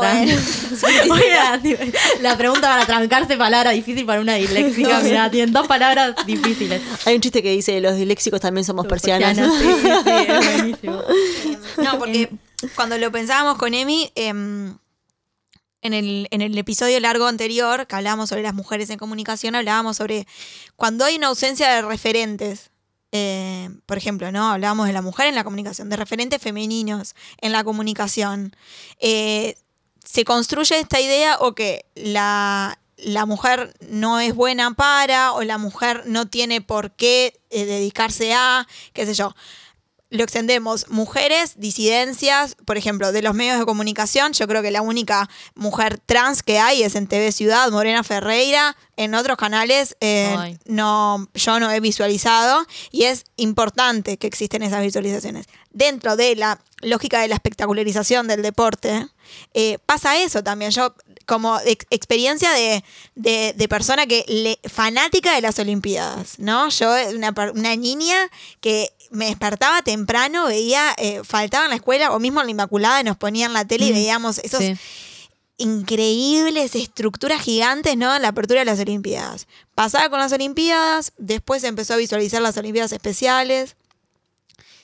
Oiga, 1.09 1.61
la 2.21 2.37
pregunta 2.37 2.67
para 2.67 2.85
trancarse 2.85 3.37
palabra 3.37 3.71
difícil 3.71 4.05
para 4.05 4.19
una 4.19 4.35
disléxica. 4.35 4.99
Mirá, 5.03 5.31
tienen 5.31 5.53
dos 5.53 5.67
palabras 5.67 6.15
difíciles. 6.25 6.81
Hay 7.05 7.15
un 7.15 7.21
chiste 7.21 7.41
que 7.41 7.51
dice, 7.51 7.79
los 7.79 7.95
disléxicos 7.95 8.41
también 8.41 8.65
somos 8.65 8.85
persianas. 8.87 9.37
Persianas, 9.37 10.03
sí, 10.03 10.41
sí, 10.43 10.57
buenísimo. 10.57 11.01
No, 11.77 11.97
porque 11.97 12.29
cuando 12.75 12.97
lo 12.97 13.09
pensábamos 13.09 13.57
con 13.57 13.73
Emi, 13.73 14.11
em, 14.15 14.77
en, 15.81 15.93
el, 15.93 16.27
en 16.31 16.41
el 16.41 16.57
episodio 16.57 16.99
largo 16.99 17.25
anterior, 17.25 17.87
que 17.87 17.95
hablábamos 17.95 18.27
sobre 18.27 18.43
las 18.43 18.53
mujeres 18.53 18.89
en 18.89 18.97
comunicación, 18.97 19.55
hablábamos 19.55 19.95
sobre 19.95 20.27
cuando 20.75 21.05
hay 21.05 21.15
una 21.15 21.27
ausencia 21.27 21.73
de 21.73 21.83
referentes. 21.83 22.68
Eh, 23.11 23.69
por 23.85 23.97
ejemplo, 23.97 24.31
¿no? 24.31 24.51
Hablábamos 24.51 24.87
de 24.87 24.93
la 24.93 25.01
mujer 25.01 25.27
en 25.27 25.35
la 25.35 25.43
comunicación, 25.43 25.89
de 25.89 25.95
referentes 25.95 26.41
femeninos 26.41 27.15
en 27.41 27.51
la 27.51 27.63
comunicación. 27.63 28.55
Eh, 28.99 29.55
se 30.03 30.25
construye 30.25 30.79
esta 30.79 30.99
idea 30.99 31.37
o 31.39 31.53
que 31.53 31.85
la, 31.95 32.79
la 32.97 33.25
mujer 33.25 33.73
no 33.89 34.19
es 34.19 34.35
buena 34.35 34.73
para 34.73 35.33
o 35.33 35.43
la 35.43 35.57
mujer 35.57 36.03
no 36.05 36.27
tiene 36.27 36.61
por 36.61 36.91
qué 36.91 37.39
eh, 37.49 37.65
dedicarse 37.65 38.33
a, 38.33 38.67
qué 38.93 39.05
sé 39.05 39.13
yo. 39.13 39.35
Lo 40.11 40.23
extendemos, 40.23 40.89
mujeres, 40.89 41.53
disidencias, 41.57 42.55
por 42.65 42.77
ejemplo, 42.77 43.11
de 43.11 43.21
los 43.21 43.35
medios 43.35 43.59
de 43.59 43.65
comunicación, 43.65 44.33
yo 44.33 44.47
creo 44.47 44.63
que 44.63 44.71
la 44.71 44.81
única 44.81 45.29
mujer 45.53 45.99
trans 46.03 46.41
que 46.41 46.57
hay 46.57 46.81
es 46.81 46.95
en 46.95 47.05
TV 47.05 47.31
Ciudad, 47.31 47.69
Morena 47.69 48.03
Ferreira, 48.03 48.75
en 48.97 49.13
otros 49.15 49.37
canales 49.37 49.95
eh, 50.01 50.57
no, 50.65 51.29
yo 51.33 51.59
no 51.59 51.71
he 51.71 51.79
visualizado 51.79 52.65
y 52.91 53.03
es 53.03 53.23
importante 53.37 54.17
que 54.17 54.27
existen 54.27 54.63
esas 54.63 54.81
visualizaciones. 54.81 55.45
Dentro 55.71 56.15
de 56.15 56.35
la 56.35 56.59
lógica 56.81 57.21
de 57.21 57.27
la 57.27 57.35
espectacularización 57.35 58.27
del 58.27 58.41
deporte, 58.41 59.07
eh, 59.53 59.77
pasa 59.85 60.17
eso 60.17 60.43
también. 60.43 60.71
Yo, 60.71 60.95
como 61.29 61.57
ex- 61.61 61.85
experiencia 61.91 62.51
de, 62.51 62.83
de- 63.15 63.53
de 63.55 63.67
persona 63.69 64.05
que 64.07 64.25
le, 64.27 64.59
fanática 64.69 65.33
de 65.33 65.39
las 65.41 65.57
Olimpiadas, 65.59 66.39
¿no? 66.39 66.67
Yo, 66.69 66.91
una, 67.53 67.75
niña 67.77 68.17
que 68.59 68.91
me 69.11 69.27
despertaba 69.27 69.81
temprano, 69.83 70.47
veía, 70.47 70.93
eh, 70.97 71.21
faltaba 71.23 71.63
en 71.65 71.69
la 71.69 71.75
escuela, 71.77 72.11
o 72.11 72.19
mismo 72.19 72.41
en 72.41 72.47
la 72.47 72.51
Inmaculada 72.51 73.01
nos 73.03 73.15
ponían 73.17 73.53
la 73.53 73.63
tele 73.63 73.85
y 73.85 73.91
veíamos 73.93 74.39
esos 74.39 74.59
Sí. 74.59 74.75
increíbles 75.57 76.75
estructuras 76.75 77.41
gigantes, 77.41 77.95
¿no? 77.97 78.15
En 78.15 78.21
la 78.21 78.29
apertura 78.29 78.59
de 78.61 78.65
las 78.65 78.79
Olimpiadas. 78.79 79.47
Pasaba 79.75 80.09
con 80.09 80.19
las 80.19 80.31
Olimpiadas, 80.31 81.11
después 81.17 81.63
empezó 81.63 81.93
a 81.93 81.97
visualizar 81.97 82.41
las 82.41 82.57
Olimpiadas 82.57 82.91
especiales, 82.91 83.75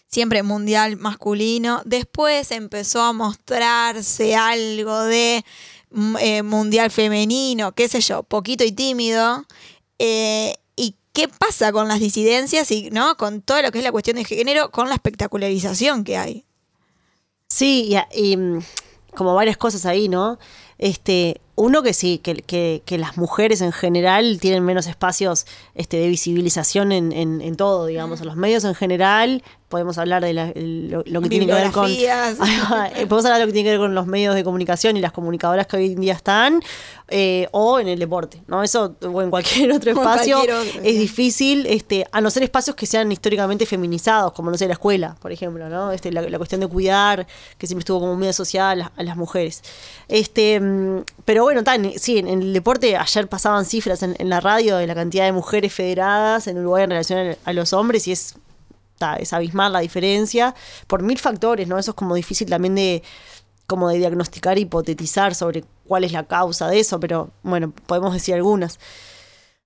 siempre 0.08 0.44
mundial 0.44 0.98
masculino. 0.98 1.82
Después 1.86 2.52
empezó 2.52 3.02
a 3.02 3.14
mostrarse 3.14 4.36
algo 4.36 5.04
de 5.04 5.44
mm, 5.44 5.75
eh, 6.20 6.44
mundial 6.44 6.92
femenino, 6.92 7.72
qué 7.74 7.88
sé 7.88 8.02
yo, 8.02 8.24
poquito 8.24 8.64
y 8.64 8.72
tímido. 8.72 9.46
Eh, 10.00 10.56
¿Y 10.76 10.96
qué 11.14 11.28
pasa 11.28 11.72
con 11.72 11.88
las 11.88 12.00
disidencias 12.00 12.70
y 12.72 12.90
no 12.92 13.16
con 13.18 13.42
todo 13.42 13.62
lo 13.62 13.72
que 13.72 13.78
es 13.80 13.84
la 13.84 13.92
cuestión 13.92 14.18
de 14.18 14.26
género, 14.26 14.72
con 14.72 14.90
la 14.90 14.96
espectacularización 14.96 16.04
que 16.04 16.18
hay? 16.18 16.46
Sí, 17.48 17.96
y, 18.14 18.38
mm, 18.38 18.60
como 19.16 19.36
varias 19.36 19.58
cosas 19.58 19.86
ahí, 19.86 20.10
¿no? 20.10 20.38
Este, 20.78 21.40
uno 21.56 21.84
que 21.84 21.94
sí, 21.94 22.18
que, 22.18 22.36
que- 22.36 22.82
que 22.86 22.98
las 22.98 23.18
mujeres 23.18 23.62
en 23.62 23.72
general 23.72 24.40
tienen 24.42 24.64
menos 24.66 24.88
espacios 24.88 25.46
este, 25.74 25.98
de 25.98 26.08
visibilización 26.10 26.92
en, 26.92 27.12
en- 27.14 27.42
en 27.42 27.56
todo, 27.56 27.86
digamos, 27.86 28.20
en 28.22 28.28
los 28.28 28.36
medios 28.36 28.64
en 28.66 28.76
general. 28.76 29.44
Podemos 29.70 29.98
hablar 29.98 30.24
de 30.24 30.34
la- 30.34 30.52
lo, 30.56 31.04
lo 31.06 31.22
que 31.22 31.30
tiene 31.30 31.46
que 31.48 31.54
ver 31.54 31.72
con. 31.72 31.86
Eh, 32.96 33.08
Podemos 33.08 33.26
hablar 33.26 33.40
de 33.40 33.46
lo 33.46 33.48
que 33.48 33.54
tiene 33.54 33.68
que 33.68 33.72
ver 33.72 33.80
con 33.80 33.96
los 33.96 34.06
medios 34.06 34.36
de 34.36 34.44
comunicación 34.44 34.96
y 34.98 35.02
las 35.02 35.12
comunicadoras 35.12 35.66
que 35.68 35.78
hoy 35.78 35.94
en 35.94 36.02
día 36.02 36.14
están, 36.14 36.62
eh, 37.08 37.48
o 37.52 37.80
en 37.80 37.88
el 37.88 38.00
deporte, 38.00 38.42
¿no? 38.48 38.62
Eso, 38.64 38.96
o 39.02 39.22
en 39.22 39.30
cualquier 39.30 39.72
otro 39.72 39.92
espacio, 39.92 40.38
cualquier 40.64 40.86
es 40.86 41.00
difícil, 41.00 41.66
este, 41.68 42.06
a 42.12 42.22
no 42.22 42.30
ser 42.32 42.44
espacios 42.44 42.76
que 42.76 42.86
sean 42.86 43.12
históricamente 43.12 43.66
feminizados, 43.66 44.34
como 44.34 44.52
no 44.52 44.58
sé, 44.58 44.68
la 44.68 44.74
escuela, 44.74 45.16
por 45.22 45.32
ejemplo, 45.32 45.68
¿no? 45.70 45.92
Este, 45.92 46.12
la, 46.12 46.22
la 46.22 46.38
cuestión 46.38 46.62
de 46.62 46.68
cuidar, 46.68 47.26
que 47.58 47.66
siempre 47.68 47.82
estuvo 47.82 48.00
como 48.02 48.16
muy 48.16 48.28
asociada 48.28 48.72
a 48.72 48.76
las, 48.76 48.92
a 48.98 49.04
las 49.04 49.18
mujeres. 49.18 49.62
Este, 50.08 50.60
mm, 50.60 51.04
pero 51.26 51.45
bueno, 51.46 51.62
sí, 51.98 52.18
en, 52.18 52.28
el 52.28 52.54
deporte 52.54 52.98
ayer 52.98 53.28
pasaban 53.28 53.66
cifras 53.66 54.02
en, 54.02 54.16
la 54.30 54.40
radio 54.40 54.78
de 54.78 54.88
la 54.88 54.96
cantidad 54.96 55.26
de 55.26 55.32
mujeres 55.32 55.72
federadas 55.72 56.48
en 56.48 56.58
Uruguay 56.58 56.86
en 56.86 56.90
relación 56.90 57.38
a, 57.46 57.54
los 57.54 57.72
hombres 57.72 58.08
y 58.08 58.14
es, 58.14 58.36
ta, 58.98 59.16
es 59.18 59.32
abismal 59.32 59.72
la 59.72 59.80
diferencia 59.80 60.56
por 60.88 61.04
mil 61.04 61.20
factores, 61.20 61.68
¿no? 61.68 61.78
Eso 61.78 61.92
es 61.92 61.96
como 61.96 62.16
difícil 62.16 62.50
también 62.50 62.74
de 62.74 63.04
como 63.68 63.90
de 63.90 64.00
diagnosticar, 64.00 64.58
hipotetizar 64.58 65.36
sobre 65.36 65.64
cuál 65.88 66.04
es 66.04 66.12
la 66.12 66.24
causa 66.24 66.68
de 66.68 66.80
eso, 66.80 67.00
pero 67.00 67.30
bueno, 67.44 67.72
podemos 67.86 68.14
decir 68.14 68.34
algunas. 68.34 68.80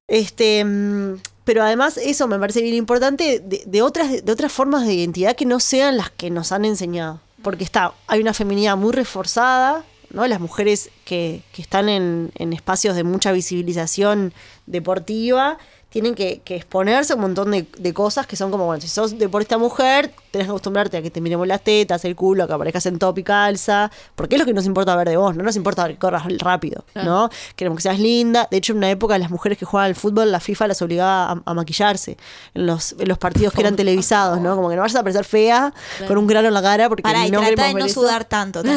Este, 0.08 0.66
mm, 0.66 1.22
pero 1.46 1.64
además 1.64 1.96
eso 1.98 2.28
me 2.28 2.40
parece 2.40 2.62
bien 2.62 2.76
importante 2.76 3.40
de 3.40 3.82
otras 3.82 4.26
de 4.26 4.32
otras 4.32 4.52
formas 4.52 4.86
de 4.86 4.96
identidad 4.96 5.38
que 5.38 5.46
no 5.46 5.62
sean 5.62 5.96
las 5.96 6.10
que 6.10 6.30
nos 6.30 6.52
han 6.52 6.66
enseñado, 6.66 7.22
porque 7.42 7.64
está 7.64 7.94
hay 8.08 8.20
una 8.20 8.34
feminidad 8.34 8.76
muy 8.76 8.92
reforzada, 8.92 9.86
¿no? 10.12 10.28
Las 10.28 10.40
mujeres 10.40 10.90
que, 11.06 11.42
que 11.52 11.62
están 11.62 11.90
en, 11.90 12.32
en 12.36 12.54
espacios 12.54 12.96
de 12.96 13.04
mucha 13.04 13.32
visibilización 13.32 14.34
deportiva 14.66 15.58
tienen 15.90 16.14
que, 16.14 16.42
que 16.46 16.56
exponerse 16.56 17.14
a 17.14 17.16
un 17.16 17.24
montón 17.24 17.50
de, 17.52 17.66
de 17.78 17.94
cosas 17.94 18.28
que 18.28 18.36
son 18.36 18.52
como, 18.52 18.66
bueno, 18.66 18.80
si 18.80 18.88
sos 18.88 19.18
deportista 19.18 19.58
mujer, 19.58 20.14
tenés 20.30 20.46
que 20.46 20.52
acostumbrarte 20.52 20.98
a 20.98 21.02
que 21.02 21.10
te 21.10 21.20
miremos 21.20 21.48
las 21.48 21.62
tetas, 21.64 22.06
el 22.06 22.16
culo, 22.16 22.44
a 22.44 22.48
que 22.48 22.54
aparezcas 22.54 22.86
en 22.86 23.00
top 23.00 23.18
y 23.18 23.24
calza, 23.24 23.90
porque 24.16 24.36
es 24.36 24.40
lo 24.40 24.46
que 24.46 24.54
nos 24.54 24.66
importa 24.68 24.96
ver 24.96 25.10
de 25.10 25.18
vos, 25.18 25.36
no 25.36 25.44
nos 25.44 25.56
importa 25.56 25.88
que 25.88 25.98
corras 25.98 26.24
rápido, 26.38 26.86
¿no? 26.94 27.30
Queremos 27.56 27.78
que 27.78 27.84
seas 27.84 27.98
linda. 28.00 28.48
De 28.52 28.58
hecho, 28.58 28.74
en 28.74 28.78
una 28.78 28.92
época 28.92 29.18
las 29.18 29.32
mujeres 29.32 29.58
que 29.58 29.66
jugaban 29.66 29.90
al 29.90 29.96
fútbol, 29.96 30.32
la 30.32 30.40
FIFA 30.40 30.68
las 30.68 30.82
obligaba 30.84 31.32
a, 31.32 31.42
a 31.44 31.54
maquillarse 31.56 32.18
en 32.54 32.68
los, 32.68 32.94
en 33.00 33.08
los 33.08 33.18
partidos 33.18 33.54
que 33.54 33.62
eran 33.62 33.76
televisados, 33.76 34.40
¿no? 34.40 34.56
Como 34.56 34.70
que 34.70 34.76
no 34.76 34.84
vayas 34.84 34.96
a 34.96 35.02
parecer 35.02 35.26
fea 35.26 35.74
con 36.08 36.20
un 36.20 36.28
grano 36.28 36.48
en 36.50 36.54
la 36.54 36.62
cara 36.62 36.88
porque 36.88 37.02
Pará, 37.02 37.26
y 37.26 37.32
no 37.32 37.40
trata 37.40 37.50
queremos 37.56 37.74
de 37.76 37.80
no 37.80 37.86
eso. 37.88 38.02
sudar 38.02 38.26
tanto. 38.26 38.62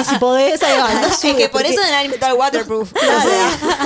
Y 0.00 0.04
si 0.04 0.16
podés, 0.18 0.62
ahí 0.62 0.78
va, 0.78 0.92
no 1.00 1.06
es 1.06 1.16
sudes, 1.16 1.34
que 1.36 1.48
por 1.48 1.62
porque- 1.62 1.68
eso 1.72 1.80
deben 1.82 2.04
inventar 2.04 2.34
waterproof. 2.34 2.92
Claro, 2.92 3.30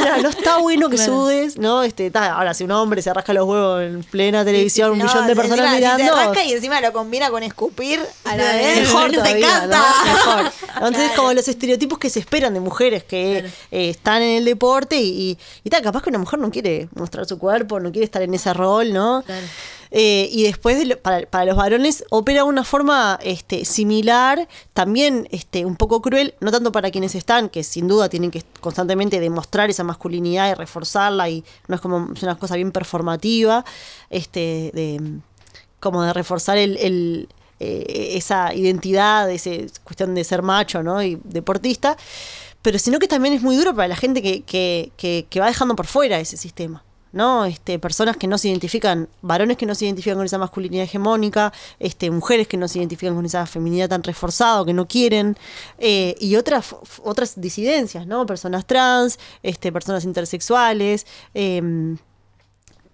claro, 0.03 0.23
no 0.23 0.29
está 0.29 0.59
bueno 0.59 0.91
que 0.91 0.99
sudes, 0.99 1.57
¿no? 1.59 1.83
Este, 1.85 2.11
ta, 2.11 2.33
ahora, 2.35 2.55
si 2.55 2.65
un 2.65 2.72
hombre 2.73 3.03
se 3.03 3.13
rasca 3.13 3.33
los 3.33 3.47
huevos 3.47 3.83
en 3.83 4.03
plena 4.03 4.45
televisión, 4.45 4.93
un 4.93 4.99
millón 4.99 5.27
de 5.27 5.33
encima, 5.33 5.43
personas 5.43 5.71
si 5.71 5.77
mirando. 5.77 6.05
se 6.05 6.11
rasca 6.11 6.45
y 6.45 6.53
encima 6.53 6.81
lo 6.81 6.93
combina 6.93 7.31
con 7.31 7.43
escupir 7.43 8.01
a 8.25 8.37
la 8.37 8.53
vez. 8.53 8.81
Mejor 8.81 9.13
todavía. 9.13 9.67
¿no? 9.67 9.77
Mejor. 10.05 10.53
Entonces, 10.77 11.11
como 11.17 11.33
los 11.33 11.47
estereotipos 11.49 11.99
que 11.99 12.11
se 12.11 12.21
esperan 12.21 12.55
de 12.55 12.61
mujeres 12.61 13.05
que 13.05 13.39
eh, 13.39 13.91
están 13.91 14.23
en 14.23 14.39
el 14.39 14.45
deporte 14.45 14.97
y, 14.97 15.09
y, 15.33 15.39
y 15.65 15.71
tal, 15.71 15.83
capaz 15.83 16.03
que 16.03 16.11
una 16.11 16.19
mujer 16.19 16.39
no 16.39 16.51
quiere 16.51 16.89
mostrar 16.95 17.27
su 17.27 17.39
cuerpo, 17.39 17.81
no 17.81 17.93
quiere 17.93 18.05
estar 18.05 18.23
en 18.23 18.35
ese 18.35 18.53
rol, 18.55 18.93
¿no? 18.93 19.23
Claro. 19.25 19.47
Eh, 19.95 20.31
y 20.33 20.45
después, 20.45 20.79
de 20.79 20.87
lo- 20.87 20.99
para, 20.99 21.27
para 21.27 21.45
los 21.45 21.55
varones, 21.57 22.03
opera 22.09 22.39
de 22.45 22.49
una 22.49 22.65
forma 22.65 23.19
este, 23.23 23.67
similar, 23.67 24.49
también 24.73 25.29
este, 25.31 25.67
un 25.67 25.77
poco 25.77 26.01
cruel, 26.01 26.35
no 26.41 26.51
tanto 26.51 26.73
para 26.73 26.91
quienes 26.91 27.15
están, 27.15 27.51
que 27.51 27.63
sin 27.63 27.89
duda 27.89 28.09
tienen 28.09 28.31
que 28.31 28.43
constantemente 28.61 29.21
demostrar 29.21 29.69
esa 29.69 29.85
masculinidad 29.85 30.51
y 30.51 30.55
reforzarla, 30.55 31.29
y 31.29 31.45
no 31.69 31.75
es 31.75 31.81
como 31.83 32.09
es 32.15 32.23
una 32.23 32.39
cosa 32.39 32.57
bien 32.57 32.73
performativa, 32.73 33.67
este, 34.09 34.71
de, 34.73 35.21
como 35.79 36.03
de 36.03 36.15
reforzar 36.15 36.57
el, 36.57 36.79
el, 36.79 37.29
eh, 37.61 38.13
esa 38.15 38.55
identidad, 38.55 39.31
esa 39.31 39.51
cuestión 39.85 40.15
de 40.15 40.25
ser 40.25 40.41
macho 40.41 40.83
¿no? 40.83 41.03
y 41.03 41.19
deportista, 41.23 41.99
pero 42.63 42.79
sino 42.79 42.99
que 42.99 43.09
también 43.09 43.35
es 43.35 43.43
muy 43.43 43.57
duro 43.57 43.75
para 43.75 43.89
la 43.89 43.97
gente 43.97 44.23
que, 44.23 44.41
que, 44.43 44.91
que, 44.97 45.27
que 45.29 45.41
va 45.41 45.49
dejando 45.49 45.77
por 45.77 45.87
fuera 45.87 46.19
ese 46.19 46.39
sistema. 46.39 46.83
¿No? 47.13 47.45
Este, 47.45 47.79
personas 47.79 48.17
que 48.17 48.27
no 48.27 48.39
se 48.39 48.49
identifican, 48.49 49.09
varones 49.21 49.57
que 49.57 49.67
no 49.67 49.75
se 49.75 49.85
identifican 49.85 50.17
con 50.17 50.27
esa 50.27 50.39
masculinidad 50.39 50.85
hegemónica, 50.85 51.53
este, 51.79 52.11
mujeres 52.11 52.49
que 52.49 52.57
no 52.57 52.69
se 52.69 52.79
identifican 52.79 53.15
con 53.15 53.27
esa 53.27 53.47
feminidad 53.47 53.89
tan 53.91 54.03
reforzada, 54.03 54.65
que 54.65 54.73
no 54.73 54.87
quieren, 54.89 55.37
eh, 55.79 56.15
y 56.21 56.37
otras, 56.37 56.75
otras 57.05 57.41
disidencias, 57.41 58.07
¿no? 58.07 58.25
Personas 58.27 58.67
trans, 58.67 59.19
este, 59.43 59.71
personas 59.73 60.05
intersexuales, 60.05 61.07
em, 61.35 61.99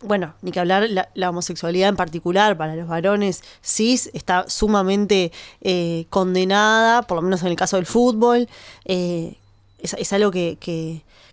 bueno, 0.03 0.35
ni 0.43 0.53
que 0.53 0.61
hablar, 0.61 0.89
la, 0.91 1.09
la 1.15 1.31
homosexualidad 1.31 1.89
en 1.89 1.97
particular 1.97 2.57
para 2.57 2.77
los 2.77 2.87
varones 2.87 3.43
cis 3.63 4.11
está 4.15 4.49
sumamente 4.49 5.33
eh, 5.61 6.07
condenada, 6.09 7.03
por 7.03 7.17
lo 7.17 7.23
menos 7.23 7.43
en 7.43 7.49
el 7.49 7.57
caso 7.57 7.77
del 7.77 7.87
fútbol. 7.87 8.49
eh, 8.85 9.37
es, 9.81 9.95
es 9.95 10.13
algo 10.13 10.31
que- 10.33 10.57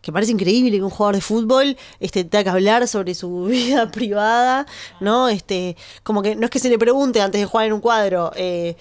que 0.05 0.11
parece 0.13 0.31
increíble 0.33 0.77
que 0.77 0.83
un 0.83 0.91
jugador 0.91 1.15
de 1.15 1.21
fútbol 1.21 1.75
este, 1.99 2.23
tenga 2.23 2.43
que 2.43 2.49
hablar 2.51 2.87
sobre 2.87 3.15
su 3.15 3.45
vida 3.49 3.89
privada, 3.89 4.67
¿no? 4.99 5.27
Este, 5.29 5.75
como 6.03 6.21
que 6.21 6.35
no 6.35 6.45
es 6.45 6.51
que 6.51 6.59
se 6.59 6.69
le 6.69 6.77
pregunte 6.77 7.19
antes 7.21 7.41
de 7.41 7.47
jugar 7.47 7.65
en 7.65 7.73
un 7.73 7.81
cuadro. 7.81 8.31
eh, 8.35 8.75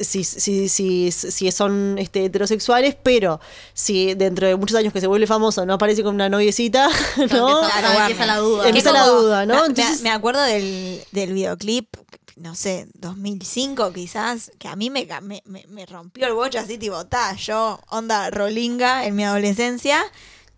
si, 0.00 0.24
si, 0.24 0.68
si, 0.68 1.12
si 1.12 1.52
son 1.52 1.96
este, 2.00 2.24
heterosexuales, 2.24 2.96
pero 3.00 3.38
si 3.74 4.14
dentro 4.14 4.44
de 4.48 4.56
muchos 4.56 4.76
años 4.76 4.92
que 4.92 5.00
se 5.00 5.06
vuelve 5.06 5.28
famoso 5.28 5.64
no 5.64 5.74
aparece 5.74 6.02
con 6.02 6.16
una 6.16 6.28
noviecita, 6.28 6.88
¿no? 7.16 7.26
Claro, 7.26 7.60
Claro, 7.68 8.00
empieza 8.00 8.26
la 8.26 8.36
duda. 8.38 8.66
Empieza 8.66 8.90
la 8.92 9.06
como- 9.06 9.20
duda, 9.20 9.46
¿no? 9.46 9.54
Me- 9.54 9.66
Entonces- 9.68 10.02
me, 10.02 10.10
acuerdo 10.10 10.42
del, 10.42 11.00
del 11.12 11.32
videoclip, 11.32 11.94
no 12.34 12.56
sé, 12.56 12.88
2005 12.94 13.92
quizás, 13.92 14.50
que 14.58 14.66
a 14.66 14.74
mí 14.74 14.90
me, 14.90 15.06
me- 15.22 15.44
me 15.68 15.86
rompió 15.86 16.26
el 16.26 16.32
bocho 16.32 16.58
así, 16.58 16.76
tipo, 16.76 17.06
ta, 17.06 17.36
yo, 17.36 17.78
onda 17.88 18.30
rolinga 18.30 19.06
en 19.06 19.14
mi 19.14 19.22
adolescencia, 19.24 20.02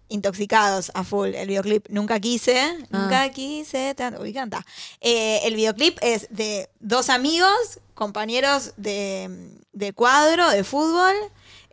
intoxicados 0.08 0.90
a 0.94 1.04
full. 1.04 1.34
El 1.34 1.48
videoclip 1.48 1.88
Nunca 1.88 2.20
quise, 2.20 2.78
nunca 2.90 3.28
quise, 3.30 3.94
tanto, 3.94 4.22
uy, 4.22 4.32
canta. 4.32 4.64
Eh, 5.00 5.40
el 5.44 5.54
videoclip 5.54 5.98
es 6.02 6.28
de 6.30 6.68
dos 6.80 7.10
amigos, 7.10 7.80
compañeros 7.94 8.72
de, 8.76 9.58
de 9.72 9.92
cuadro, 9.92 10.50
de 10.50 10.64
fútbol, 10.64 11.14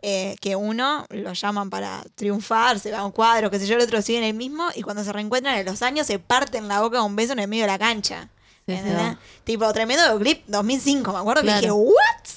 eh, 0.02 0.36
que 0.40 0.54
uno 0.54 1.06
lo 1.08 1.32
llaman 1.32 1.70
para 1.70 2.04
triunfar, 2.14 2.78
se 2.78 2.90
va 2.90 2.98
a 2.98 3.06
un 3.06 3.12
cuadro, 3.12 3.50
que 3.50 3.58
sé 3.58 3.66
yo, 3.66 3.76
el 3.76 3.82
otro 3.82 4.02
sigue 4.02 4.18
en 4.18 4.24
el 4.24 4.34
mismo, 4.34 4.68
y 4.74 4.82
cuando 4.82 5.02
se 5.02 5.12
reencuentran 5.12 5.56
en 5.56 5.64
los 5.64 5.80
años 5.82 6.06
se 6.06 6.18
parten 6.18 6.68
la 6.68 6.82
boca 6.82 6.98
con 6.98 7.06
un 7.06 7.16
beso 7.16 7.32
en 7.32 7.38
el 7.38 7.48
medio 7.48 7.64
de 7.64 7.68
la 7.68 7.78
cancha. 7.78 8.28
Sí, 8.66 8.72
sí. 8.72 8.78
¿Entendés? 8.78 9.16
Tipo, 9.44 9.70
tremendo 9.74 10.02
videoclip, 10.04 10.46
2005, 10.46 11.12
me 11.12 11.18
acuerdo 11.18 11.42
Claro. 11.42 11.60
que 11.60 11.66
dije, 11.66 11.72
¿what? 11.72 11.94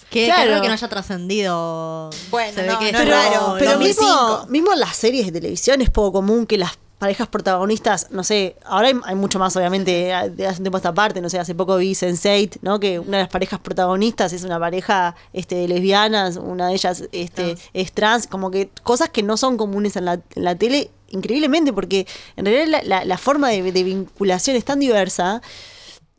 Que 0.10 0.26
Claro. 0.26 0.42
qué 0.44 0.50
raro 0.50 0.62
que 0.62 0.68
no 0.68 0.74
haya 0.74 0.88
trascendido. 0.90 2.10
Bueno, 2.30 2.54
Se 2.54 2.62
ve 2.64 2.68
no, 2.68 2.80
que 2.80 2.92
no 2.92 2.98
es 3.00 3.04
es 3.06 3.10
raro, 3.10 3.40
como 3.46 3.56
Pero 3.58 3.78
mismo, 3.80 4.06
2005. 4.08 4.48
mismo 4.52 4.74
en 4.74 4.80
las 4.82 4.96
series 4.98 5.26
de 5.28 5.32
televisión 5.32 5.82
es 5.82 5.90
poco 5.90 6.12
común 6.12 6.46
que 6.46 6.58
las 6.58 6.78
parejas 6.98 7.28
protagonistas, 7.28 8.08
no 8.10 8.24
sé, 8.24 8.58
ahora 8.66 8.88
hay, 8.88 8.96
hay 9.06 9.16
mucho 9.16 9.38
más, 9.40 9.56
obviamente, 9.56 9.92
de 10.32 10.48
hace 10.48 10.58
un 10.58 10.64
tiempo 10.64 10.78
a 10.78 10.80
esta 10.80 10.94
parte, 10.94 11.22
no 11.22 11.30
sé, 11.30 11.38
hace 11.40 11.54
poco 11.56 11.78
vi 11.78 11.92
Sense8, 11.94 12.58
¿no? 12.62 12.80
Que 12.80 12.98
una 13.00 13.18
de 13.18 13.24
las 13.24 13.30
parejas 13.32 13.60
protagonistas 13.60 14.34
es 14.34 14.44
una 14.44 14.60
pareja 14.60 15.16
este, 15.32 15.56
de 15.56 15.68
lesbianas, 15.68 16.38
una 16.38 16.68
de 16.70 16.74
ellas 16.74 17.04
este, 17.12 17.56
es 17.74 17.92
trans, 17.94 18.26
como 18.28 18.50
que 18.52 18.70
cosas 18.84 19.10
que 19.10 19.22
no 19.24 19.38
son 19.38 19.58
comunes 19.58 19.96
en 19.96 20.06
la, 20.06 20.14
en 20.14 20.44
la 20.44 20.56
tele, 20.56 20.90
increíblemente, 21.10 21.72
porque 21.72 22.08
en 22.36 22.46
realidad 22.46 22.68
la, 22.84 22.84
la- 22.84 23.06
la 23.06 23.18
forma 23.20 23.50
de, 23.50 23.72
de 23.72 23.84
vinculación 23.84 24.56
es 24.58 24.66
tan 24.66 24.80
diversa. 24.80 25.42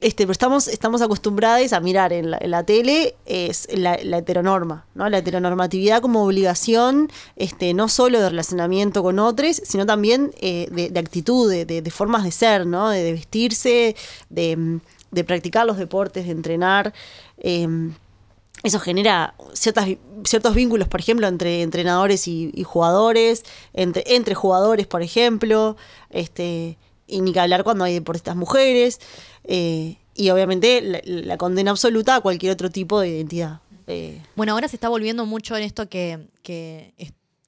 Este, 0.00 0.24
pero 0.24 0.32
estamos, 0.32 0.68
estamos 0.68 1.02
acostumbrados 1.02 1.72
a 1.72 1.80
mirar 1.80 2.12
en 2.12 2.30
la, 2.30 2.62
tele 2.62 3.16
es 3.26 3.66
la, 3.72 3.94
heteronorma, 3.94 4.86
¿no? 4.94 5.08
La 5.08 5.18
heteronormatividad 5.18 6.00
como 6.00 6.24
obligación, 6.24 7.10
este, 7.34 7.74
no 7.74 7.88
solo 7.88 8.20
de 8.20 8.28
relacionamiento 8.28 9.02
con 9.02 9.18
otros, 9.18 9.60
sino 9.64 9.86
también 9.86 10.30
eh, 10.40 10.68
de, 10.70 10.90
de 10.90 11.00
actitud, 11.00 11.50
de, 11.50 11.90
formas 11.90 12.22
de 12.22 12.30
ser, 12.30 12.64
¿no? 12.64 12.90
De, 12.90 13.12
vestirse, 13.12 13.96
de, 14.30 14.80
practicar 15.26 15.66
los 15.66 15.78
deportes, 15.78 16.26
de 16.26 16.32
entrenar. 16.32 16.94
em, 17.38 17.92
eso 18.62 18.78
genera 18.80 19.34
ciertas, 19.52 19.88
ciertos 20.24 20.54
vínculos, 20.54 20.86
por 20.88 21.00
ejemplo, 21.00 21.26
entre 21.26 21.62
entrenadores 21.62 22.28
y, 22.28 22.50
y 22.54 22.62
jugadores, 22.62 23.44
entre, 23.72 24.04
entre 24.14 24.34
jugadores, 24.36 24.86
por 24.86 25.02
ejemplo, 25.02 25.76
este, 26.10 26.76
y 27.08 27.20
ni 27.20 27.32
que 27.32 27.40
hablar 27.40 27.64
cuando 27.64 27.84
hay 27.84 27.94
deportistas 27.94 28.36
mujeres, 28.36 29.00
eh, 29.44 29.96
y 30.14 30.30
obviamente 30.30 31.02
la, 31.04 31.36
condena 31.36 31.70
absoluta 31.70 32.16
a 32.16 32.20
cualquier 32.20 32.52
otro 32.52 32.70
tipo 32.70 33.00
de 33.00 33.08
identidad. 33.08 33.60
Eh, 33.86 34.20
Bueno, 34.36 34.52
ahora 34.52 34.68
se 34.68 34.76
está 34.76 34.88
volviendo 34.88 35.24
mucho 35.26 35.56
en 35.56 35.62
esto 35.62 35.88
que, 35.88 36.18
que 36.42 36.92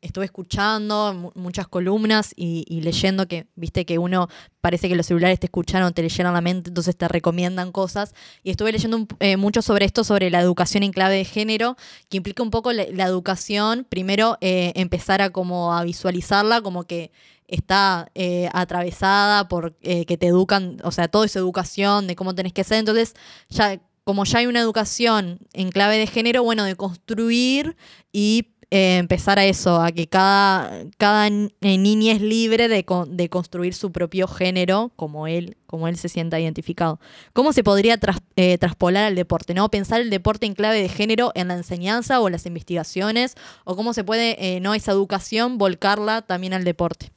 estuve 0.02 0.24
escuchando, 0.24 1.14
mu- 1.14 1.32
muchas 1.34 1.68
columnas 1.68 2.32
y, 2.36 2.64
y 2.68 2.80
leyendo 2.80 3.28
que, 3.28 3.46
viste, 3.54 3.84
que 3.84 3.98
uno 3.98 4.28
parece 4.60 4.88
que 4.88 4.94
los 4.94 5.06
celulares 5.06 5.38
te 5.40 5.46
escuchan 5.46 5.82
o 5.82 5.92
te 5.92 6.02
leyeron 6.02 6.32
la 6.34 6.40
mente, 6.40 6.70
entonces 6.70 6.96
te 6.96 7.08
recomiendan 7.08 7.72
cosas. 7.72 8.14
Y 8.42 8.50
estuve 8.50 8.72
leyendo 8.72 9.06
eh, 9.20 9.36
mucho 9.36 9.62
sobre 9.62 9.84
esto, 9.84 10.04
sobre 10.04 10.30
la 10.30 10.40
educación 10.40 10.82
en 10.82 10.92
clave 10.92 11.16
de 11.16 11.24
género, 11.24 11.76
que 12.08 12.16
implica 12.16 12.42
un 12.42 12.50
poco 12.50 12.72
la, 12.72 12.84
educación, 12.84 13.86
primero 13.88 14.38
eh, 14.40 14.72
empezar 14.74 15.22
a 15.22 15.30
como 15.30 15.82
visualizarla 15.84 16.60
como 16.62 16.84
que 16.84 17.10
está 17.48 18.10
eh, 18.14 18.48
atravesada 18.52 19.48
por 19.48 19.74
que 19.76 20.16
te 20.16 20.26
educan, 20.28 20.76
o 20.84 20.92
sea, 20.92 21.08
todo 21.08 21.24
es 21.24 21.34
educación 21.34 22.06
de 22.06 22.14
cómo 22.14 22.34
tenés 22.34 22.52
que 22.52 22.62
ser, 22.62 22.78
entonces 22.78 23.14
ya 23.48 23.80
como 24.04 24.24
ya 24.24 24.38
hay 24.38 24.46
una 24.46 24.60
educación 24.60 25.40
en 25.52 25.70
clave 25.70 25.98
de 25.98 26.06
género, 26.06 26.42
bueno, 26.42 26.64
de 26.64 26.76
construir 26.76 27.76
y 28.12 28.48
eh, 28.72 28.98
empezar 28.98 29.38
a 29.38 29.44
eso, 29.44 29.80
a 29.80 29.90
que 29.90 30.06
cada, 30.06 30.84
cada 30.96 31.26
eh, 31.26 31.50
niña 31.60 32.12
es 32.12 32.20
libre 32.20 32.68
de, 32.68 32.84
con- 32.84 33.16
de 33.16 33.28
construir 33.28 33.74
su 33.74 33.90
propio 33.90 34.28
género 34.28 34.92
como 34.96 35.26
él, 35.26 35.56
como 35.66 35.88
él 35.88 35.96
se 35.96 36.08
sienta 36.08 36.38
identificado. 36.38 37.00
¿Cómo 37.32 37.52
se 37.52 37.64
podría 37.64 37.98
tras- 37.98 38.20
eh, 38.36 38.58
traspolar 38.58 39.04
al 39.04 39.14
deporte? 39.16 39.54
¿no? 39.54 39.68
Pensar 39.70 40.00
el 40.00 40.10
deporte 40.10 40.46
en 40.46 40.54
clave 40.54 40.80
de 40.80 40.88
género 40.88 41.32
en 41.34 41.48
la 41.48 41.54
enseñanza 41.54 42.20
o 42.20 42.28
en 42.28 42.32
las 42.32 42.46
investigaciones, 42.46 43.34
o 43.64 43.74
cómo 43.76 43.92
se 43.92 44.04
puede, 44.04 44.36
eh, 44.56 44.60
no 44.60 44.74
esa 44.74 44.92
educación, 44.92 45.58
volcarla 45.58 46.22
también 46.22 46.54
al 46.54 46.62
deporte. 46.64 47.10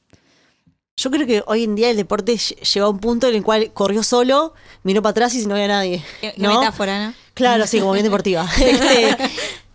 yo 0.96 1.10
creo 1.10 1.26
que 1.26 1.42
hoy 1.46 1.64
en 1.64 1.74
día 1.74 1.90
el 1.90 1.96
deporte 1.96 2.34
lle- 2.34 2.56
llegó 2.72 2.86
a 2.86 2.90
un 2.90 2.98
punto 2.98 3.28
en 3.28 3.34
el 3.36 3.42
cual 3.44 3.72
corrió 3.72 4.02
solo, 4.02 4.54
miró 4.84 5.02
para 5.02 5.10
atrás 5.12 5.34
y 5.34 5.40
si 5.40 5.46
no 5.46 5.54
había 5.54 5.68
nadie. 5.68 6.02
Qué 6.20 6.34
¿no? 6.36 6.60
metáfora, 6.60 7.06
¿no? 7.08 7.14
Claro, 7.34 7.66
sí, 7.66 7.80
como 7.80 7.92
bien 7.92 8.04
deportiva. 8.04 8.48
Este, 8.60 9.16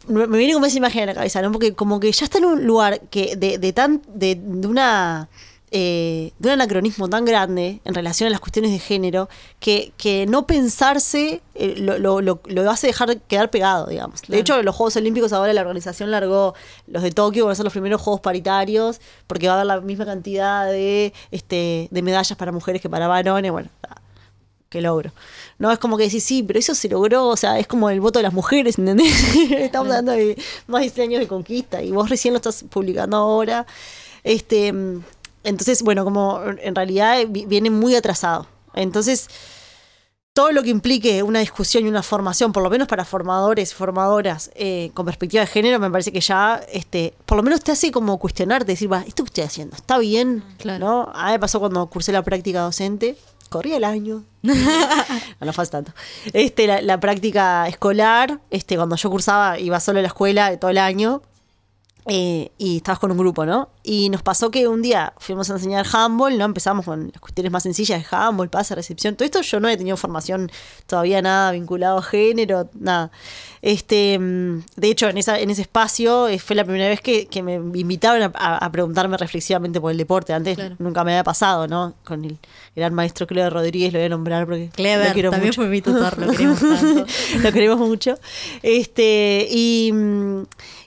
me 0.10 0.38
viene 0.38 0.54
como 0.54 0.66
esa 0.66 0.78
imagen 0.78 1.04
a 1.04 1.06
la 1.08 1.14
cabeza, 1.14 1.42
¿no? 1.42 1.52
Porque 1.52 1.74
como 1.74 2.00
que 2.00 2.12
ya 2.12 2.26
está 2.26 2.38
en 2.40 2.46
un 2.46 2.66
lugar 2.66 3.00
que 3.10 3.36
de, 3.36 3.58
de 3.58 3.74
tan, 3.74 4.02
de, 4.08 4.36
de 4.36 4.68
una 4.68 5.30
eh, 5.72 6.32
de 6.40 6.48
un 6.48 6.54
anacronismo 6.54 7.08
tan 7.10 7.26
grande 7.26 7.80
en 7.86 7.94
relación 7.94 8.26
a 8.26 8.32
las 8.32 8.40
cuestiones 8.40 8.72
de 8.72 8.80
género 8.80 9.30
que, 9.60 9.94
que 9.98 10.26
no 10.26 10.48
pensarse 10.48 11.44
eh, 11.54 11.76
lo, 11.78 12.00
lo, 12.00 12.22
lo, 12.22 12.42
lo 12.46 12.72
hace 12.72 12.88
dejar 12.88 13.20
quedar 13.22 13.52
pegado, 13.52 13.86
digamos. 13.86 14.22
De 14.28 14.40
hecho, 14.40 14.62
los 14.64 14.76
Juegos 14.76 14.96
Olímpicos 14.96 15.32
ahora 15.32 15.54
la 15.54 15.62
organización 15.62 16.10
largó 16.10 16.56
los 16.88 17.04
de 17.04 17.12
Tokio, 17.12 17.46
van 17.46 17.52
a 17.52 17.56
ser 17.56 17.66
los 17.66 17.74
primeros 17.74 18.02
Juegos 18.02 18.22
paritarios, 18.22 19.00
porque 19.28 19.48
va 19.48 19.54
a 19.54 19.56
haber 19.58 19.68
la 19.68 19.82
misma 19.82 20.06
cantidad 20.06 20.66
de, 20.66 21.14
este, 21.30 21.88
de 21.92 22.02
medallas 22.02 22.36
para 22.36 22.52
mujeres 22.52 22.82
que 22.82 22.90
para 22.90 23.08
varones. 23.08 23.52
Bueno, 23.52 23.70
qué 24.70 24.82
logro. 24.82 25.12
No, 25.58 25.72
es 25.72 25.80
como 25.80 25.98
que 25.98 26.04
decís, 26.04 26.24
sí, 26.24 26.44
pero 26.44 26.60
eso 26.60 26.76
se 26.76 26.88
logró, 26.90 27.28
o 27.28 27.36
sea, 27.38 27.58
es 27.60 27.68
como 27.68 27.90
el 27.90 28.00
voto 28.02 28.20
de 28.20 28.24
las 28.24 28.34
mujeres, 28.34 28.78
¿entendés? 28.78 29.12
Estamos 29.52 29.88
hablando 29.90 30.12
de 30.12 30.38
más 30.68 30.82
de 30.84 30.90
100 30.90 31.10
años 31.10 31.20
de 31.22 31.28
conquista 31.28 31.82
y 31.82 31.92
vos 31.92 32.10
recién 32.10 32.34
lo 32.34 32.38
estás 32.38 32.64
publicando 32.70 33.18
ahora. 33.18 33.66
Este, 34.24 34.68
entonces, 35.44 35.82
bueno, 35.82 36.04
como 36.04 36.42
en 36.62 36.76
realidad 36.76 37.18
vi- 37.28 37.46
viene 37.46 37.70
muy 37.70 37.96
atrasado. 37.96 38.46
Entonces, 38.76 39.28
todo 40.34 40.52
lo 40.52 40.64
que 40.64 40.70
implique 40.70 41.24
una 41.24 41.40
discusión 41.40 41.86
y 41.86 41.90
una 41.90 42.04
formación, 42.04 42.54
por 42.54 42.64
lo 42.64 42.70
menos 42.70 42.88
para 42.88 43.04
formadores 43.04 43.72
y 43.72 43.76
formadoras 43.76 44.52
eh, 44.56 44.92
con 44.94 45.06
perspectiva 45.06 45.42
de 45.42 45.48
género, 45.48 45.80
me 45.80 45.90
parece 45.90 46.12
que 46.12 46.22
ya, 46.22 46.62
este, 46.72 47.14
por 47.26 47.36
lo 47.38 47.44
menos 47.44 47.62
te 47.62 47.72
hace 47.72 47.92
como 47.92 48.18
cuestionarte, 48.20 48.72
decir, 48.72 48.92
va, 48.92 49.02
¿esto 49.06 49.24
que 49.24 49.30
estoy 49.30 49.44
haciendo? 49.44 49.76
¿Está 49.76 49.98
bien? 49.98 50.44
Claro. 50.60 50.86
¿No? 50.86 51.12
A 51.14 51.26
mí 51.26 51.32
me 51.34 51.40
pasó 51.40 51.60
cuando 51.60 51.86
cursé 51.88 52.12
la 52.14 52.22
práctica 52.22 52.62
docente, 52.62 53.18
corría 53.50 53.78
el 53.78 53.84
año. 53.84 54.24
no, 54.44 54.56
no 55.40 55.54
tanto. 55.66 55.92
Este, 56.34 56.68
la, 56.68 56.82
la 56.82 57.00
práctica 57.00 57.68
escolar, 57.68 58.40
este, 58.50 58.76
cuando 58.78 58.96
yo 58.96 59.10
cursaba, 59.10 59.60
iba 59.60 59.80
solo 59.80 60.00
a 60.00 60.02
la 60.02 60.08
escuela 60.08 60.58
todo 60.58 60.72
el 60.72 60.78
año. 60.78 61.22
Eh, 62.06 62.52
y 62.58 62.78
estabas 62.78 63.00
con 63.00 63.12
un 63.12 63.18
grupo, 63.18 63.46
¿no? 63.46 63.70
Y 63.84 64.10
nos 64.10 64.22
pasó 64.24 64.50
que 64.52 64.68
un 64.68 64.82
día 64.82 65.14
fuimos 65.18 65.50
a 65.50 65.54
enseñar 65.54 65.86
handball, 65.92 66.38
¿no? 66.38 66.46
Empezamos 66.46 66.86
con 66.86 67.10
las 67.12 67.22
cuestiones 67.22 67.52
más 67.52 67.64
sencillas 67.64 68.00
de 68.02 68.16
handball, 68.16 68.50
pase, 68.50 68.74
recepción. 68.76 69.16
Todo 69.16 69.26
esto 69.26 69.42
yo 69.42 69.60
no 69.60 69.68
he 69.70 69.78
tenido 69.78 69.98
formación 69.98 70.52
todavía 70.88 71.22
nada 71.22 71.52
vinculado 71.52 71.98
a 72.00 72.02
género, 72.02 72.70
nada. 72.80 73.12
Este, 73.62 74.18
mm, 74.18 74.64
de 74.78 74.88
hecho, 74.90 75.10
en, 75.10 75.18
esa, 75.18 75.38
en 75.40 75.50
ese 75.50 75.64
espacio 75.64 76.28
eh, 76.30 76.40
fue 76.40 76.56
la 76.56 76.64
primera 76.64 76.88
vez 76.88 77.02
que, 77.02 77.28
que 77.28 77.44
me 77.44 77.56
invitaron 77.56 78.22
a, 78.24 78.32
a- 78.34 78.58
a 78.66 78.72
preguntarme 78.72 79.18
reflexivamente 79.18 79.82
por 79.82 79.92
el 79.92 79.98
deporte. 79.98 80.34
Antes 80.34 80.56
Claro. 80.56 80.76
nunca 80.80 81.04
me 81.04 81.12
había 81.12 81.24
pasado, 81.24 81.68
¿no? 81.68 81.94
Con 82.06 82.24
el 82.26 82.38
gran 82.76 82.94
maestro 82.94 83.28
Cleber 83.28 83.52
Rodríguez, 83.52 83.92
lo 83.94 84.00
voy 84.00 84.06
a 84.06 84.10
nombrar 84.10 84.46
porque 84.46 84.66
lo 84.68 84.72
Clever, 84.72 85.14
quiero 85.14 85.32
también 85.32 85.50
mucho. 85.50 85.62
fue 85.62 85.70
mi 85.70 85.82
tutor, 85.82 86.18
lo 86.18 86.32
queremos 86.32 86.60
tanto. 86.60 87.06
lo 87.44 87.52
queremos 87.52 87.80
mucho. 87.80 88.16
Este, 88.64 89.48
y, 89.52 89.92
mm, 89.94 90.44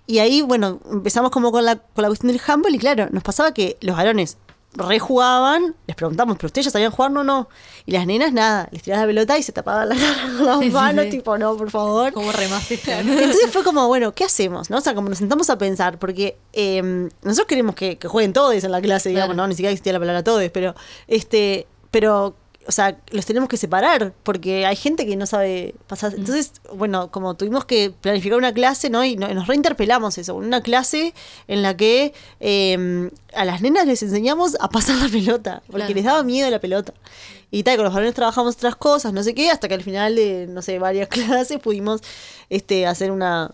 y 0.06 0.18
ahí, 0.18 0.42
bueno, 0.42 0.80
empezamos 0.90 1.30
como 1.30 1.52
con 1.52 1.64
la, 1.64 1.76
con 1.76 2.02
la 2.02 2.08
cuestión 2.08 2.32
del 2.32 2.40
handball 2.46 2.74
y 2.74 2.78
claro, 2.78 3.08
nos 3.10 3.22
pasaba 3.22 3.52
que 3.54 3.76
los 3.80 3.96
varones 3.96 4.36
rejugaban, 4.74 5.74
les 5.86 5.96
preguntamos, 5.96 6.36
¿pero 6.36 6.46
ustedes 6.46 6.64
ya 6.66 6.70
sabían 6.70 6.90
jugar? 6.92 7.10
No, 7.10 7.22
no. 7.24 7.48
Y 7.84 7.92
las 7.92 8.06
nenas, 8.06 8.32
nada, 8.32 8.68
les 8.72 8.82
tiraban 8.82 9.06
la 9.06 9.10
pelota 9.10 9.38
y 9.38 9.42
se 9.42 9.52
tapaban 9.52 9.88
la 9.90 9.96
cara 9.96 10.22
con 10.38 10.46
las 10.46 10.58
Sí, 10.60 10.64
sí, 10.66 10.70
manos, 10.70 11.04
sí. 11.04 11.10
tipo, 11.10 11.36
no, 11.38 11.56
por 11.56 11.70
favor. 11.70 12.12
¿Cómo 12.12 12.32
remaste? 12.32 12.80
Entonces 12.86 13.50
fue 13.50 13.62
como, 13.64 13.86
bueno, 13.86 14.12
¿qué 14.14 14.24
hacemos? 14.24 14.70
¿no? 14.70 14.78
O 14.78 14.80
sea, 14.80 14.94
como 14.94 15.08
nos 15.08 15.18
sentamos 15.18 15.50
a 15.50 15.58
pensar, 15.58 15.98
porque 15.98 16.38
eh, 16.52 16.80
nosotros 17.22 17.46
queremos 17.46 17.74
que, 17.74 17.98
que 17.98 18.08
jueguen 18.08 18.32
todos 18.32 18.64
en 18.64 18.72
la 18.72 18.80
clase, 18.80 19.10
digamos, 19.10 19.34
Claro. 19.34 19.42
¿no? 19.42 19.48
Ni 19.48 19.54
siquiera 19.54 19.72
existía 19.72 19.92
la 19.92 19.98
palabra 19.98 20.24
todos, 20.24 20.42
pero, 20.52 20.74
este, 21.06 21.66
pero, 21.90 22.34
o 22.66 22.72
sea, 22.72 22.96
los 23.10 23.26
tenemos 23.26 23.48
que 23.48 23.56
separar, 23.56 24.12
porque 24.22 24.66
hay 24.66 24.76
gente 24.76 25.04
que 25.06 25.16
no 25.16 25.26
sabe 25.26 25.74
pasar. 25.88 26.14
Entonces, 26.14 26.52
bueno, 26.74 27.10
como 27.10 27.34
tuvimos 27.34 27.64
que 27.64 27.92
planificar 28.00 28.38
una 28.38 28.52
clase, 28.52 28.88
¿no? 28.90 29.04
Y 29.04 29.16
no- 29.16 29.32
nos 29.34 29.46
reinterpelamos 29.46 30.18
eso, 30.18 30.34
una 30.34 30.60
clase 30.62 31.14
en 31.48 31.62
la 31.62 31.76
que 31.76 32.12
eh, 32.40 33.10
a 33.34 33.44
las 33.44 33.62
nenas 33.62 33.86
les 33.86 34.02
enseñamos 34.02 34.56
a 34.60 34.68
pasar 34.68 34.96
la 34.96 35.08
pelota, 35.08 35.62
porque 35.66 35.78
Claro. 35.86 35.94
les 35.94 36.04
daba 36.04 36.22
miedo 36.22 36.48
la 36.50 36.60
pelota. 36.60 36.92
Y 37.50 37.64
tal, 37.64 37.76
con 37.76 37.84
los 37.84 37.92
varones 37.92 38.14
trabajamos 38.14 38.54
otras 38.56 38.76
cosas, 38.76 39.12
no 39.12 39.22
sé 39.22 39.34
qué, 39.34 39.50
hasta 39.50 39.68
que 39.68 39.74
al 39.74 39.82
final 39.82 40.14
de, 40.16 40.46
no 40.48 40.62
sé, 40.62 40.78
varias 40.78 41.08
clases 41.46 41.58
pudimos 41.58 42.00
este, 42.48 42.86
hacer 42.86 43.10
una, 43.10 43.50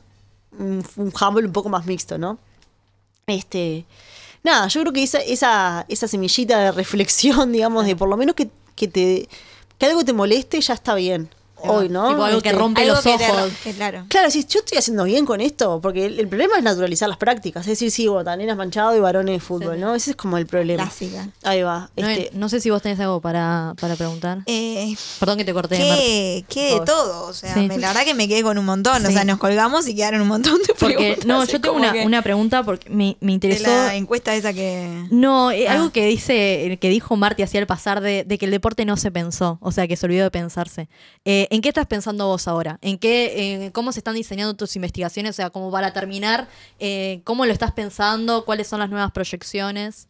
un, 0.59 0.85
un 0.97 1.13
handball 1.21 1.47
un 1.47 1.53
poco 1.53 1.69
más 1.69 1.85
mixto, 1.87 2.17
¿no? 2.19 2.39
Este, 3.27 3.85
nada, 4.43 4.69
yo 4.69 4.81
creo 4.83 4.93
que 4.93 5.03
esa, 5.03 5.19
esa, 5.19 5.85
esa 5.89 6.09
semillita 6.09 6.59
de 6.61 6.73
reflexión, 6.73 7.53
digamos, 7.53 7.87
de 7.87 7.97
por 7.97 8.09
lo 8.09 8.17
menos 8.17 8.35
que, 8.35 8.51
que 8.79 8.89
te 8.89 9.29
que 9.79 9.87
algo 9.87 10.05
te 10.05 10.13
moleste, 10.13 10.61
ya 10.61 10.75
está 10.75 10.95
bien. 10.95 11.29
Hoy, 11.61 11.89
¿no? 11.89 12.09
Tipo 12.11 12.23
algo 12.25 12.41
que 12.41 12.49
Este, 12.51 12.59
rompe 12.61 12.81
Algo 12.83 12.95
los 12.95 13.03
que 13.05 13.11
ojos. 13.15 13.53
claro. 13.77 14.05
Claro, 14.09 14.31
si 14.31 14.45
yo 14.45 14.61
estoy 14.61 14.79
haciendo 14.79 15.05
bien 15.05 15.27
con 15.27 15.41
esto, 15.41 15.81
porque 15.83 16.07
el, 16.07 16.21
el 16.21 16.29
problema 16.29 16.57
es 16.59 16.63
naturalizar 16.63 17.09
las 17.09 17.19
prácticas, 17.19 17.63
es 17.63 17.71
decir, 17.71 17.91
sí, 17.91 18.07
botaneras 18.07 18.57
manchado 18.57 18.97
y 18.97 19.01
varones 19.01 19.35
de 19.35 19.41
fútbol, 19.41 19.75
Sí. 19.75 19.81
¿no? 19.81 19.95
Ese 19.95 20.11
es 20.11 20.17
como 20.17 20.39
el 20.39 20.47
problema. 20.47 20.85
Clásica. 20.85 21.29
Ahí 21.43 21.63
va. 21.63 21.91
No, 21.97 22.09
Este, 22.09 22.31
no 22.35 22.49
sé 22.49 22.61
si 22.61 22.71
vos 22.71 22.81
tenés 22.83 23.01
algo 23.01 23.21
para, 23.21 23.75
para 23.81 23.97
preguntar. 23.97 24.39
Eh, 24.47 24.95
Perdón 25.19 25.39
que 25.39 25.45
te 25.45 25.53
corté. 25.53 25.77
¿Qué, 25.79 26.45
qué 26.49 26.75
de 26.75 26.81
todo? 26.87 27.27
O 27.27 27.33
sea, 27.33 27.55
Sí. 27.55 27.67
me- 27.69 27.79
la 27.79 27.89
verdad 27.89 28.05
que 28.05 28.15
me 28.15 28.29
quedé 28.29 28.43
con 28.43 28.57
un 28.59 28.65
montón. 28.65 29.05
O 29.05 29.11
sea, 29.11 29.25
nos 29.25 29.39
colgamos 29.39 29.87
y 29.89 29.95
quedaron 29.95 30.21
un 30.21 30.29
montón 30.29 30.59
de 30.67 30.75
Porque, 30.79 30.95
preguntas. 30.97 31.27
no, 31.27 31.45
yo 31.45 31.61
tengo 31.61 31.77
una, 31.77 31.93
una 32.05 32.23
pregunta 32.23 32.63
porque 32.63 32.89
me, 32.91 33.17
me 33.21 33.29
de 33.29 33.33
interesó. 33.35 33.65
la 33.69 33.95
encuesta 33.97 34.35
esa 34.35 34.53
que... 34.53 35.07
No, 35.11 35.51
eh, 35.51 35.67
Ah. 35.69 35.73
algo 35.73 35.91
que 35.91 36.07
dice, 36.07 36.79
que 36.81 36.89
dijo 36.89 37.17
Marty 37.17 37.43
hacia 37.43 37.59
el 37.61 37.67
pasar 37.67 38.01
de, 38.01 38.25
de 38.25 38.39
que 38.39 38.45
el 38.45 38.51
deporte 38.51 38.85
no 38.85 38.97
se 38.97 39.11
pensó, 39.11 39.59
o 39.61 39.73
sea, 39.73 39.89
que 39.89 39.97
se 39.97 40.07
olvidó 40.07 40.25
de 40.25 40.31
pensarse. 40.31 40.89
Eh, 41.25 41.48
¿En 41.51 41.61
qué 41.63 41.69
estás 41.69 41.87
pensando 41.87 42.27
vos 42.27 42.47
ahora? 42.49 42.79
¿En 42.83 42.99
qué, 42.99 43.65
eh, 43.67 43.73
cómo 43.73 43.93
se 43.93 44.01
están 44.01 44.15
diseñando 44.15 44.55
tus 44.55 44.77
investigaciones? 44.77 45.31
O 45.31 45.35
sea, 45.35 45.51
como 45.51 45.71
para 45.71 45.93
terminar, 45.93 46.49
eh, 46.79 47.21
¿cómo 47.25 47.47
lo 47.47 47.53
estás 47.53 47.73
pensando? 47.73 48.45
¿Cuáles 48.45 48.67
son 48.69 48.81
las 48.81 48.91
nuevas 48.91 49.13
proyecciones? 49.13 50.09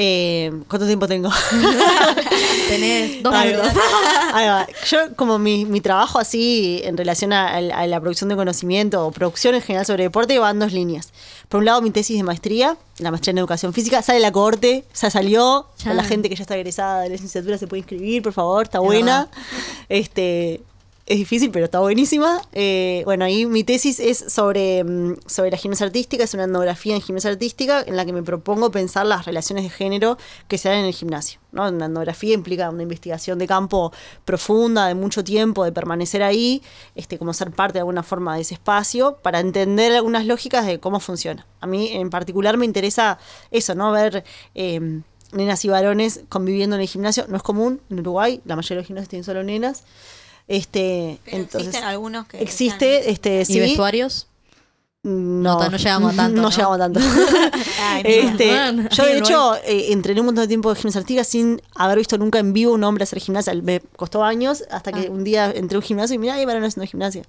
Eh, 0.00 0.52
¿Cuánto 0.68 0.86
tiempo 0.86 1.08
tengo? 1.08 1.28
Tenés 2.68 3.20
dos 3.20 3.34
Ahí 3.34 3.50
minutos. 3.50 3.72
va. 3.74 4.30
Ahí 4.32 4.46
va. 4.46 4.66
Yo, 4.88 4.98
como 5.16 5.40
mi, 5.40 5.64
mi 5.64 5.80
trabajo 5.80 6.20
así 6.20 6.80
en 6.84 6.96
relación 6.96 7.32
a, 7.32 7.56
a 7.56 7.86
la 7.88 8.00
producción 8.00 8.28
de 8.28 8.36
conocimiento 8.36 9.04
o 9.04 9.10
producción 9.10 9.56
en 9.56 9.62
general 9.62 9.86
sobre 9.86 10.04
deporte, 10.04 10.38
va 10.38 10.50
en 10.50 10.60
dos 10.60 10.72
líneas. 10.72 11.12
Por 11.48 11.58
un 11.58 11.64
lado, 11.64 11.82
mi 11.82 11.90
tesis 11.90 12.16
de 12.16 12.22
maestría, 12.22 12.76
la 12.98 13.10
maestría 13.10 13.32
en 13.32 13.38
educación 13.38 13.72
física, 13.72 14.00
sale 14.02 14.20
la 14.20 14.30
cohorte, 14.30 14.84
ya 14.94 15.10
salió. 15.10 15.66
Ya. 15.84 15.94
La 15.94 16.04
gente 16.04 16.28
que 16.28 16.36
ya 16.36 16.42
está 16.42 16.56
egresada 16.56 17.00
de 17.02 17.08
la 17.08 17.12
licenciatura 17.14 17.58
se 17.58 17.66
puede 17.66 17.80
inscribir, 17.80 18.22
por 18.22 18.32
favor, 18.32 18.64
está 18.64 18.78
buena. 18.78 19.28
Este. 19.88 20.60
Es 21.08 21.16
difícil, 21.16 21.50
pero 21.50 21.64
está 21.64 21.80
buenísima. 21.80 22.42
Eh, 22.52 23.00
bueno, 23.06 23.24
ahí 23.24 23.46
mi 23.46 23.64
tesis 23.64 23.98
es 23.98 24.18
sobre, 24.28 24.84
mm, 24.84 25.16
sobre 25.24 25.50
la 25.50 25.56
gimnasia 25.56 25.86
artística, 25.86 26.22
es 26.22 26.34
una 26.34 26.44
etnografía 26.44 26.94
en 26.94 27.00
gimnasia 27.00 27.30
artística 27.30 27.80
en 27.80 27.96
la 27.96 28.04
que 28.04 28.12
me 28.12 28.22
propongo 28.22 28.70
pensar 28.70 29.06
las 29.06 29.24
relaciones 29.24 29.64
de 29.64 29.70
género 29.70 30.18
que 30.48 30.58
se 30.58 30.68
dan 30.68 30.80
en 30.80 30.84
el 30.84 30.92
gimnasio. 30.92 31.40
¿no? 31.50 31.66
Una 31.66 31.86
etnografía 31.86 32.34
implica 32.34 32.68
una 32.68 32.82
investigación 32.82 33.38
de 33.38 33.46
campo 33.46 33.90
profunda, 34.26 34.86
de 34.86 34.94
mucho 34.94 35.24
tiempo, 35.24 35.64
de 35.64 35.72
permanecer 35.72 36.22
ahí, 36.22 36.62
este, 36.94 37.16
como 37.16 37.32
ser 37.32 37.52
parte 37.52 37.74
de 37.74 37.78
alguna 37.78 38.02
forma 38.02 38.34
de 38.34 38.42
ese 38.42 38.52
espacio, 38.52 39.16
para 39.22 39.40
entender 39.40 39.94
algunas 39.94 40.26
lógicas 40.26 40.66
de 40.66 40.78
cómo 40.78 41.00
funciona. 41.00 41.46
A 41.62 41.66
mí 41.66 41.88
en 41.90 42.10
particular 42.10 42.58
me 42.58 42.66
interesa 42.66 43.18
eso, 43.50 43.74
¿no? 43.74 43.92
Ver 43.92 44.24
eh, 44.54 45.00
nenas 45.32 45.64
y 45.64 45.68
varones 45.68 46.24
conviviendo 46.28 46.76
en 46.76 46.82
el 46.82 46.88
gimnasio. 46.88 47.24
No 47.28 47.38
es 47.38 47.42
común 47.42 47.80
en 47.88 48.00
Uruguay, 48.00 48.42
la 48.44 48.56
mayoría 48.56 48.76
de 48.76 48.80
los 48.82 48.86
gimnasios 48.86 49.08
tienen 49.08 49.24
solo 49.24 49.42
nenas. 49.42 49.84
Este, 50.48 51.18
Pero 51.24 51.36
entonces, 51.36 51.68
existen 51.68 51.84
algunos 51.88 52.26
que 52.26 52.40
Existe, 52.40 53.10
este, 53.10 53.42
¿Y 53.42 53.44
sí. 53.44 53.60
vestuarios? 53.60 54.26
No, 55.08 55.58
No, 55.58 55.68
no 55.70 55.76
llegamos 55.76 56.12
a 56.12 56.16
tanto, 56.16 56.36
No, 56.36 56.42
¿no? 56.42 56.50
llegamos 56.50 56.74
a 56.76 56.78
tanto. 56.78 57.00
Ay. 57.82 58.02
Este, 58.04 58.46
Bueno, 58.48 58.88
yo, 58.90 59.04
de 59.04 59.12
ahí 59.12 59.18
hecho, 59.18 59.54
eh, 59.64 59.86
entrené 59.92 60.20
un 60.20 60.26
montón 60.26 60.42
de 60.44 60.48
tiempo 60.48 60.72
de 60.72 60.78
gimnasia 60.80 61.00
artística 61.00 61.24
sin 61.24 61.62
haber 61.74 61.98
visto 61.98 62.18
nunca 62.18 62.38
en 62.38 62.52
vivo 62.52 62.72
un 62.72 62.84
hombre 62.84 63.04
hacer 63.04 63.18
gimnasia. 63.20 63.54
Me 63.62 63.80
costó 63.96 64.22
años 64.24 64.64
hasta 64.70 64.92
que 64.92 65.06
Ah. 65.06 65.10
un 65.10 65.24
día 65.24 65.50
entré 65.54 65.76
a 65.76 65.78
un 65.78 65.82
gimnasio 65.84 66.14
y 66.14 66.18
mirá, 66.18 66.34
hay 66.34 66.44
varones 66.44 66.68
haciendo 66.74 66.90
gimnasia. 66.90 67.22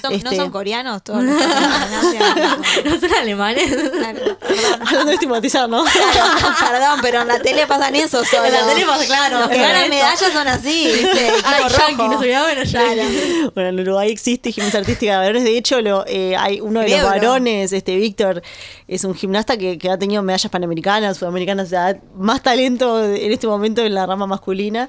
Son- 0.00 0.12
Este, 0.12 0.30
¿No 0.30 0.36
son 0.36 0.50
coreanos 0.50 1.02
todos 1.04 1.22
los? 1.24 1.34
¿No 1.34 3.00
son 3.00 3.14
alemanes? 3.20 3.70
Claro. 3.92 4.36
Hablando 4.86 5.06
de 5.06 5.14
estigmatizar, 5.14 5.68
¿no? 5.68 5.84
Claro, 5.84 6.70
perdón, 6.70 6.98
pero 7.02 7.20
en 7.22 7.28
la 7.28 7.38
tele 7.38 7.66
pasan 7.66 7.94
eso 7.96 8.24
solo. 8.24 8.44
En 8.44 8.52
la 8.52 8.66
tele 8.66 8.84
pasa, 8.86 9.04
claro. 9.06 9.38
Los 9.40 9.48
que 9.48 9.54
Claro, 9.56 9.72
ganan 9.74 9.90
medallas 9.90 10.32
son 10.32 10.48
así, 10.48 10.90
Ay. 11.44 11.62
Yankee, 11.78 12.08
nos 12.08 12.20
olvidamos 12.20 12.48
de 12.48 12.54
los 12.56 12.70
Yankees. 12.70 13.54
Bueno, 13.54 13.68
en 13.70 13.80
Uruguay 13.80 14.10
existe 14.10 14.52
gimnasia 14.52 14.80
artística 14.80 15.12
de 15.12 15.18
varones. 15.18 15.44
De 15.44 15.56
hecho, 15.56 15.80
lo, 15.80 16.04
eh, 16.06 16.36
hay 16.36 16.60
uno 16.60 16.80
de 16.80 16.88
los 16.90 17.00
Varones, 17.22 17.72
este 17.72 17.96
Víctor, 17.96 18.42
es 18.88 19.04
un 19.04 19.14
gimnasta 19.14 19.56
que, 19.56 19.78
ha 19.90 19.98
tenido 19.98 20.22
medallas 20.22 20.50
panamericanas, 20.50 21.18
sudamericanas, 21.18 21.66
o 21.66 21.70
sea, 21.70 22.00
más 22.16 22.42
talento 22.42 23.04
en 23.04 23.32
este 23.32 23.46
momento 23.46 23.82
en 23.82 23.94
la 23.94 24.06
rama 24.06 24.26
masculina, 24.26 24.88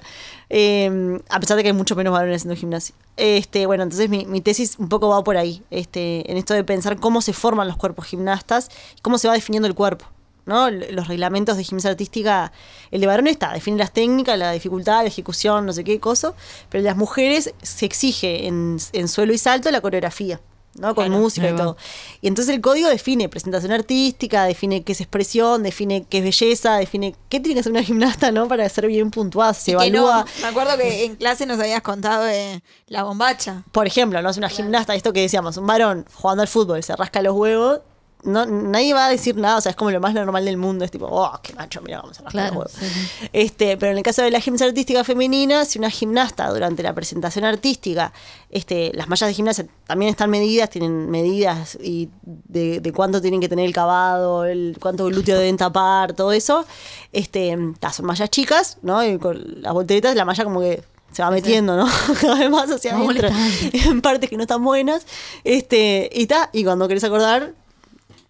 eh, 0.50 1.20
a 1.30 1.40
pesar 1.40 1.58
de 1.58 1.64
que 1.64 1.70
hay 1.70 1.74
mucho 1.74 1.96
menos 1.96 2.14
varones 2.14 2.42
haciendo 2.42 2.60
gimnasia. 2.60 2.96
Este, 3.18 3.66
bueno, 3.66 3.84
entonces 3.84 4.10
mi, 4.10 4.42
tesis 4.42 4.78
un 4.80 4.90
poco 4.90 5.10
va 5.10 5.24
por 5.24 5.38
ahí, 5.38 5.62
este, 5.70 6.30
en 6.30 6.38
esto 6.38 6.54
de 6.54 6.64
pensar 6.64 6.98
cómo 6.98 7.22
se 7.22 7.34
forman 7.34 7.68
los 7.68 7.78
cuerpos 7.78 8.06
gimnastas 8.06 8.70
y 8.98 9.02
cómo 9.02 9.18
se 9.18 9.28
va 9.28 9.36
definiendo 9.36 9.68
el 9.68 9.76
cuerpo. 9.76 10.06
¿no? 10.46 10.70
Los 10.70 11.08
reglamentos 11.08 11.56
de 11.56 11.64
gimnasia 11.64 11.92
artística, 11.92 12.52
el 12.92 13.00
de 13.00 13.08
varones 13.08 13.34
está, 13.34 13.54
define 13.54 13.78
las 13.78 13.94
técnicas, 13.94 14.38
la 14.38 14.52
dificultad, 14.52 15.04
la 15.04 15.08
ejecución, 15.08 15.66
no 15.66 15.72
sé 15.72 15.86
qué 15.86 16.00
cosa, 16.00 16.34
pero 16.70 16.84
de 16.84 16.90
las 16.90 16.98
mujeres 16.98 17.54
se 17.62 17.86
exige 17.86 18.48
en, 18.48 18.78
en 18.92 19.08
suelo 19.08 19.34
y 19.34 19.38
salto 19.38 19.72
la 19.72 19.80
coreografía. 19.80 20.42
¿No? 20.76 20.96
Con 20.96 21.06
Claro, 21.06 21.22
música 21.22 21.50
y 21.50 21.56
todo. 21.56 21.78
Y 22.22 22.28
entonces 22.28 22.54
el 22.54 22.62
código 22.62 22.90
define 22.90 23.30
presentación 23.30 23.72
artística, 23.72 24.46
define 24.46 24.84
qué 24.84 24.94
es 24.94 25.02
expresión, 25.02 25.64
define 25.64 26.06
qué 26.10 26.20
es 26.20 26.24
belleza, 26.24 26.78
define 26.78 27.16
qué 27.30 27.40
tiene 27.40 27.56
que 27.56 27.60
hacer 27.62 27.72
una 27.72 27.84
gimnasta, 27.84 28.32
¿no? 28.32 28.48
Para 28.48 28.68
ser 28.70 28.88
bien 28.88 29.12
puntuada. 29.12 29.54
Se 29.54 29.72
Y 29.72 29.78
que 29.78 29.92
no, 29.92 30.08
evalúa. 30.08 30.26
me 30.42 30.48
acuerdo 30.48 30.78
que 30.78 31.06
en 31.06 31.16
clase 31.16 31.46
nos 31.46 31.60
habías 31.60 31.82
contado 31.82 32.24
de 32.24 32.62
la 32.88 33.04
bombacha. 33.04 33.64
Por 33.72 33.88
ejemplo, 33.88 34.22
no 34.22 34.30
es 34.30 34.38
una 34.38 34.50
gimnasta, 34.50 34.96
esto 34.96 35.14
que 35.14 35.22
decíamos, 35.22 35.58
un 35.58 35.68
varón 35.68 36.06
jugando 36.14 36.42
al 36.42 36.48
fútbol, 36.48 36.84
se 36.84 36.96
rasca 36.96 37.22
los 37.22 37.36
huevos, 37.36 37.82
no, 38.24 38.46
nadie 38.46 38.94
va 38.94 39.08
a 39.08 39.10
decir 39.10 39.36
nada, 39.36 39.58
o 39.58 39.62
sea, 39.62 39.72
es 39.72 39.76
como 39.76 39.92
lo 39.92 40.00
más 40.00 40.14
normal 40.14 40.46
del 40.46 40.58
mundo, 40.58 40.86
es 40.86 40.92
tipo, 40.92 41.08
oh, 41.10 41.32
qué 41.42 41.54
macho, 41.54 41.82
mira, 41.82 42.02
vamos 42.02 42.20
a 42.20 42.24
rascar 42.24 42.52
Claro, 42.52 42.68
sí. 42.70 42.86
Este, 43.34 43.78
pero 43.78 43.92
en 43.92 43.98
el 43.98 44.04
caso 44.04 44.22
de 44.22 44.32
la 44.32 44.40
gimnasia 44.40 44.68
artística 44.68 45.04
femenina, 45.04 45.66
si 45.66 45.80
una 45.80 45.90
gimnasta 45.90 46.50
durante 46.50 46.84
la 46.84 46.94
presentación 46.94 47.46
artística, 47.46 48.14
este, 48.50 48.92
las 48.94 49.08
mallas 49.08 49.30
de 49.30 49.34
gimnasia 49.34 49.66
también 49.86 50.12
están 50.12 50.30
medidas, 50.30 50.70
tienen 50.70 51.10
medidas 51.10 51.78
y 51.82 52.10
de, 52.24 52.80
de 52.80 52.94
cuánto 52.94 53.22
tienen 53.22 53.42
que 53.42 53.50
tener 53.50 53.66
el 53.66 53.74
cavado, 53.74 54.46
el 54.46 54.78
cuánto 54.80 55.06
glúteo 55.06 55.38
deben 55.38 55.58
tapar, 55.58 56.14
todo 56.14 56.32
eso, 56.32 56.66
este, 57.12 57.58
son 57.92 58.06
mallas 58.06 58.30
chicas, 58.30 58.78
¿no? 58.82 59.04
Y 59.04 59.18
con 59.18 59.62
las 59.62 59.74
volteretas, 59.74 60.16
la 60.16 60.26
malla 60.26 60.44
como 60.44 60.62
que 60.62 60.84
se 61.12 61.22
va 61.22 61.32
metiendo, 61.32 61.78
¿no? 61.78 61.88
Cada 62.22 62.40
vez 62.40 62.50
más 62.50 62.70
hacia 62.70 62.96
adentro, 62.96 63.30
en 63.72 64.02
partes 64.02 64.30
que 64.30 64.38
no 64.38 64.44
están 64.44 64.64
buenas, 64.64 65.06
este, 65.44 66.10
y 66.12 66.26
ta, 66.28 66.50
y 66.54 66.64
cuando 66.64 66.88
querés 66.88 67.04
acordar, 67.04 67.54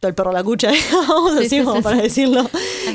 el 0.07 0.15
perro 0.15 0.29
a 0.31 0.33
la 0.33 0.43
cucha, 0.43 0.69
digamos, 0.71 1.31
Sí, 1.33 1.37
así 1.39 1.49
sí, 1.49 1.63
como 1.63 1.77
sí, 1.77 1.81
para 1.81 1.97
decirlo 2.01 2.49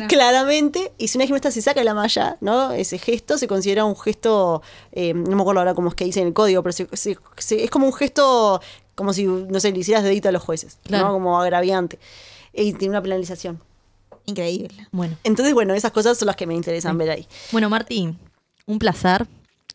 claramente. 0.08 0.92
Y 0.98 1.08
si 1.08 1.18
una 1.18 1.24
gimnasta 1.26 1.50
se 1.50 1.62
saca 1.62 1.82
la 1.84 1.94
malla, 1.94 2.36
¿no? 2.40 2.72
Ese 2.72 2.98
gesto 2.98 3.38
se 3.38 3.46
considera 3.48 3.84
un 3.84 3.96
gesto, 3.96 4.62
eh, 4.92 5.14
no 5.14 5.36
me 5.36 5.42
acuerdo 5.42 5.60
ahora 5.60 5.74
cómo 5.74 5.88
es 5.88 5.94
que 5.94 6.04
dice 6.04 6.20
en 6.20 6.28
el 6.28 6.32
código, 6.34 6.62
pero 6.62 6.72
se- 6.72 6.88
se- 6.94 7.18
se- 7.36 7.64
es 7.64 7.70
como 7.70 7.86
un 7.86 7.92
gesto, 7.92 8.60
como 8.94 9.12
si, 9.12 9.24
no 9.24 9.60
sé, 9.60 9.72
le 9.72 9.78
hicieras 9.78 10.04
dedito 10.04 10.28
a 10.28 10.32
los 10.32 10.42
jueces, 10.42 10.78
Claro. 10.84 11.06
¿no? 11.08 11.12
Como 11.14 11.40
agraviante. 11.40 11.98
Y 12.52 12.72
tiene 12.72 12.90
una 12.92 13.02
penalización. 13.02 13.60
Increíble. 14.26 14.88
Bueno. 14.90 15.16
Entonces, 15.24 15.54
bueno, 15.54 15.74
esas 15.74 15.92
cosas 15.92 16.18
son 16.18 16.26
las 16.26 16.36
que 16.36 16.46
me 16.46 16.54
interesan 16.54 16.98
ver 16.98 17.10
ahí. 17.10 17.26
Bueno, 17.52 17.70
Martín, 17.70 18.18
un 18.66 18.78
placer 18.78 19.26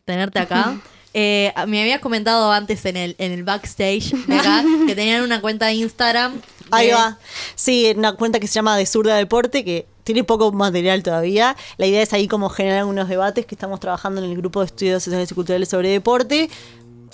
tenerte 0.05 0.39
acá. 0.39 0.79
Eh, 1.15 1.53
me 1.67 1.79
habías 1.79 1.99
comentado 1.99 2.51
antes 2.51 2.83
en 2.85 2.97
el, 2.97 3.15
en 3.19 3.31
el 3.31 3.43
backstage 3.43 4.13
de 4.25 4.35
acá 4.35 4.63
que 4.87 4.95
tenían 4.95 5.21
una 5.21 5.41
cuenta 5.41 5.67
de 5.67 5.73
Instagram. 5.75 6.41
De- 6.79 6.81
Ahí 6.81 6.91
va. 6.91 7.17
Sí, 7.55 7.93
una 7.95 8.13
cuenta 8.13 8.39
que 8.39 8.47
se 8.47 8.53
llama 8.53 8.77
De 8.77 8.85
Zurda 8.85 9.15
Deporte, 9.15 9.63
que 9.63 9.85
tiene 10.03 10.23
poco 10.23 10.51
material 10.51 11.01
todavía. 11.03 11.55
La 11.77 11.85
idea 11.85 12.01
es 12.01 12.11
ahí 12.13 12.27
como 12.27 12.49
generar 12.49 12.79
algunos 12.79 13.07
debates 13.07 13.45
que 13.45 13.55
estamos 13.55 13.79
trabajando 13.79 14.23
en 14.23 14.29
el 14.31 14.37
grupo 14.37 14.59
de 14.59 14.65
estudios 14.67 15.03
sociales 15.03 15.31
y 15.31 15.35
culturales 15.35 15.69
sobre 15.69 15.89
deporte 15.89 16.49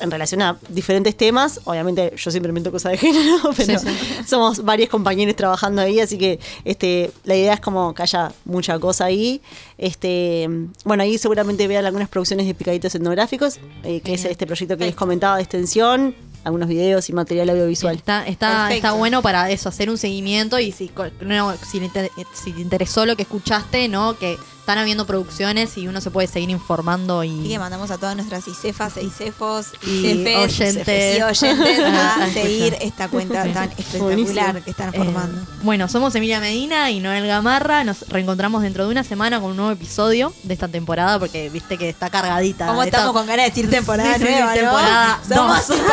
en 0.01 0.10
relación 0.10 0.41
a 0.41 0.57
diferentes 0.70 1.16
temas. 1.18 1.60
Obviamente 1.66 2.14
yo 2.16 2.32
siempre 2.32 2.49
invento 2.49 2.72
cosas 2.72 2.93
de 2.93 2.97
género, 2.97 3.38
pero 3.57 3.78
Sí, 3.80 3.86
somos 4.26 4.64
varios 4.64 4.89
compañeros 4.89 5.36
trabajando 5.36 5.82
ahí, 5.82 5.99
así 5.99 6.18
que 6.18 6.39
este, 6.64 7.12
la 7.26 7.36
idea 7.36 7.53
es 7.55 7.60
como 7.60 7.93
que 7.93 8.01
haya 8.03 8.32
mucha 8.45 8.80
cosa 8.80 9.05
ahí. 9.05 9.41
Este, 9.78 10.49
bueno, 10.86 11.03
ahí 11.03 11.18
seguramente 11.18 11.68
vean 11.68 11.86
algunas 11.86 12.07
producciones 12.10 12.47
de 12.47 12.53
picaditos 12.55 12.95
etnográficos, 12.95 13.60
eh, 13.84 13.99
que 14.01 14.14
es 14.14 14.24
este 14.26 14.47
proyecto 14.47 14.78
que 14.78 14.86
les 14.86 14.95
comentaba 14.95 15.36
de 15.36 15.43
extensión, 15.43 16.16
algunos 16.44 16.68
videos 16.70 17.10
y 17.10 17.14
material 17.14 17.50
audiovisual. 17.50 17.96
Está, 17.96 18.26
está, 18.28 18.74
está 18.74 18.92
bueno 18.94 19.22
para 19.22 19.50
eso, 19.52 19.70
hacer 19.70 19.90
un 19.90 19.98
seguimiento 19.98 20.60
y 20.60 20.72
si, 20.72 20.92
no, 21.22 21.56
si, 21.58 21.80
le 21.80 21.86
inter- 21.88 22.12
si 22.34 22.52
te 22.54 22.62
interesó 22.62 23.06
lo 23.06 23.16
que 23.16 23.24
escuchaste, 23.24 23.88
¿no? 23.88 24.18
Que 24.18 24.38
están 24.70 24.78
habiendo 24.84 25.07
producciones 25.07 25.76
y 25.80 25.88
uno 25.88 25.99
se 25.99 26.11
puede 26.11 26.28
seguir 26.28 26.51
informando 26.51 27.24
y... 27.24 27.57
mandamos 27.57 27.89
a 27.89 27.97
todas 27.97 28.15
nuestras 28.15 28.47
ICEFAS 28.47 28.97
e 28.97 29.03
ICEFOS 29.03 29.65
Y 29.82 30.36
oyentes. 30.36 31.17
y 31.17 31.22
oyentes 31.24 31.80
A 31.91 32.20
a 32.20 32.24
escuchar. 32.30 32.34
seguir 32.34 32.78
esta 32.80 33.07
cuenta 33.07 33.51
tan 33.51 33.72
espectacular 33.78 34.61
que 34.63 34.70
están 34.70 34.89
Eh, 34.93 34.97
formando. 34.97 35.41
bueno, 35.63 35.88
somos 35.88 36.13
Emilia 36.13 36.39
Medina 36.39 36.91
y 36.91 36.99
Noel 36.99 37.26
Gamarra. 37.26 37.84
Nos 37.84 38.07
reencontramos 38.09 38.61
dentro 38.61 38.86
de 38.86 38.91
una 38.91 39.03
semana 39.03 39.39
con 39.41 39.49
un 39.51 39.57
nuevo 39.57 39.72
episodio 39.72 40.32
de 40.43 40.53
esta 40.53 40.67
temporada 40.67 41.17
porque 41.17 41.49
viste 41.49 41.76
que 41.80 41.89
está 41.89 42.11
cargadita. 42.11 42.67
¿Cómo 42.67 42.84
Esta- 42.84 42.97
estamos 42.97 43.15
con 43.17 43.26
ganas 43.26 43.45
de 43.45 43.49
decir 43.49 43.70
temporada 43.72 44.17
Sí, 44.20 44.24
nueva, 44.24 44.45
no? 44.49 44.53
temporada 44.53 45.20
Somos 45.28 45.65
tipo 45.65 45.84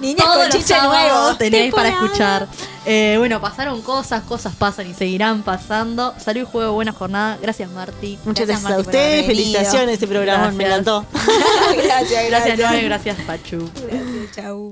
niñas 0.00 0.24
con 0.26 0.48
chiche 0.50 0.74
nuevo. 0.82 1.34
Tenéis 1.36 1.74
para 1.74 1.88
escuchar. 1.88 2.46
Eh, 2.86 3.16
bueno, 3.18 3.40
pasaron 3.40 3.82
cosas, 3.82 4.22
cosas 4.22 4.54
pasan 4.54 4.88
y 4.88 4.94
seguirán 4.94 5.42
pasando. 5.42 6.14
Salud 6.18 6.42
y 6.42 6.44
juego, 6.44 6.72
buena 6.72 6.92
jornada. 6.92 7.36
Gracias, 7.42 7.68
Marti. 7.88 8.18
Muchas 8.24 8.46
Gracias, 8.46 8.62
gracias, 8.62 8.78
a 8.78 8.80
ustedes, 8.80 9.26
felicitaciones 9.26 9.94
este 9.94 10.06
programa, 10.06 10.50
me 10.50 10.64
encantó. 10.64 11.06
gracias, 11.12 12.28
gracias. 12.28 12.30
Gracias, 12.30 12.58
Noel. 12.58 12.84
Gracias, 12.84 13.16
Pachu. 13.26 13.70
Gracias, 13.90 14.36
chau. 14.36 14.70